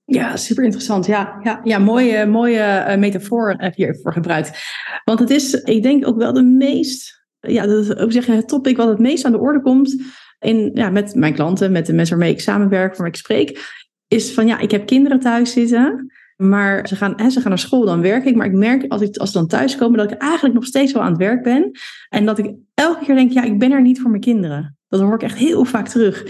Ja, 0.04 0.38
super 0.38 0.64
interessant. 0.64 1.06
Ja, 1.06 1.40
ja, 1.44 1.62
ja 1.64 1.78
mooie, 1.78 2.26
mooie 2.26 2.86
uh, 2.88 2.98
metafoor 2.98 3.54
heb 3.58 3.76
je 3.76 3.84
hiervoor 3.84 4.14
gebruikt. 4.14 4.64
Want 5.04 5.20
het 5.20 5.30
is, 5.30 5.54
ik 5.54 5.84
denk 5.84 6.08
ook 6.08 6.18
wel 6.18 6.34
de 6.34 6.44
meest, 6.44 7.26
ja, 7.40 7.66
dat 7.66 7.84
is 7.84 7.96
ook 7.96 8.12
zeggen, 8.12 8.36
het 8.36 8.48
topic 8.48 8.78
wat 8.78 8.88
het 8.88 9.00
meest 9.00 9.26
aan 9.26 9.32
de 9.32 9.40
orde 9.40 9.62
komt 9.62 9.96
in, 10.40 10.72
ja, 10.74 10.90
met 10.90 11.16
mijn 11.16 11.34
klanten, 11.34 11.72
met 11.72 11.86
de 11.86 11.94
mensen 11.94 12.18
waarmee 12.18 12.34
ik 12.34 12.42
samenwerk, 12.42 12.92
waarmee 12.92 13.12
ik 13.12 13.18
spreek, 13.18 13.84
is 14.16 14.34
van 14.34 14.48
ja, 14.48 14.60
ik 14.60 14.72
heb 14.72 14.86
kinderen 14.86 15.20
thuis 15.20 15.52
zitten. 15.52 16.14
Maar 16.36 16.88
ze 16.88 16.96
gaan, 16.96 17.14
hè, 17.16 17.30
ze 17.30 17.40
gaan 17.42 17.50
naar 17.50 17.60
school, 17.60 17.86
dan 17.86 18.02
werk 18.02 18.26
ik. 18.26 18.36
Maar 18.36 18.46
ik 18.46 18.54
merk 18.54 18.86
als, 18.88 19.02
ik, 19.02 19.18
als 19.18 19.32
ze 19.32 19.38
dan 19.38 19.48
thuis 19.48 19.76
komen 19.76 19.98
dat 19.98 20.12
ik 20.12 20.18
eigenlijk 20.18 20.56
nog 20.56 20.66
steeds 20.66 20.94
wel 20.94 21.04
aan 21.04 21.10
het 21.10 21.18
werk 21.18 21.44
ben. 21.44 21.72
En 22.10 22.26
dat 22.26 22.38
ik 22.38 22.54
elke 22.74 23.06
keer 23.06 23.16
denk, 23.16 23.32
ja, 23.32 23.44
ik 23.44 23.60
ben 23.60 23.72
er 23.72 23.82
niet 23.82 24.02
voor 24.02 24.10
mijn 24.10 24.22
kinderen. 24.22 24.78
Dat 24.88 25.02
hoor 25.02 25.14
ik 25.14 25.24
echt 25.24 25.38
heel 25.38 25.66
vaak 25.66 25.88
terug. 25.88 26.26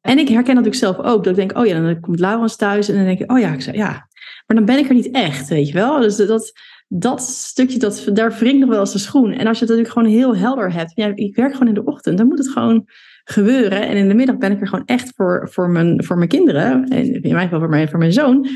En 0.00 0.18
ik 0.18 0.28
herken 0.28 0.54
dat 0.54 0.66
ik 0.66 0.74
zelf 0.74 0.98
ook. 0.98 1.24
Dat 1.24 1.26
ik 1.26 1.34
denk, 1.34 1.58
oh 1.58 1.66
ja, 1.66 1.80
dan 1.80 2.00
komt 2.00 2.20
Laurens 2.20 2.56
thuis. 2.56 2.88
En 2.88 2.94
dan 2.94 3.04
denk 3.04 3.20
ik, 3.20 3.32
oh 3.32 3.38
ja, 3.38 3.52
ik 3.52 3.60
zei, 3.60 3.76
ja. 3.76 4.08
Maar 4.46 4.56
dan 4.56 4.64
ben 4.64 4.78
ik 4.78 4.88
er 4.88 4.94
niet 4.94 5.10
echt, 5.10 5.48
weet 5.48 5.68
je 5.68 5.74
wel. 5.74 6.00
Dus 6.00 6.16
dat, 6.16 6.52
dat 6.88 7.22
stukje, 7.22 7.78
dat, 7.78 8.08
daar 8.12 8.38
wringt 8.38 8.60
nog 8.60 8.68
wel 8.68 8.78
als 8.78 8.92
de 8.92 8.98
schoen. 8.98 9.32
En 9.32 9.46
als 9.46 9.58
je 9.58 9.64
het 9.64 9.74
natuurlijk 9.74 9.88
gewoon 9.88 10.08
heel 10.08 10.36
helder 10.36 10.72
hebt. 10.72 10.92
Ja, 10.94 11.12
ik 11.14 11.36
werk 11.36 11.52
gewoon 11.52 11.68
in 11.68 11.74
de 11.74 11.84
ochtend. 11.84 12.18
Dan 12.18 12.26
moet 12.26 12.38
het 12.38 12.48
gewoon 12.48 12.88
gebeuren. 13.24 13.88
En 13.88 13.96
in 13.96 14.08
de 14.08 14.14
middag 14.14 14.38
ben 14.38 14.52
ik 14.52 14.60
er 14.60 14.68
gewoon 14.68 14.86
echt 14.86 15.12
voor, 15.16 15.48
voor, 15.52 15.70
mijn, 15.70 16.04
voor 16.04 16.16
mijn 16.16 16.28
kinderen. 16.28 16.88
En 16.88 17.22
in 17.22 17.32
mijn 17.32 17.44
geval 17.44 17.58
voor 17.58 17.68
mijn, 17.68 17.88
voor 17.88 17.98
mijn 17.98 18.12
zoon. 18.12 18.48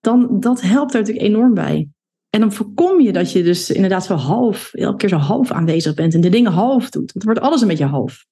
Dan 0.00 0.40
dat 0.40 0.60
helpt 0.60 0.94
er 0.94 1.00
natuurlijk 1.00 1.26
enorm 1.26 1.54
bij. 1.54 1.88
En 2.30 2.40
dan 2.40 2.52
voorkom 2.52 3.00
je 3.00 3.12
dat 3.12 3.32
je 3.32 3.42
dus 3.42 3.70
inderdaad 3.70 4.04
zo 4.04 4.14
half, 4.14 4.74
elke 4.74 4.96
keer 4.96 5.08
zo 5.08 5.16
half 5.16 5.50
aanwezig 5.52 5.94
bent 5.94 6.14
en 6.14 6.20
de 6.20 6.28
dingen 6.28 6.52
half 6.52 6.82
doet. 6.90 7.12
Want 7.12 7.12
dan 7.12 7.24
wordt 7.24 7.40
alles 7.40 7.60
een 7.60 7.68
beetje 7.68 7.84
half. 7.84 8.26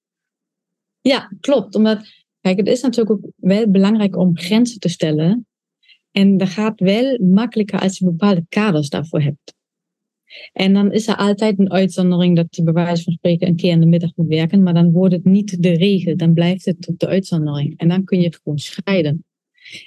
Ja, 1.01 1.33
klopt. 1.41 1.75
Omdat, 1.75 1.99
kijk, 2.41 2.57
het 2.57 2.69
is 2.69 2.83
natuurlijk 2.83 3.11
ook 3.11 3.31
wel 3.37 3.71
belangrijk 3.71 4.17
om 4.17 4.39
grenzen 4.39 4.81
te 4.81 4.89
stellen. 4.89 5.47
En 6.11 6.37
dat 6.37 6.49
gaat 6.49 6.81
wel 6.81 7.19
makkelijker 7.21 7.81
als 7.81 7.99
je 7.99 8.05
bepaalde 8.05 8.45
kaders 8.49 8.89
daarvoor 8.89 9.21
hebt. 9.21 9.55
En 10.53 10.73
dan 10.73 10.93
is 10.93 11.09
er 11.09 11.17
altijd 11.17 11.59
een 11.59 11.73
uitzondering 11.73 12.37
dat 12.37 12.47
je 12.51 12.63
bij 12.63 12.97
van 12.97 12.97
spreken 12.97 13.49
een 13.49 13.57
keer 13.57 13.71
in 13.71 13.81
de 13.81 13.87
middag 13.87 14.11
moet 14.17 14.29
werken, 14.29 14.63
maar 14.63 14.75
dan 14.75 14.93
wordt 14.93 15.15
het 15.15 15.25
niet 15.25 15.63
de 15.63 15.73
regel, 15.77 16.17
dan 16.17 16.35
blijft 16.35 16.65
het 16.65 16.93
de 16.97 17.07
uitzondering. 17.07 17.79
En 17.79 17.89
dan 17.89 18.05
kun 18.05 18.19
je 18.19 18.25
het 18.25 18.41
gewoon 18.43 18.59
scheiden. 18.59 19.25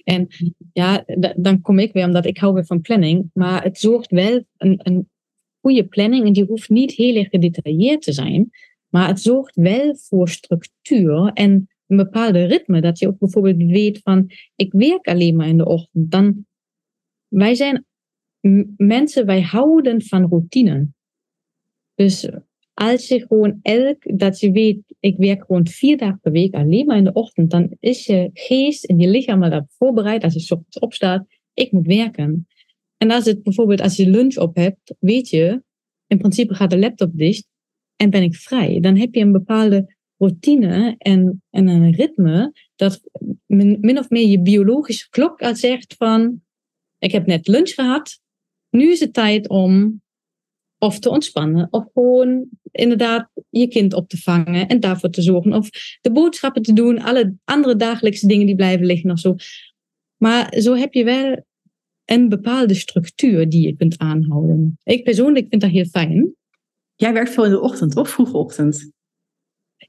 En 0.03 0.27
ja, 0.73 1.05
dan 1.35 1.61
kom 1.61 1.79
ik 1.79 1.93
weer, 1.93 2.05
omdat 2.05 2.25
ik 2.25 2.37
hou 2.37 2.53
weer 2.53 2.65
van 2.65 2.81
planning, 2.81 3.29
maar 3.33 3.63
het 3.63 3.79
zorgt 3.79 4.11
wel 4.11 4.43
een, 4.57 4.79
een 4.83 5.09
goede 5.61 5.85
planning 5.85 6.25
en 6.25 6.33
die 6.33 6.45
hoeft 6.45 6.69
niet 6.69 6.91
heel 6.91 7.15
erg 7.15 7.29
gedetailleerd 7.29 8.01
te 8.01 8.13
zijn, 8.13 8.49
maar 8.87 9.07
het 9.07 9.21
zorgt 9.21 9.55
wel 9.55 9.95
voor 9.95 10.29
structuur 10.29 11.31
en 11.33 11.69
een 11.87 11.97
bepaalde 11.97 12.43
ritme. 12.43 12.81
Dat 12.81 12.99
je 12.99 13.07
ook 13.07 13.19
bijvoorbeeld 13.19 13.71
weet 13.71 13.99
van, 13.99 14.31
ik 14.55 14.71
werk 14.71 15.07
alleen 15.07 15.35
maar 15.35 15.47
in 15.47 15.57
de 15.57 15.65
ochtend. 15.65 16.11
Dan, 16.11 16.45
wij 17.27 17.55
zijn 17.55 17.85
mensen, 18.77 19.25
wij 19.25 19.41
houden 19.41 20.01
van 20.01 20.27
routine. 20.27 20.87
Dus 21.95 22.29
als 22.73 23.07
je 23.07 23.25
gewoon 23.27 23.59
elk, 23.61 24.19
dat 24.19 24.39
je 24.39 24.51
weet, 24.51 24.81
ik 24.99 25.17
werk 25.17 25.45
gewoon 25.45 25.67
vier 25.67 25.97
dagen 25.97 26.19
per 26.19 26.31
week 26.31 26.53
alleen 26.53 26.85
maar 26.85 26.97
in 26.97 27.03
de 27.03 27.13
ochtend, 27.13 27.51
dan 27.51 27.75
is 27.79 28.05
je 28.05 28.29
geest 28.33 28.85
en 28.85 28.99
je 28.99 29.07
lichaam 29.07 29.39
daarop 29.39 29.71
voorbereid 29.77 30.23
als 30.23 30.47
je 30.47 30.59
opstaat, 30.79 31.25
ik 31.53 31.71
moet 31.71 31.87
werken. 31.87 32.47
En 32.97 33.11
als 33.11 33.25
het 33.25 33.43
bijvoorbeeld, 33.43 33.81
als 33.81 33.95
je 33.95 34.09
lunch 34.09 34.37
op 34.37 34.55
hebt, 34.55 34.95
weet 34.99 35.29
je, 35.29 35.63
in 36.07 36.17
principe 36.17 36.53
gaat 36.53 36.69
de 36.69 36.79
laptop 36.79 37.11
dicht 37.13 37.47
en 37.95 38.09
ben 38.09 38.23
ik 38.23 38.35
vrij. 38.35 38.79
Dan 38.79 38.97
heb 38.97 39.13
je 39.13 39.21
een 39.21 39.31
bepaalde 39.31 39.95
routine 40.17 40.95
en, 40.97 41.43
en 41.49 41.67
een 41.67 41.91
ritme 41.91 42.53
dat 42.75 43.01
min, 43.45 43.77
min 43.81 43.99
of 43.99 44.09
meer 44.09 44.27
je 44.27 44.41
biologische 44.41 45.09
klok 45.09 45.41
al 45.41 45.55
zegt 45.55 45.95
van, 45.97 46.41
ik 46.99 47.11
heb 47.11 47.25
net 47.25 47.47
lunch 47.47 47.69
gehad, 47.69 48.19
nu 48.75 48.91
is 48.91 48.99
het 48.99 49.13
tijd 49.13 49.49
om 49.49 50.01
of 50.77 50.99
te 50.99 51.09
ontspannen, 51.09 51.67
of 51.71 51.85
gewoon 51.93 52.45
inderdaad 52.71 53.29
je 53.49 53.67
kind 53.67 53.93
op 53.93 54.09
te 54.09 54.17
vangen 54.17 54.67
en 54.67 54.79
daarvoor 54.79 55.09
te 55.09 55.21
zorgen, 55.21 55.53
of 55.53 55.69
de 56.01 56.11
boodschappen 56.11 56.61
te 56.61 56.73
doen, 56.73 56.99
alle 56.99 57.35
andere 57.43 57.75
dagelijkse 57.75 58.27
dingen 58.27 58.45
die 58.45 58.55
blijven 58.55 58.85
liggen 58.85 59.11
of 59.11 59.19
zo. 59.19 59.35
Maar 60.17 60.53
zo 60.59 60.75
heb 60.75 60.93
je 60.93 61.03
wel 61.03 61.45
een 62.05 62.29
bepaalde 62.29 62.73
structuur 62.73 63.49
die 63.49 63.67
je 63.67 63.75
kunt 63.75 63.97
aanhouden. 63.97 64.77
Ik 64.83 65.03
persoonlijk 65.03 65.45
vind 65.49 65.61
dat 65.61 65.71
heel 65.71 65.85
fijn. 65.85 66.35
Jij 66.95 67.13
werkt 67.13 67.31
veel 67.31 67.45
in 67.45 67.51
de 67.51 67.61
ochtend, 67.61 67.95
of 67.95 68.09
vroege 68.09 68.37
ochtend? 68.37 68.91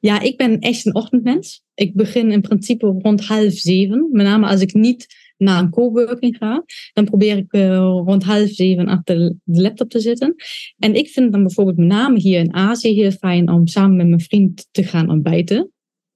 Ja, 0.00 0.20
ik 0.20 0.36
ben 0.36 0.58
echt 0.58 0.86
een 0.86 0.94
ochtendmens. 0.94 1.62
Ik 1.74 1.94
begin 1.94 2.30
in 2.30 2.40
principe 2.40 2.86
rond 2.86 3.24
half 3.24 3.52
zeven. 3.52 4.08
Met 4.12 4.26
name 4.26 4.46
als 4.46 4.60
ik 4.60 4.74
niet 4.74 5.06
naar 5.36 5.62
een 5.62 5.70
coworking 5.70 6.36
ga, 6.36 6.64
dan 6.92 7.04
probeer 7.04 7.36
ik 7.36 7.52
uh, 7.52 7.76
rond 7.78 8.24
half 8.24 8.48
zeven 8.48 8.88
achter 8.88 9.18
de 9.44 9.60
laptop 9.60 9.90
te 9.90 10.00
zitten. 10.00 10.34
En 10.78 10.94
ik 10.94 11.08
vind 11.08 11.32
dan 11.32 11.42
bijvoorbeeld 11.42 11.76
met 11.76 11.86
name 11.86 12.18
hier 12.18 12.38
in 12.38 12.54
Azië 12.54 12.94
heel 12.94 13.10
fijn 13.10 13.50
om 13.50 13.66
samen 13.66 13.96
met 13.96 14.08
mijn 14.08 14.20
vriend 14.20 14.68
te 14.70 14.84
gaan 14.84 15.10
ontbijten. 15.10 15.70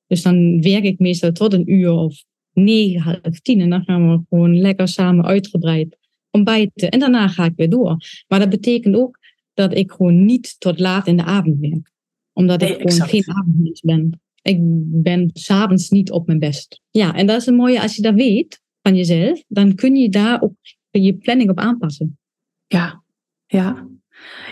Dus 0.07 0.23
dan 0.23 0.61
werk 0.61 0.85
ik 0.85 0.99
meestal 0.99 1.33
tot 1.33 1.53
een 1.53 1.73
uur 1.73 1.91
of 1.91 2.25
negen, 2.53 3.01
half 3.01 3.41
tien. 3.41 3.61
En 3.61 3.71
dan 3.71 3.85
gaan 3.85 4.11
we 4.11 4.23
gewoon 4.29 4.61
lekker 4.61 4.89
samen 4.89 5.25
uitgebreid 5.25 5.99
ontbijten. 6.31 6.91
En 6.91 6.99
daarna 6.99 7.29
ga 7.29 7.45
ik 7.45 7.53
weer 7.57 7.71
door. 7.71 7.97
Maar 8.29 8.39
dat 8.39 8.49
betekent 8.49 8.97
ook 8.97 9.19
dat 9.55 9.77
ik 9.77 9.91
gewoon 9.91 10.25
niet 10.25 10.61
tot 10.61 10.79
laat 10.79 11.07
in 11.07 11.17
de 11.17 11.25
avond 11.25 11.59
werk. 11.59 11.93
Omdat 12.33 12.63
ik 12.63 12.69
gewoon 12.69 13.09
geen 13.09 13.29
avondmens 13.29 13.81
ben. 13.81 14.21
Ik 14.43 14.59
ben 15.03 15.31
s'avonds 15.33 15.91
niet 15.91 16.11
op 16.11 16.27
mijn 16.27 16.39
best. 16.39 16.81
Ja, 16.91 17.15
en 17.15 17.27
dat 17.27 17.41
is 17.41 17.47
een 17.47 17.55
mooie 17.55 17.83
als 17.83 17.97
je 17.97 18.03
dat 18.03 18.15
weet 18.15 18.61
jezelf, 18.95 19.43
dan 19.49 19.75
kun 19.75 19.97
je 19.97 20.09
daar 20.09 20.43
ook 20.43 20.53
je 20.91 21.15
planning 21.15 21.51
op 21.51 21.59
aanpassen. 21.59 22.19
Ja, 22.67 23.03
ja. 23.47 23.89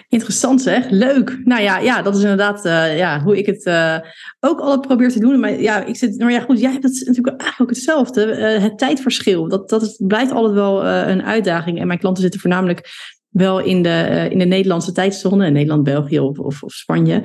Interessant 0.09 0.63
zeg, 0.63 0.91
leuk. 0.91 1.41
Nou 1.45 1.63
ja, 1.63 1.79
ja 1.79 2.03
dat 2.03 2.17
is 2.17 2.23
inderdaad 2.23 2.67
uh, 2.67 2.99
ja, 2.99 3.23
hoe 3.23 3.39
ik 3.39 3.47
het 3.47 3.67
uh, 3.67 3.99
ook 4.41 4.61
al 4.61 4.81
probeer 4.81 5.11
te 5.11 5.21
doen. 5.21 5.41
Maar 5.41 5.61
ja, 5.61 5.85
ik 5.85 5.97
zit, 5.97 6.19
maar 6.19 6.33
ja, 6.33 6.41
goed, 6.41 6.61
jij 6.61 6.73
hebt 6.73 6.83
het 6.85 7.07
natuurlijk 7.07 7.41
eigenlijk 7.41 7.61
ook 7.61 7.77
hetzelfde. 7.77 8.39
Uh, 8.39 8.63
het 8.63 8.79
tijdverschil, 8.79 9.49
dat, 9.49 9.69
dat 9.69 9.83
is, 9.83 10.03
blijft 10.07 10.33
altijd 10.33 10.55
wel 10.55 10.87
een 10.87 11.23
uitdaging. 11.23 11.81
En 11.81 11.87
mijn 11.87 11.99
klanten 11.99 12.23
zitten 12.23 12.41
voornamelijk 12.41 12.91
wel 13.29 13.59
in 13.59 13.83
de, 13.83 14.27
in 14.31 14.39
de 14.39 14.45
Nederlandse 14.45 14.93
tijdzone, 14.93 15.51
Nederland, 15.51 15.83
België 15.83 16.21
of, 16.21 16.39
of, 16.39 16.63
of, 16.63 16.73
Spanje. 16.73 17.23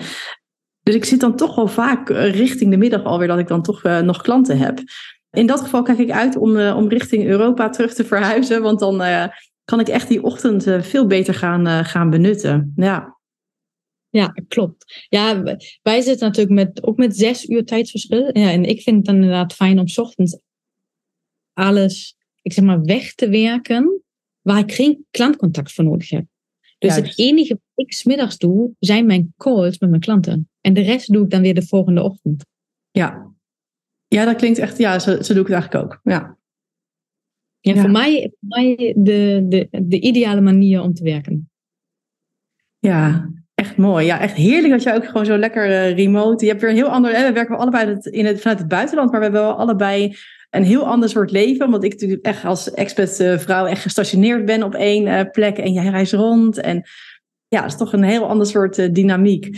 Dus 0.81 0.95
ik 0.95 1.05
zit 1.05 1.19
dan 1.19 1.35
toch 1.35 1.55
wel 1.55 1.67
vaak 1.67 2.09
richting 2.09 2.71
de 2.71 2.77
middag 2.77 3.03
alweer 3.03 3.27
dat 3.27 3.39
ik 3.39 3.47
dan 3.47 3.61
toch 3.61 3.83
nog 3.83 4.21
klanten 4.21 4.57
heb. 4.57 4.79
In 5.33 5.47
dat 5.47 5.61
geval 5.61 5.83
kijk 5.83 5.97
ik 5.97 6.11
uit 6.11 6.35
om, 6.35 6.55
uh, 6.55 6.77
om 6.77 6.89
richting 6.89 7.25
Europa 7.25 7.69
terug 7.69 7.93
te 7.93 8.05
verhuizen, 8.05 8.61
want 8.61 8.79
dan 8.79 9.01
uh, 9.01 9.27
kan 9.63 9.79
ik 9.79 9.87
echt 9.87 10.07
die 10.07 10.23
ochtend 10.23 10.67
uh, 10.67 10.81
veel 10.81 11.07
beter 11.07 11.33
gaan, 11.33 11.85
gaan 11.85 12.09
benutten. 12.09 12.73
Ja. 12.75 13.17
Ja, 14.09 14.27
klopt. 14.47 15.05
Ja, 15.09 15.43
wij 15.81 16.01
zitten 16.01 16.27
natuurlijk 16.27 16.55
met, 16.55 16.83
ook 16.83 16.97
met 16.97 17.17
zes 17.17 17.49
uur 17.49 17.65
tijdsverschil. 17.65 18.37
Ja, 18.37 18.51
en 18.51 18.63
ik 18.63 18.81
vind 18.81 18.95
het 18.95 19.05
dan 19.05 19.15
inderdaad 19.15 19.53
fijn 19.53 19.79
om 19.79 19.85
ochtends 19.95 20.37
alles, 21.53 22.15
ik 22.41 22.53
zeg 22.53 22.63
maar, 22.63 22.81
weg 22.81 23.13
te 23.13 23.29
werken 23.29 24.01
waar 24.41 24.59
ik 24.59 24.73
geen 24.73 25.05
klantcontact 25.11 25.73
voor 25.73 25.83
nodig 25.83 26.09
heb. 26.09 26.25
Dus 26.77 26.95
Juist. 26.95 27.09
het 27.09 27.19
enige 27.19 27.59
wat 27.73 27.85
ik 27.85 27.93
smiddags 27.93 28.37
doe, 28.37 28.71
zijn 28.79 29.05
mijn 29.05 29.33
calls 29.37 29.79
met 29.79 29.89
mijn 29.89 30.01
klanten. 30.01 30.49
En 30.61 30.73
de 30.73 30.81
rest 30.81 31.11
doe 31.11 31.23
ik 31.23 31.29
dan 31.29 31.41
weer 31.41 31.53
de 31.53 31.67
volgende 31.67 32.03
ochtend. 32.03 32.45
Ja, 32.91 33.32
ja, 34.13 34.25
dat 34.25 34.35
klinkt 34.35 34.59
echt, 34.59 34.77
ja, 34.77 34.99
zo, 34.99 35.21
zo 35.21 35.33
doe 35.33 35.43
ik 35.43 35.47
het 35.47 35.55
eigenlijk 35.59 35.83
ook. 35.83 35.99
Ja. 36.03 36.37
Ja, 37.59 37.81
Voor, 37.81 37.91
mij, 37.91 38.33
voor 38.39 38.49
mij 38.49 38.93
de, 38.97 39.45
de, 39.47 39.67
de 39.71 39.99
ideale 39.99 40.41
manier 40.41 40.81
om 40.81 40.93
te 40.93 41.03
werken. 41.03 41.49
Ja, 42.79 43.29
echt 43.53 43.77
mooi. 43.77 44.05
Ja, 44.05 44.19
echt 44.19 44.33
heerlijk 44.33 44.73
dat 44.73 44.83
je 44.83 44.93
ook 44.93 45.05
gewoon 45.05 45.25
zo 45.25 45.37
lekker 45.37 45.69
uh, 45.69 45.95
remote. 45.95 46.45
Je 46.45 46.49
hebt 46.49 46.61
weer 46.61 46.69
een 46.71 46.75
heel 46.75 46.89
ander. 46.89 47.15
Hè, 47.15 47.27
we 47.27 47.33
werken 47.33 47.57
allebei 47.57 47.97
in 48.01 48.25
het, 48.25 48.41
vanuit 48.41 48.59
het 48.59 48.67
buitenland, 48.67 49.11
maar 49.11 49.19
we 49.19 49.25
hebben 49.25 49.43
wel 49.43 49.57
allebei 49.57 50.15
een 50.49 50.63
heel 50.63 50.87
ander 50.87 51.09
soort 51.09 51.31
leven. 51.31 51.65
Omdat 51.65 51.83
ik 51.83 51.91
natuurlijk 51.91 52.25
echt 52.25 52.45
als 52.45 52.71
expat 52.71 53.19
uh, 53.19 53.37
vrouw 53.37 53.65
echt 53.65 53.81
gestationeerd 53.81 54.45
ben 54.45 54.63
op 54.63 54.75
één 54.75 55.07
uh, 55.07 55.21
plek 55.31 55.57
en 55.57 55.73
jij 55.73 55.87
reist 55.87 56.13
rond. 56.13 56.57
En 56.57 56.83
ja, 57.47 57.61
het 57.61 57.71
is 57.71 57.77
toch 57.77 57.93
een 57.93 58.03
heel 58.03 58.27
ander 58.27 58.47
soort 58.47 58.95
dynamiek. 58.95 59.57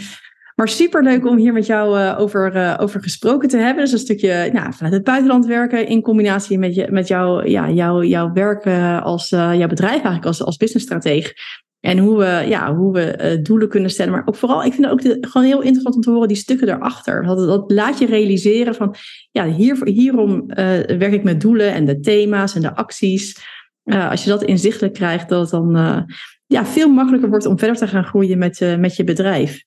Maar 0.56 0.70
super 0.70 1.04
leuk 1.04 1.26
om 1.26 1.38
hier 1.38 1.54
met 1.54 1.66
jou 1.66 2.00
uh, 2.00 2.16
over, 2.20 2.56
uh, 2.56 2.78
over 2.78 3.02
gesproken 3.02 3.50
te 3.50 3.58
hebben. 3.58 3.84
Dus 3.84 3.94
een 3.94 4.00
stukje 4.00 4.50
nou, 4.54 4.74
vanuit 4.74 4.94
het 4.94 5.04
buitenland 5.04 5.46
werken 5.46 5.88
in 5.88 6.02
combinatie 6.02 6.60
met, 6.60 6.76
je, 6.76 6.88
met 6.92 7.08
jou, 7.08 7.50
ja, 7.50 7.70
jou, 7.70 8.06
jouw 8.06 8.32
werk 8.34 8.66
uh, 8.66 9.04
als 9.04 9.30
jouw 9.30 9.68
bedrijf 9.68 9.94
eigenlijk 9.94 10.26
als, 10.26 10.44
als 10.44 10.58
businessstratege. 10.58 11.34
En 11.80 11.98
hoe 11.98 12.18
we, 12.18 12.46
ja, 12.48 12.76
hoe 12.76 12.94
we 12.94 13.40
doelen 13.44 13.70
kunnen 13.70 13.90
stellen. 13.90 14.12
Maar 14.12 14.22
ook 14.26 14.36
vooral, 14.36 14.64
ik 14.64 14.74
vind 14.74 14.86
het 14.86 14.94
ook 14.94 15.28
gewoon 15.30 15.48
heel 15.48 15.62
interessant 15.62 15.96
om 15.96 16.02
te 16.02 16.10
horen 16.10 16.28
die 16.28 16.38
stukken 16.38 16.68
daarachter. 16.68 17.24
Dat, 17.24 17.38
dat 17.38 17.72
laat 17.72 18.00
je 18.00 18.06
realiseren 18.06 18.76
van, 18.76 18.96
ja, 19.32 19.46
hier, 19.46 19.78
hierom 19.84 20.44
werk 20.46 21.14
ik 21.14 21.24
met 21.24 21.42
doelen 21.42 21.74
en 21.74 21.86
de 21.86 22.00
thema's 22.00 22.56
en 22.56 22.62
de 22.62 22.76
acties. 22.76 23.38
als 23.84 24.24
je 24.24 24.30
dat 24.30 24.44
inzichtelijk 24.44 24.94
krijgt, 24.94 25.30
dat 25.30 25.42
het 25.42 25.50
dan 25.50 26.06
ja, 26.46 26.66
veel 26.66 26.90
makkelijker 26.90 27.30
wordt 27.30 27.46
om 27.46 27.60
verder 27.60 27.78
te 27.78 27.88
gaan 27.88 28.06
groeien 28.06 28.38
met, 28.38 28.76
met 28.80 28.96
je 28.96 29.04
bedrijf. 29.04 29.64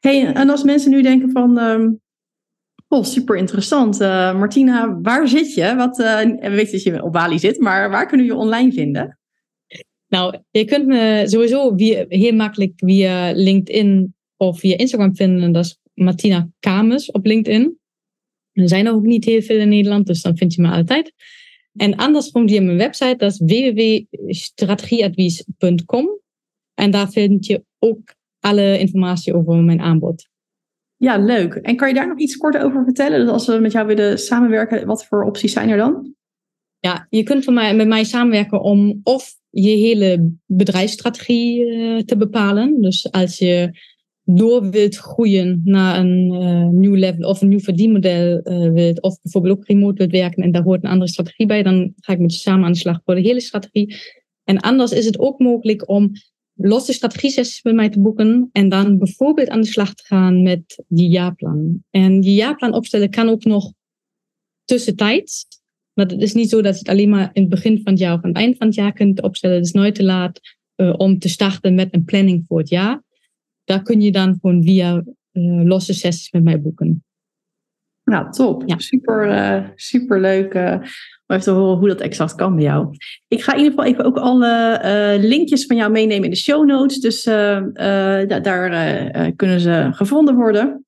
Hey, 0.00 0.32
en 0.32 0.50
als 0.50 0.62
mensen 0.62 0.90
nu 0.90 1.02
denken 1.02 1.30
van, 1.30 1.58
ehm, 1.58 1.90
oh, 2.88 3.04
super 3.04 3.36
interessant. 3.36 4.00
Uh, 4.00 4.38
Martina, 4.38 5.00
waar 5.00 5.28
zit 5.28 5.54
je? 5.54 5.74
Wat, 5.74 5.98
uh, 5.98 6.20
we 6.20 6.50
weten 6.50 6.72
dat 6.72 6.82
je 6.82 7.02
op 7.02 7.12
Bali 7.12 7.38
zit, 7.38 7.60
maar 7.60 7.90
waar 7.90 8.06
kunnen 8.06 8.26
we 8.26 8.32
je 8.32 8.38
online 8.38 8.72
vinden? 8.72 9.18
Nou, 10.08 10.38
je 10.50 10.64
kunt 10.64 10.86
me 10.86 11.22
sowieso 11.26 11.72
via, 11.76 12.04
heel 12.08 12.34
makkelijk 12.34 12.72
via 12.76 13.32
LinkedIn 13.32 14.14
of 14.36 14.58
via 14.58 14.76
Instagram 14.76 15.16
vinden. 15.16 15.52
Dat 15.52 15.64
is 15.64 15.78
Martina 15.94 16.48
Kamers 16.60 17.10
op 17.10 17.26
LinkedIn. 17.26 17.78
Er 18.52 18.68
zijn 18.68 18.86
er 18.86 18.92
ook 18.92 19.04
niet 19.04 19.24
heel 19.24 19.42
veel 19.42 19.58
in 19.58 19.68
Nederland, 19.68 20.06
dus 20.06 20.22
dan 20.22 20.36
vind 20.36 20.54
je 20.54 20.62
me 20.62 20.68
altijd. 20.68 21.12
En 21.76 21.96
anders 21.96 22.30
komt 22.30 22.50
via 22.50 22.60
mijn 22.60 22.76
website, 22.76 23.16
dat 23.16 23.32
is 23.32 23.38
www.strategieadvies.com. 23.38 26.20
En 26.74 26.90
daar 26.90 27.10
vind 27.10 27.46
je 27.46 27.64
ook 27.78 28.14
alle 28.46 28.78
informatie 28.78 29.34
over 29.34 29.56
mijn 29.56 29.80
aanbod. 29.80 30.28
Ja, 30.96 31.18
leuk. 31.18 31.54
En 31.54 31.76
kan 31.76 31.88
je 31.88 31.94
daar 31.94 32.08
nog 32.08 32.18
iets 32.18 32.36
kort 32.36 32.58
over 32.58 32.84
vertellen? 32.84 33.20
Dus 33.20 33.28
als 33.28 33.46
we 33.46 33.58
met 33.58 33.72
jou 33.72 33.86
willen 33.86 34.18
samenwerken, 34.18 34.86
wat 34.86 35.06
voor 35.06 35.24
opties 35.24 35.52
zijn 35.52 35.68
er 35.68 35.76
dan? 35.76 36.14
Ja, 36.78 37.06
je 37.10 37.22
kunt 37.22 37.44
van 37.44 37.54
mij, 37.54 37.74
met 37.76 37.88
mij 37.88 38.04
samenwerken 38.04 38.60
om 38.60 39.00
of 39.02 39.34
je 39.50 39.70
hele 39.70 40.32
bedrijfsstrategie 40.46 41.66
uh, 41.66 41.98
te 41.98 42.16
bepalen. 42.16 42.80
Dus 42.80 43.10
als 43.10 43.38
je 43.38 43.78
door 44.24 44.70
wilt 44.70 44.96
groeien 44.96 45.60
naar 45.64 45.98
een 45.98 46.32
uh, 46.42 46.68
nieuw 46.68 46.94
level 46.94 47.28
of 47.28 47.42
een 47.42 47.48
nieuw 47.48 47.60
verdienmodel 47.60 48.40
uh, 48.44 48.72
wilt, 48.72 49.02
of 49.02 49.20
bijvoorbeeld 49.22 49.58
ook 49.58 49.66
remote 49.66 49.96
wilt 49.96 50.10
werken 50.10 50.42
en 50.42 50.52
daar 50.52 50.62
hoort 50.62 50.84
een 50.84 50.90
andere 50.90 51.10
strategie 51.10 51.46
bij, 51.46 51.62
dan 51.62 51.92
ga 51.96 52.12
ik 52.12 52.18
met 52.18 52.32
je 52.32 52.38
samen 52.38 52.64
aan 52.64 52.72
de 52.72 52.78
slag 52.78 53.00
voor 53.04 53.14
de 53.14 53.20
hele 53.20 53.40
strategie. 53.40 53.96
En 54.44 54.58
anders 54.58 54.92
is 54.92 55.04
het 55.04 55.18
ook 55.18 55.38
mogelijk 55.38 55.88
om 55.88 56.12
losse 56.56 56.92
strategie-sessies 56.92 57.62
met 57.62 57.74
mij 57.74 57.88
te 57.88 58.00
boeken 58.00 58.48
en 58.52 58.68
dan 58.68 58.98
bijvoorbeeld 58.98 59.48
aan 59.48 59.60
de 59.60 59.66
slag 59.66 59.94
te 59.94 60.04
gaan 60.06 60.42
met 60.42 60.84
die 60.88 61.08
jaarplan. 61.08 61.84
En 61.90 62.20
die 62.20 62.34
jaarplan 62.34 62.74
opstellen 62.74 63.10
kan 63.10 63.28
ook 63.28 63.44
nog 63.44 63.72
tussentijds. 64.64 65.46
Maar 65.92 66.06
het 66.06 66.22
is 66.22 66.34
niet 66.34 66.48
zo 66.48 66.62
dat 66.62 66.72
je 66.72 66.78
het 66.78 66.88
alleen 66.88 67.08
maar 67.08 67.30
in 67.32 67.40
het 67.40 67.50
begin 67.50 67.80
van 67.82 67.92
het 67.92 68.00
jaar 68.00 68.14
of 68.14 68.22
aan 68.22 68.28
het 68.28 68.38
eind 68.38 68.56
van 68.56 68.66
het 68.66 68.76
jaar 68.76 68.92
kunt 68.92 69.22
opstellen. 69.22 69.56
Het 69.56 69.64
is 69.64 69.72
nooit 69.72 69.94
te 69.94 70.04
laat 70.04 70.40
uh, 70.76 70.94
om 70.96 71.18
te 71.18 71.28
starten 71.28 71.74
met 71.74 71.94
een 71.94 72.04
planning 72.04 72.44
voor 72.46 72.58
het 72.58 72.68
jaar. 72.68 73.02
Daar 73.64 73.82
kun 73.82 74.00
je 74.00 74.12
dan 74.12 74.38
gewoon 74.40 74.62
via 74.62 75.04
uh, 75.32 75.64
losse 75.64 75.94
sessies 75.94 76.30
met 76.30 76.42
mij 76.42 76.60
boeken. 76.60 77.05
Nou, 78.10 78.30
top. 78.30 78.62
Ja. 78.66 78.78
Super, 78.78 79.28
uh, 79.28 79.68
super 79.74 80.20
leuk 80.20 80.54
om 80.54 80.80
even 81.26 81.42
te 81.42 81.50
horen 81.50 81.78
hoe 81.78 81.88
dat 81.88 82.00
exact 82.00 82.34
kan 82.34 82.54
bij 82.54 82.64
jou. 82.64 82.96
Ik 83.28 83.42
ga 83.42 83.52
in 83.52 83.58
ieder 83.58 83.72
geval 83.72 83.86
even 83.86 84.04
ook 84.04 84.16
alle 84.16 84.80
uh, 84.84 85.28
linkjes 85.28 85.66
van 85.66 85.76
jou 85.76 85.90
meenemen 85.90 86.24
in 86.24 86.30
de 86.30 86.36
show 86.36 86.66
notes. 86.66 87.00
Dus 87.00 87.24
daar 87.24 87.72
kunnen 89.36 89.60
ze 89.60 89.88
gevonden 89.90 90.34
worden. 90.34 90.84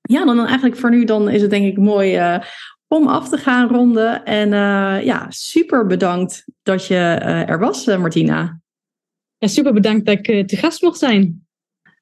Ja, 0.00 0.24
dan, 0.24 0.36
dan 0.36 0.46
eigenlijk 0.46 0.76
voor 0.76 0.90
nu 0.90 1.04
dan 1.04 1.28
is 1.28 1.42
het 1.42 1.50
denk 1.50 1.66
ik 1.66 1.78
mooi 1.78 2.38
om 2.88 3.06
af 3.06 3.28
te 3.28 3.36
gaan 3.36 3.68
ronden. 3.68 4.24
En 4.24 4.48
ja, 5.04 5.26
super 5.28 5.86
bedankt 5.86 6.44
dat 6.62 6.86
je 6.86 6.96
er 7.46 7.58
was, 7.58 7.86
Martina. 7.86 8.60
Ja, 9.38 9.48
super 9.48 9.72
bedankt 9.72 10.06
dat 10.06 10.18
ik 10.18 10.48
te 10.48 10.56
gast 10.56 10.82
mocht 10.82 10.98
zijn. 10.98 11.47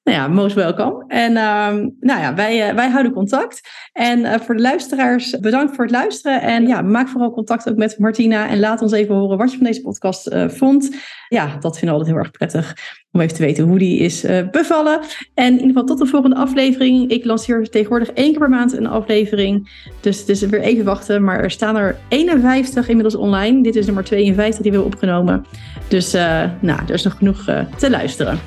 Nou 0.06 0.18
ja, 0.18 0.28
most 0.28 0.54
welkom. 0.54 1.04
En 1.08 1.30
uh, 1.30 1.88
nou 2.00 2.20
ja, 2.20 2.34
wij, 2.34 2.68
uh, 2.68 2.74
wij 2.74 2.90
houden 2.90 3.12
contact. 3.12 3.60
En 3.92 4.18
uh, 4.18 4.34
voor 4.34 4.56
de 4.56 4.62
luisteraars, 4.62 5.38
bedankt 5.40 5.74
voor 5.74 5.84
het 5.84 5.94
luisteren. 5.94 6.40
En 6.42 6.66
ja, 6.66 6.82
maak 6.82 7.08
vooral 7.08 7.32
contact 7.32 7.68
ook 7.68 7.76
met 7.76 7.98
Martina. 7.98 8.48
En 8.48 8.58
laat 8.58 8.82
ons 8.82 8.92
even 8.92 9.14
horen 9.14 9.38
wat 9.38 9.50
je 9.50 9.56
van 9.56 9.66
deze 9.66 9.80
podcast 9.80 10.32
uh, 10.32 10.48
vond. 10.48 10.96
Ja, 11.28 11.56
dat 11.60 11.78
vinden 11.78 11.88
we 11.88 11.90
altijd 11.90 12.08
heel 12.08 12.18
erg 12.18 12.30
prettig. 12.30 12.76
Om 13.12 13.20
even 13.20 13.34
te 13.34 13.42
weten 13.42 13.64
hoe 13.64 13.78
die 13.78 13.98
is 13.98 14.26
bevallen. 14.50 15.00
En 15.34 15.46
in 15.46 15.52
ieder 15.52 15.66
geval 15.66 15.84
tot 15.84 15.98
de 15.98 16.06
volgende 16.06 16.36
aflevering. 16.36 17.10
Ik 17.10 17.24
lanceer 17.24 17.70
tegenwoordig 17.70 18.10
één 18.10 18.30
keer 18.30 18.38
per 18.38 18.48
maand 18.48 18.72
een 18.72 18.86
aflevering. 18.86 19.68
Dus 20.00 20.18
het 20.18 20.28
is 20.28 20.40
weer 20.40 20.60
even 20.60 20.84
wachten. 20.84 21.24
Maar 21.24 21.40
er 21.40 21.50
staan 21.50 21.76
er 21.76 21.96
51 22.08 22.88
inmiddels 22.88 23.16
online. 23.16 23.62
Dit 23.62 23.76
is 23.76 23.86
nummer 23.86 24.04
52 24.04 24.62
die 24.62 24.70
we 24.70 24.76
hebben 24.76 24.94
opgenomen. 24.94 25.46
Dus 25.88 26.12
nou, 26.60 26.80
er 26.86 26.94
is 26.94 27.02
nog 27.02 27.16
genoeg 27.16 27.44
te 27.76 27.90
luisteren. 27.90 28.38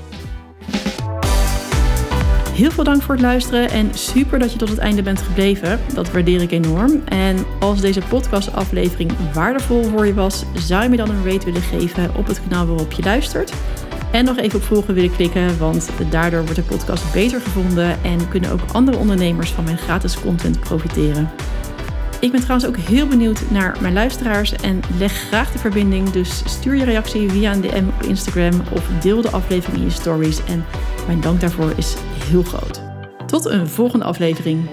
Heel 2.59 2.71
veel 2.71 2.83
dank 2.83 3.01
voor 3.01 3.15
het 3.15 3.23
luisteren 3.23 3.69
en 3.69 3.93
super 3.93 4.39
dat 4.39 4.51
je 4.51 4.57
tot 4.57 4.69
het 4.69 4.77
einde 4.77 5.01
bent 5.01 5.21
gebleven. 5.21 5.79
Dat 5.93 6.11
waardeer 6.11 6.41
ik 6.41 6.51
enorm. 6.51 7.01
En 7.05 7.45
als 7.59 7.81
deze 7.81 8.01
podcastaflevering 8.09 9.11
waardevol 9.33 9.83
voor 9.83 10.05
je 10.05 10.13
was, 10.13 10.43
zou 10.53 10.83
je 10.83 10.89
me 10.89 10.97
dan 10.97 11.09
een 11.09 11.31
rate 11.31 11.45
willen 11.45 11.61
geven 11.61 12.15
op 12.15 12.27
het 12.27 12.41
kanaal 12.41 12.65
waarop 12.67 12.91
je 12.91 13.03
luistert. 13.03 13.53
En 14.11 14.25
nog 14.25 14.37
even 14.37 14.59
op 14.59 14.65
volgen 14.65 14.93
willen 14.93 15.15
klikken, 15.15 15.57
want 15.57 15.89
daardoor 16.09 16.41
wordt 16.41 16.55
de 16.55 16.61
podcast 16.61 17.13
beter 17.13 17.41
gevonden 17.41 18.03
en 18.03 18.29
kunnen 18.29 18.51
ook 18.51 18.61
andere 18.71 18.97
ondernemers 18.97 19.51
van 19.51 19.63
mijn 19.63 19.77
gratis 19.77 20.19
content 20.19 20.59
profiteren. 20.59 21.29
Ik 22.19 22.31
ben 22.31 22.41
trouwens 22.41 22.69
ook 22.69 22.77
heel 22.77 23.07
benieuwd 23.07 23.41
naar 23.49 23.77
mijn 23.81 23.93
luisteraars 23.93 24.51
en 24.51 24.81
leg 24.97 25.13
graag 25.13 25.51
de 25.51 25.59
verbinding. 25.59 26.09
Dus 26.09 26.41
stuur 26.45 26.75
je 26.75 26.83
reactie 26.83 27.29
via 27.29 27.53
een 27.53 27.61
DM 27.61 27.87
op 27.87 28.03
Instagram 28.03 28.61
of 28.71 28.87
deel 29.01 29.21
de 29.21 29.29
aflevering 29.29 29.77
in 29.77 29.85
je 29.85 29.91
stories. 29.91 30.43
En 30.45 30.65
mijn 31.09 31.21
dank 31.21 31.41
daarvoor 31.41 31.73
is 31.75 31.95
heel 32.23 32.43
groot. 32.43 32.81
Tot 33.25 33.45
een 33.45 33.67
volgende 33.67 34.05
aflevering. 34.05 34.69